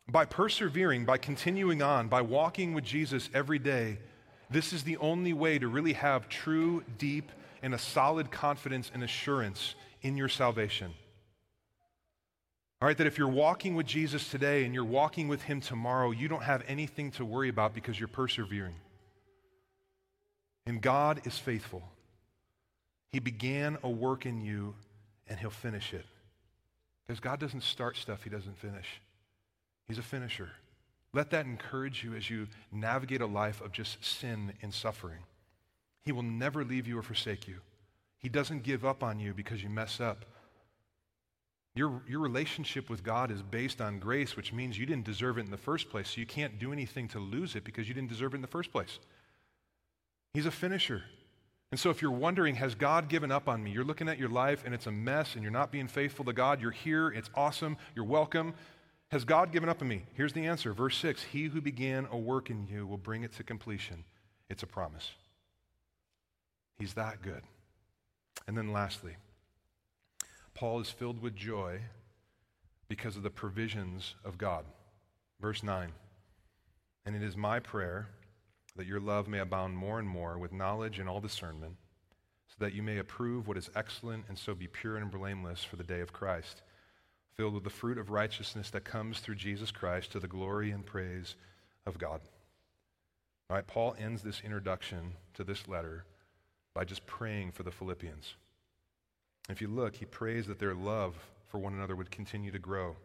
by 0.08 0.24
persevering, 0.24 1.04
by 1.04 1.18
continuing 1.18 1.82
on, 1.82 2.08
by 2.08 2.20
walking 2.20 2.74
with 2.74 2.84
Jesus 2.84 3.30
every 3.32 3.58
day, 3.58 3.98
this 4.50 4.72
is 4.72 4.82
the 4.82 4.96
only 4.96 5.32
way 5.32 5.58
to 5.58 5.68
really 5.68 5.92
have 5.92 6.28
true, 6.28 6.82
deep, 6.98 7.30
and 7.62 7.74
a 7.74 7.78
solid 7.78 8.30
confidence 8.30 8.90
and 8.92 9.04
assurance 9.04 9.74
in 10.02 10.16
your 10.16 10.28
salvation. 10.28 10.92
All 12.80 12.86
right, 12.86 12.96
that 12.96 13.06
if 13.06 13.18
you're 13.18 13.28
walking 13.28 13.74
with 13.74 13.86
Jesus 13.86 14.30
today 14.30 14.64
and 14.64 14.72
you're 14.72 14.84
walking 14.84 15.28
with 15.28 15.42
him 15.42 15.60
tomorrow, 15.60 16.12
you 16.12 16.28
don't 16.28 16.42
have 16.42 16.62
anything 16.66 17.10
to 17.12 17.26
worry 17.26 17.50
about 17.50 17.74
because 17.74 18.00
you're 18.00 18.08
persevering. 18.08 18.74
And 20.64 20.80
God 20.80 21.20
is 21.26 21.36
faithful. 21.36 21.82
He 23.12 23.18
began 23.18 23.76
a 23.82 23.90
work 23.90 24.24
in 24.24 24.40
you 24.40 24.74
and 25.28 25.38
he'll 25.38 25.50
finish 25.50 25.92
it. 25.92 26.06
Because 27.06 27.20
God 27.20 27.38
doesn't 27.38 27.64
start 27.64 27.96
stuff 27.96 28.22
he 28.22 28.30
doesn't 28.30 28.56
finish, 28.56 28.86
he's 29.86 29.98
a 29.98 30.02
finisher. 30.02 30.48
Let 31.12 31.30
that 31.30 31.44
encourage 31.44 32.04
you 32.04 32.14
as 32.14 32.30
you 32.30 32.46
navigate 32.70 33.20
a 33.20 33.26
life 33.26 33.60
of 33.60 33.72
just 33.72 34.02
sin 34.04 34.52
and 34.62 34.72
suffering. 34.72 35.18
He 36.04 36.12
will 36.12 36.22
never 36.22 36.64
leave 36.64 36.86
you 36.86 36.98
or 36.98 37.02
forsake 37.02 37.48
you. 37.48 37.56
He 38.20 38.28
doesn't 38.28 38.62
give 38.62 38.84
up 38.84 39.02
on 39.02 39.18
you 39.18 39.34
because 39.34 39.62
you 39.62 39.68
mess 39.68 40.00
up. 40.00 40.24
Your, 41.74 42.02
your 42.08 42.20
relationship 42.20 42.90
with 42.90 43.04
God 43.04 43.30
is 43.30 43.42
based 43.42 43.80
on 43.80 44.00
grace, 44.00 44.36
which 44.36 44.52
means 44.52 44.78
you 44.78 44.86
didn't 44.86 45.04
deserve 45.04 45.38
it 45.38 45.44
in 45.44 45.50
the 45.50 45.56
first 45.56 45.88
place, 45.88 46.10
so 46.10 46.20
you 46.20 46.26
can't 46.26 46.58
do 46.58 46.72
anything 46.72 47.06
to 47.08 47.20
lose 47.20 47.54
it 47.54 47.64
because 47.64 47.88
you 47.88 47.94
didn't 47.94 48.08
deserve 48.08 48.34
it 48.34 48.36
in 48.36 48.42
the 48.42 48.48
first 48.48 48.72
place. 48.72 48.98
He's 50.34 50.46
a 50.46 50.50
finisher. 50.50 51.04
And 51.70 51.78
so, 51.78 51.90
if 51.90 52.02
you're 52.02 52.10
wondering, 52.10 52.56
has 52.56 52.74
God 52.74 53.08
given 53.08 53.30
up 53.30 53.48
on 53.48 53.62
me? 53.62 53.70
You're 53.70 53.84
looking 53.84 54.08
at 54.08 54.18
your 54.18 54.28
life 54.28 54.64
and 54.64 54.74
it's 54.74 54.88
a 54.88 54.92
mess 54.92 55.34
and 55.34 55.42
you're 55.42 55.52
not 55.52 55.70
being 55.70 55.86
faithful 55.86 56.24
to 56.24 56.32
God. 56.32 56.60
You're 56.60 56.72
here, 56.72 57.08
it's 57.08 57.30
awesome, 57.36 57.76
you're 57.94 58.04
welcome. 58.04 58.54
Has 59.12 59.24
God 59.24 59.52
given 59.52 59.68
up 59.68 59.80
on 59.82 59.88
me? 59.88 60.04
Here's 60.14 60.32
the 60.32 60.46
answer. 60.46 60.72
Verse 60.72 60.96
6 60.98 61.22
He 61.22 61.44
who 61.44 61.60
began 61.60 62.08
a 62.10 62.18
work 62.18 62.50
in 62.50 62.66
you 62.66 62.86
will 62.86 62.98
bring 62.98 63.22
it 63.22 63.32
to 63.34 63.44
completion. 63.44 64.04
It's 64.48 64.64
a 64.64 64.66
promise. 64.66 65.12
He's 66.80 66.94
that 66.94 67.22
good. 67.22 67.42
And 68.48 68.56
then, 68.56 68.72
lastly, 68.72 69.14
Paul 70.54 70.80
is 70.80 70.90
filled 70.90 71.22
with 71.22 71.34
joy 71.34 71.80
because 72.88 73.16
of 73.16 73.22
the 73.22 73.30
provisions 73.30 74.14
of 74.24 74.36
God. 74.36 74.64
Verse 75.40 75.62
9 75.62 75.92
And 77.06 77.16
it 77.16 77.22
is 77.22 77.36
my 77.36 77.60
prayer 77.60 78.08
that 78.76 78.86
your 78.86 79.00
love 79.00 79.28
may 79.28 79.38
abound 79.38 79.76
more 79.76 79.98
and 79.98 80.08
more 80.08 80.38
with 80.38 80.52
knowledge 80.52 80.98
and 80.98 81.08
all 81.08 81.20
discernment, 81.20 81.76
so 82.48 82.56
that 82.58 82.74
you 82.74 82.82
may 82.82 82.98
approve 82.98 83.46
what 83.46 83.56
is 83.56 83.70
excellent 83.74 84.24
and 84.28 84.38
so 84.38 84.54
be 84.54 84.66
pure 84.66 84.96
and 84.96 85.10
blameless 85.10 85.64
for 85.64 85.76
the 85.76 85.84
day 85.84 86.00
of 86.00 86.12
Christ, 86.12 86.62
filled 87.36 87.54
with 87.54 87.64
the 87.64 87.70
fruit 87.70 87.98
of 87.98 88.10
righteousness 88.10 88.70
that 88.70 88.84
comes 88.84 89.20
through 89.20 89.36
Jesus 89.36 89.70
Christ 89.70 90.12
to 90.12 90.20
the 90.20 90.28
glory 90.28 90.70
and 90.70 90.84
praise 90.84 91.36
of 91.86 91.98
God. 91.98 92.20
All 93.48 93.56
right, 93.56 93.66
Paul 93.66 93.96
ends 93.98 94.22
this 94.22 94.42
introduction 94.44 95.14
to 95.34 95.44
this 95.44 95.66
letter 95.66 96.04
by 96.74 96.84
just 96.84 97.06
praying 97.06 97.52
for 97.52 97.62
the 97.62 97.70
Philippians. 97.72 98.34
If 99.50 99.60
you 99.60 99.68
look, 99.68 99.96
he 99.96 100.04
prays 100.04 100.46
that 100.46 100.58
their 100.58 100.74
love 100.74 101.14
for 101.48 101.58
one 101.58 101.74
another 101.74 101.96
would 101.96 102.10
continue 102.10 102.50
to 102.52 102.58
grow, 102.58 102.96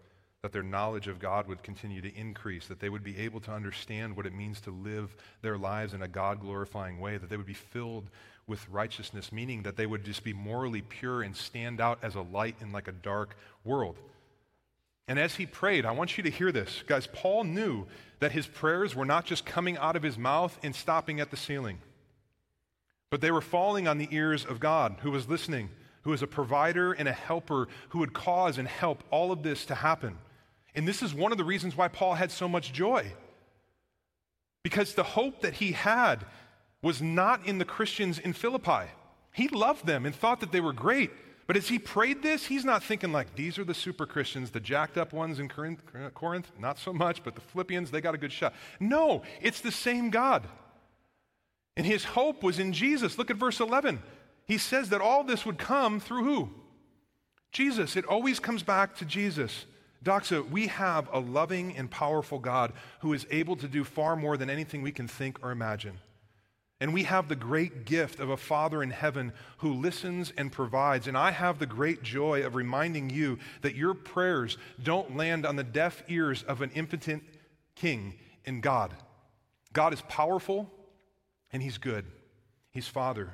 that 0.43 0.51
their 0.51 0.63
knowledge 0.63 1.07
of 1.07 1.19
God 1.19 1.47
would 1.47 1.63
continue 1.63 2.01
to 2.01 2.15
increase, 2.15 2.67
that 2.67 2.79
they 2.79 2.89
would 2.89 3.03
be 3.03 3.17
able 3.17 3.39
to 3.41 3.51
understand 3.51 4.15
what 4.15 4.25
it 4.25 4.33
means 4.33 4.61
to 4.61 4.71
live 4.71 5.15
their 5.41 5.57
lives 5.57 5.93
in 5.93 6.03
a 6.03 6.07
God 6.07 6.39
glorifying 6.39 6.99
way, 6.99 7.17
that 7.17 7.29
they 7.29 7.37
would 7.37 7.45
be 7.45 7.53
filled 7.53 8.09
with 8.47 8.69
righteousness, 8.69 9.31
meaning 9.31 9.63
that 9.63 9.75
they 9.75 9.87
would 9.87 10.05
just 10.05 10.23
be 10.23 10.33
morally 10.33 10.81
pure 10.81 11.23
and 11.23 11.35
stand 11.35 11.81
out 11.81 11.97
as 12.03 12.13
a 12.13 12.21
light 12.21 12.55
in 12.61 12.71
like 12.71 12.87
a 12.87 12.91
dark 12.91 13.35
world. 13.63 13.97
And 15.07 15.17
as 15.17 15.35
he 15.35 15.45
prayed, 15.45 15.85
I 15.85 15.91
want 15.91 16.17
you 16.17 16.23
to 16.23 16.29
hear 16.29 16.51
this. 16.51 16.83
Guys, 16.85 17.07
Paul 17.07 17.43
knew 17.43 17.85
that 18.19 18.31
his 18.31 18.47
prayers 18.47 18.95
were 18.95 19.05
not 19.05 19.25
just 19.25 19.45
coming 19.45 19.77
out 19.77 19.95
of 19.95 20.03
his 20.03 20.17
mouth 20.17 20.57
and 20.63 20.75
stopping 20.75 21.19
at 21.19 21.31
the 21.31 21.37
ceiling, 21.37 21.79
but 23.09 23.21
they 23.21 23.31
were 23.31 23.41
falling 23.41 23.87
on 23.87 23.97
the 23.97 24.09
ears 24.11 24.45
of 24.45 24.59
God 24.59 24.97
who 25.01 25.11
was 25.11 25.27
listening 25.27 25.69
who 26.05 26.13
is 26.13 26.21
a 26.21 26.27
provider 26.27 26.93
and 26.93 27.09
a 27.09 27.11
helper 27.11 27.67
who 27.89 27.99
would 27.99 28.13
cause 28.13 28.57
and 28.57 28.67
help 28.67 29.03
all 29.11 29.31
of 29.31 29.43
this 29.43 29.65
to 29.65 29.75
happen. 29.75 30.17
And 30.75 30.87
this 30.87 31.01
is 31.01 31.13
one 31.13 31.31
of 31.31 31.37
the 31.37 31.43
reasons 31.43 31.75
why 31.75 31.87
Paul 31.87 32.13
had 32.13 32.31
so 32.31 32.47
much 32.47 32.71
joy. 32.71 33.11
Because 34.63 34.93
the 34.93 35.03
hope 35.03 35.41
that 35.41 35.55
he 35.55 35.73
had 35.73 36.25
was 36.81 37.01
not 37.01 37.45
in 37.45 37.57
the 37.57 37.65
Christians 37.65 38.19
in 38.19 38.33
Philippi. 38.33 38.85
He 39.33 39.47
loved 39.47 39.85
them 39.85 40.05
and 40.05 40.15
thought 40.15 40.39
that 40.41 40.51
they 40.51 40.61
were 40.61 40.73
great. 40.73 41.11
But 41.47 41.57
as 41.57 41.67
he 41.67 41.79
prayed 41.79 42.21
this, 42.21 42.45
he's 42.45 42.65
not 42.65 42.83
thinking 42.83 43.11
like, 43.11 43.35
these 43.35 43.57
are 43.57 43.63
the 43.63 43.73
super 43.73 44.05
Christians, 44.05 44.51
the 44.51 44.59
jacked 44.59 44.97
up 44.97 45.11
ones 45.11 45.39
in 45.39 45.47
Corinth, 45.47 46.51
not 46.59 46.79
so 46.79 46.93
much, 46.93 47.23
but 47.23 47.35
the 47.35 47.41
Philippians, 47.41 47.91
they 47.91 48.01
got 48.01 48.15
a 48.15 48.19
good 48.19 48.31
shot. 48.31 48.53
No, 48.79 49.23
it's 49.41 49.61
the 49.61 49.71
same 49.71 50.09
God. 50.11 50.47
And 51.77 51.85
his 51.85 52.03
hope 52.03 52.43
was 52.43 52.59
in 52.59 52.73
Jesus. 52.73 53.17
Look 53.17 53.31
at 53.31 53.37
verse 53.37 53.59
11 53.59 54.01
he 54.45 54.57
says 54.57 54.89
that 54.89 55.01
all 55.01 55.23
this 55.23 55.45
would 55.45 55.57
come 55.57 55.99
through 55.99 56.23
who? 56.23 56.49
Jesus. 57.51 57.95
It 57.95 58.05
always 58.05 58.39
comes 58.39 58.63
back 58.63 58.95
to 58.97 59.05
Jesus. 59.05 59.65
Doxa, 60.03 60.47
we 60.49 60.67
have 60.67 61.09
a 61.11 61.19
loving 61.19 61.75
and 61.75 61.89
powerful 61.89 62.37
God 62.37 62.73
who 62.99 63.13
is 63.13 63.25
able 63.31 63.55
to 63.55 63.67
do 63.67 63.83
far 63.83 64.15
more 64.15 64.37
than 64.37 64.49
anything 64.49 64.81
we 64.81 64.91
can 64.91 65.07
think 65.07 65.43
or 65.43 65.51
imagine. 65.51 65.99
And 66.79 66.93
we 66.93 67.03
have 67.03 67.29
the 67.29 67.35
great 67.35 67.85
gift 67.85 68.19
of 68.19 68.29
a 68.29 68.37
Father 68.37 68.83
in 68.83 68.91
heaven 68.91 69.31
who 69.59 69.73
listens 69.73 70.33
and 70.37 70.51
provides. 70.51 71.07
And 71.07 71.17
I 71.17 71.31
have 71.31 71.57
the 71.57 71.65
great 71.65 72.03
joy 72.03 72.45
of 72.45 72.53
reminding 72.53 73.09
you 73.09 73.39
that 73.61 73.75
your 73.75 73.93
prayers 73.93 74.57
don't 74.83 75.15
land 75.15 75.45
on 75.45 75.55
the 75.55 75.63
deaf 75.63 76.03
ears 76.09 76.43
of 76.43 76.61
an 76.61 76.71
impotent 76.71 77.23
king 77.75 78.15
in 78.43 78.59
God. 78.59 78.93
God 79.71 79.93
is 79.93 80.01
powerful 80.01 80.69
and 81.51 81.63
He's 81.63 81.77
good. 81.77 82.05
He's 82.71 82.87
Father. 82.87 83.33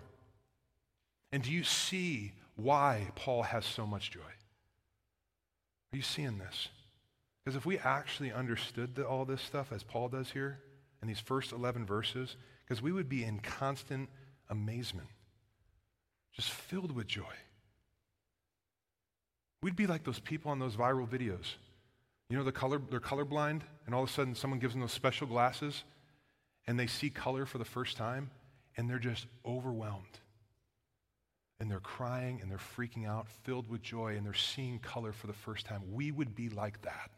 And 1.31 1.43
do 1.43 1.51
you 1.51 1.63
see 1.63 2.33
why 2.55 3.07
Paul 3.15 3.43
has 3.43 3.65
so 3.65 3.85
much 3.85 4.11
joy? 4.11 4.19
Are 4.19 5.97
you 5.97 6.01
seeing 6.01 6.37
this? 6.37 6.69
Because 7.43 7.55
if 7.55 7.65
we 7.65 7.77
actually 7.79 8.31
understood 8.31 8.95
the, 8.95 9.05
all 9.05 9.25
this 9.25 9.41
stuff 9.41 9.71
as 9.71 9.83
Paul 9.83 10.09
does 10.09 10.31
here 10.31 10.59
in 11.01 11.07
these 11.07 11.19
first 11.19 11.51
11 11.51 11.85
verses, 11.85 12.35
because 12.63 12.81
we 12.81 12.91
would 12.91 13.09
be 13.09 13.23
in 13.23 13.39
constant 13.39 14.09
amazement, 14.49 15.07
just 16.33 16.49
filled 16.51 16.91
with 16.91 17.07
joy. 17.07 17.33
We'd 19.63 19.75
be 19.75 19.87
like 19.87 20.03
those 20.03 20.19
people 20.19 20.51
on 20.51 20.59
those 20.59 20.75
viral 20.75 21.07
videos. 21.07 21.55
You 22.29 22.37
know, 22.37 22.43
the 22.43 22.51
color, 22.51 22.81
they're 22.89 22.99
colorblind, 22.99 23.61
and 23.85 23.95
all 23.95 24.03
of 24.03 24.09
a 24.09 24.11
sudden 24.11 24.35
someone 24.35 24.59
gives 24.59 24.73
them 24.73 24.81
those 24.81 24.91
special 24.91 25.27
glasses, 25.27 25.83
and 26.67 26.79
they 26.79 26.87
see 26.87 27.09
color 27.09 27.45
for 27.45 27.57
the 27.57 27.65
first 27.65 27.97
time, 27.97 28.29
and 28.77 28.89
they're 28.89 28.99
just 28.99 29.25
overwhelmed 29.45 30.20
and 31.61 31.69
they're 31.69 31.79
crying 31.79 32.39
and 32.41 32.49
they're 32.49 32.57
freaking 32.57 33.07
out, 33.07 33.27
filled 33.43 33.69
with 33.69 33.83
joy, 33.83 34.15
and 34.17 34.25
they're 34.25 34.33
seeing 34.33 34.79
color 34.79 35.13
for 35.13 35.27
the 35.27 35.33
first 35.33 35.67
time. 35.67 35.83
We 35.91 36.11
would 36.11 36.35
be 36.35 36.49
like 36.49 36.81
that 36.81 37.11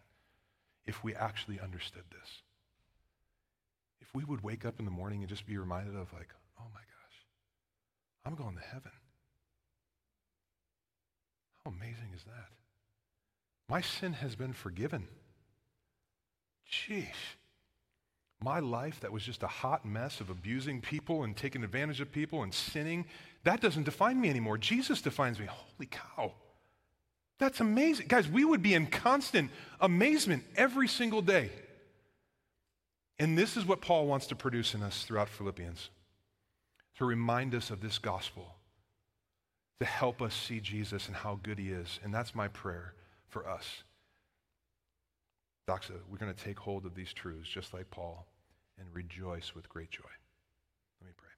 if 0.85 1.01
we 1.01 1.15
actually 1.15 1.61
understood 1.61 2.03
this. 2.11 2.29
If 4.01 4.13
we 4.13 4.25
would 4.25 4.43
wake 4.43 4.65
up 4.65 4.79
in 4.79 4.85
the 4.85 4.91
morning 4.91 5.21
and 5.21 5.29
just 5.29 5.45
be 5.45 5.57
reminded 5.57 5.95
of, 5.95 6.11
like, 6.11 6.27
oh 6.59 6.65
my 6.73 6.81
gosh, 6.81 7.25
I'm 8.25 8.35
going 8.35 8.57
to 8.57 8.61
heaven. 8.61 8.91
How 11.63 11.71
amazing 11.71 12.11
is 12.13 12.25
that? 12.25 12.49
My 13.69 13.79
sin 13.79 14.11
has 14.11 14.35
been 14.35 14.51
forgiven. 14.51 15.07
Jeez 16.69 17.15
my 18.43 18.59
life 18.59 18.99
that 18.99 19.11
was 19.11 19.23
just 19.23 19.41
a 19.43 19.47
hot 19.47 19.85
mess 19.85 20.19
of 20.19 20.29
abusing 20.29 20.81
people 20.81 21.23
and 21.23 21.35
taking 21.35 21.63
advantage 21.63 22.01
of 22.01 22.11
people 22.11 22.43
and 22.43 22.53
sinning, 22.53 23.05
that 23.43 23.61
doesn't 23.61 23.83
define 23.83 24.19
me 24.19 24.29
anymore. 24.29 24.57
Jesus 24.57 25.01
defines 25.01 25.39
me. 25.39 25.45
Holy 25.45 25.89
cow. 25.89 26.33
That's 27.39 27.59
amazing. 27.59 28.07
Guys, 28.07 28.27
we 28.27 28.45
would 28.45 28.61
be 28.61 28.73
in 28.73 28.87
constant 28.87 29.51
amazement 29.81 30.43
every 30.55 30.87
single 30.87 31.21
day. 31.21 31.49
And 33.19 33.37
this 33.37 33.57
is 33.57 33.65
what 33.65 33.81
Paul 33.81 34.07
wants 34.07 34.27
to 34.27 34.35
produce 34.35 34.73
in 34.73 34.81
us 34.81 35.03
throughout 35.03 35.29
Philippians 35.29 35.89
to 36.97 37.05
remind 37.05 37.53
us 37.55 37.69
of 37.69 37.81
this 37.81 37.97
gospel, 37.97 38.55
to 39.79 39.85
help 39.85 40.21
us 40.21 40.33
see 40.33 40.59
Jesus 40.59 41.07
and 41.07 41.15
how 41.15 41.39
good 41.41 41.59
he 41.59 41.69
is. 41.69 41.99
And 42.03 42.13
that's 42.13 42.35
my 42.35 42.47
prayer 42.47 42.93
for 43.27 43.47
us. 43.47 43.83
Doxa, 45.67 45.93
we're 46.09 46.17
going 46.17 46.33
to 46.33 46.43
take 46.43 46.59
hold 46.59 46.85
of 46.85 46.95
these 46.95 47.13
truths 47.13 47.49
just 47.49 47.73
like 47.73 47.89
Paul 47.89 48.27
and 48.77 48.87
rejoice 48.93 49.53
with 49.55 49.69
great 49.69 49.91
joy. 49.91 50.03
Let 51.01 51.07
me 51.07 51.13
pray. 51.15 51.29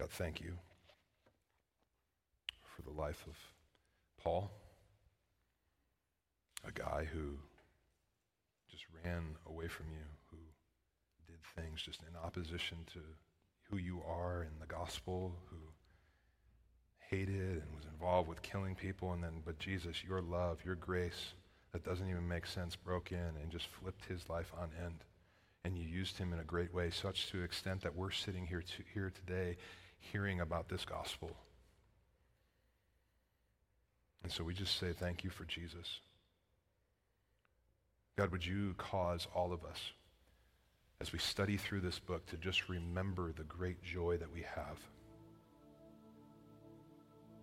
God, 0.00 0.08
thank 0.08 0.40
you 0.40 0.54
for 2.74 2.80
the 2.80 2.98
life 2.98 3.22
of 3.28 3.36
Paul, 4.24 4.50
a 6.66 6.72
guy 6.72 7.06
who 7.12 7.36
just 8.70 8.84
ran 9.04 9.36
away 9.46 9.68
from 9.68 9.90
you, 9.90 10.06
who 10.30 10.38
did 11.26 11.36
things 11.54 11.82
just 11.82 12.00
in 12.00 12.16
opposition 12.24 12.78
to 12.94 13.00
who 13.68 13.76
you 13.76 14.00
are 14.08 14.42
in 14.42 14.58
the 14.58 14.66
gospel, 14.66 15.34
who 15.50 15.58
hated 17.10 17.62
and 17.62 17.76
was 17.76 17.84
involved 17.92 18.26
with 18.26 18.40
killing 18.40 18.74
people, 18.74 19.12
and 19.12 19.22
then, 19.22 19.42
but 19.44 19.58
Jesus, 19.58 20.02
your 20.02 20.22
love, 20.22 20.64
your 20.64 20.76
grace 20.76 21.34
that 21.72 21.84
doesn't 21.84 22.08
even 22.08 22.26
make 22.26 22.46
sense 22.46 22.74
broke 22.74 23.12
in 23.12 23.18
and 23.18 23.50
just 23.50 23.66
flipped 23.66 24.06
his 24.06 24.30
life 24.30 24.50
on 24.58 24.70
end. 24.82 25.04
And 25.62 25.76
you 25.76 25.84
used 25.84 26.16
him 26.16 26.32
in 26.32 26.38
a 26.38 26.44
great 26.44 26.72
way, 26.72 26.88
such 26.88 27.30
to 27.32 27.42
extent 27.42 27.82
that 27.82 27.94
we're 27.94 28.12
sitting 28.12 28.46
here, 28.46 28.62
to, 28.62 28.82
here 28.94 29.12
today 29.14 29.58
hearing 30.00 30.40
about 30.40 30.68
this 30.68 30.84
gospel. 30.84 31.30
And 34.22 34.32
so 34.32 34.44
we 34.44 34.54
just 34.54 34.78
say 34.78 34.92
thank 34.92 35.24
you 35.24 35.30
for 35.30 35.44
Jesus. 35.44 36.00
God, 38.16 38.32
would 38.32 38.44
you 38.44 38.74
cause 38.76 39.26
all 39.34 39.52
of 39.52 39.64
us, 39.64 39.78
as 41.00 41.12
we 41.12 41.18
study 41.18 41.56
through 41.56 41.80
this 41.80 41.98
book, 41.98 42.26
to 42.26 42.36
just 42.36 42.68
remember 42.68 43.32
the 43.32 43.44
great 43.44 43.82
joy 43.82 44.18
that 44.18 44.32
we 44.32 44.42
have 44.42 44.78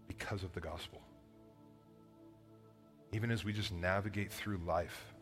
because 0.08 0.44
of 0.44 0.54
the 0.54 0.60
gospel. 0.60 1.02
Even 3.12 3.32
as 3.32 3.44
we 3.44 3.54
just 3.54 3.72
navigate 3.72 4.32
through 4.32 4.60
life 4.66 5.14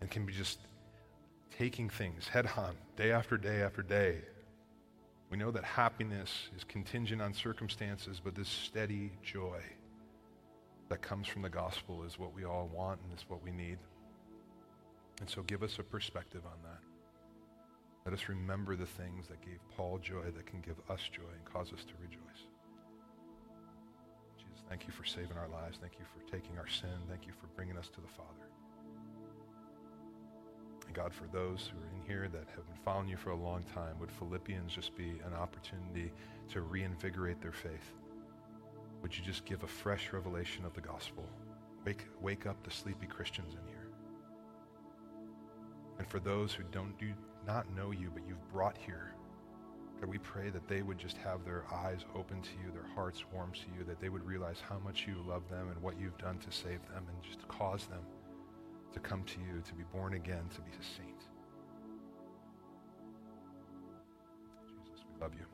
and 0.00 0.10
can 0.10 0.24
be 0.24 0.32
just 0.32 0.58
taking 1.58 1.88
things 1.88 2.28
head 2.28 2.48
on, 2.56 2.74
day 2.96 3.12
after 3.12 3.36
day 3.36 3.62
after 3.62 3.82
day, 3.82 4.22
we 5.34 5.40
know 5.40 5.50
that 5.50 5.64
happiness 5.64 6.30
is 6.56 6.62
contingent 6.62 7.20
on 7.20 7.34
circumstances, 7.34 8.20
but 8.22 8.36
this 8.36 8.48
steady 8.48 9.10
joy 9.20 9.58
that 10.88 11.02
comes 11.02 11.26
from 11.26 11.42
the 11.42 11.48
gospel 11.48 12.04
is 12.04 12.16
what 12.20 12.32
we 12.32 12.44
all 12.44 12.70
want 12.72 13.00
and 13.02 13.18
is 13.18 13.24
what 13.26 13.42
we 13.42 13.50
need. 13.50 13.78
And 15.18 15.28
so 15.28 15.42
give 15.42 15.64
us 15.64 15.80
a 15.80 15.82
perspective 15.82 16.42
on 16.46 16.56
that. 16.62 16.78
Let 18.04 18.14
us 18.14 18.28
remember 18.28 18.76
the 18.76 18.86
things 18.86 19.26
that 19.26 19.40
gave 19.40 19.58
Paul 19.76 19.98
joy 19.98 20.30
that 20.36 20.46
can 20.46 20.60
give 20.60 20.76
us 20.88 21.00
joy 21.12 21.32
and 21.34 21.44
cause 21.52 21.72
us 21.72 21.82
to 21.82 21.94
rejoice. 22.00 22.46
Jesus, 24.38 24.62
thank 24.68 24.86
you 24.86 24.92
for 24.92 25.04
saving 25.04 25.36
our 25.36 25.48
lives. 25.48 25.78
Thank 25.80 25.94
you 25.98 26.04
for 26.14 26.30
taking 26.30 26.56
our 26.58 26.68
sin. 26.68 26.94
Thank 27.08 27.26
you 27.26 27.32
for 27.32 27.48
bringing 27.56 27.76
us 27.76 27.88
to 27.88 28.00
the 28.00 28.06
Father. 28.16 28.53
God, 30.94 31.12
for 31.12 31.26
those 31.32 31.68
who 31.72 31.78
are 31.80 31.90
in 31.90 32.06
here 32.06 32.28
that 32.28 32.46
have 32.54 32.66
been 32.66 32.84
following 32.84 33.08
you 33.08 33.16
for 33.16 33.30
a 33.30 33.36
long 33.36 33.64
time, 33.74 33.98
would 33.98 34.12
Philippians 34.12 34.72
just 34.72 34.96
be 34.96 35.20
an 35.26 35.34
opportunity 35.34 36.12
to 36.50 36.60
reinvigorate 36.60 37.40
their 37.40 37.52
faith? 37.52 37.92
Would 39.02 39.18
you 39.18 39.24
just 39.24 39.44
give 39.44 39.64
a 39.64 39.66
fresh 39.66 40.12
revelation 40.12 40.64
of 40.64 40.72
the 40.72 40.80
gospel? 40.80 41.28
Wake, 41.84 42.06
wake 42.20 42.46
up 42.46 42.62
the 42.62 42.70
sleepy 42.70 43.06
Christians 43.06 43.54
in 43.54 43.68
here. 43.68 43.88
And 45.98 46.06
for 46.06 46.20
those 46.20 46.52
who 46.52 46.62
don't 46.70 46.96
do 46.96 47.12
not 47.44 47.74
know 47.74 47.90
you, 47.90 48.12
but 48.14 48.22
you've 48.28 48.52
brought 48.52 48.78
here, 48.78 49.14
God, 50.00 50.08
we 50.08 50.18
pray 50.18 50.48
that 50.50 50.68
they 50.68 50.82
would 50.82 50.98
just 50.98 51.16
have 51.16 51.44
their 51.44 51.64
eyes 51.72 52.04
open 52.14 52.40
to 52.40 52.50
you, 52.64 52.70
their 52.72 52.94
hearts 52.94 53.24
warm 53.32 53.50
to 53.52 53.66
you, 53.76 53.84
that 53.84 54.00
they 54.00 54.10
would 54.10 54.24
realize 54.24 54.62
how 54.68 54.78
much 54.78 55.06
you 55.08 55.16
love 55.26 55.42
them 55.50 55.70
and 55.70 55.82
what 55.82 55.98
you've 55.98 56.18
done 56.18 56.38
to 56.38 56.52
save 56.52 56.86
them, 56.88 57.04
and 57.08 57.22
just 57.22 57.46
cause 57.48 57.86
them 57.86 58.02
to 58.94 59.00
come 59.00 59.24
to 59.24 59.40
you, 59.40 59.60
to 59.66 59.74
be 59.74 59.82
born 59.92 60.14
again, 60.14 60.44
to 60.54 60.60
be 60.60 60.70
a 60.70 60.82
saint. 60.82 61.20
Jesus, 64.66 65.04
we 65.12 65.20
love 65.20 65.32
you. 65.34 65.53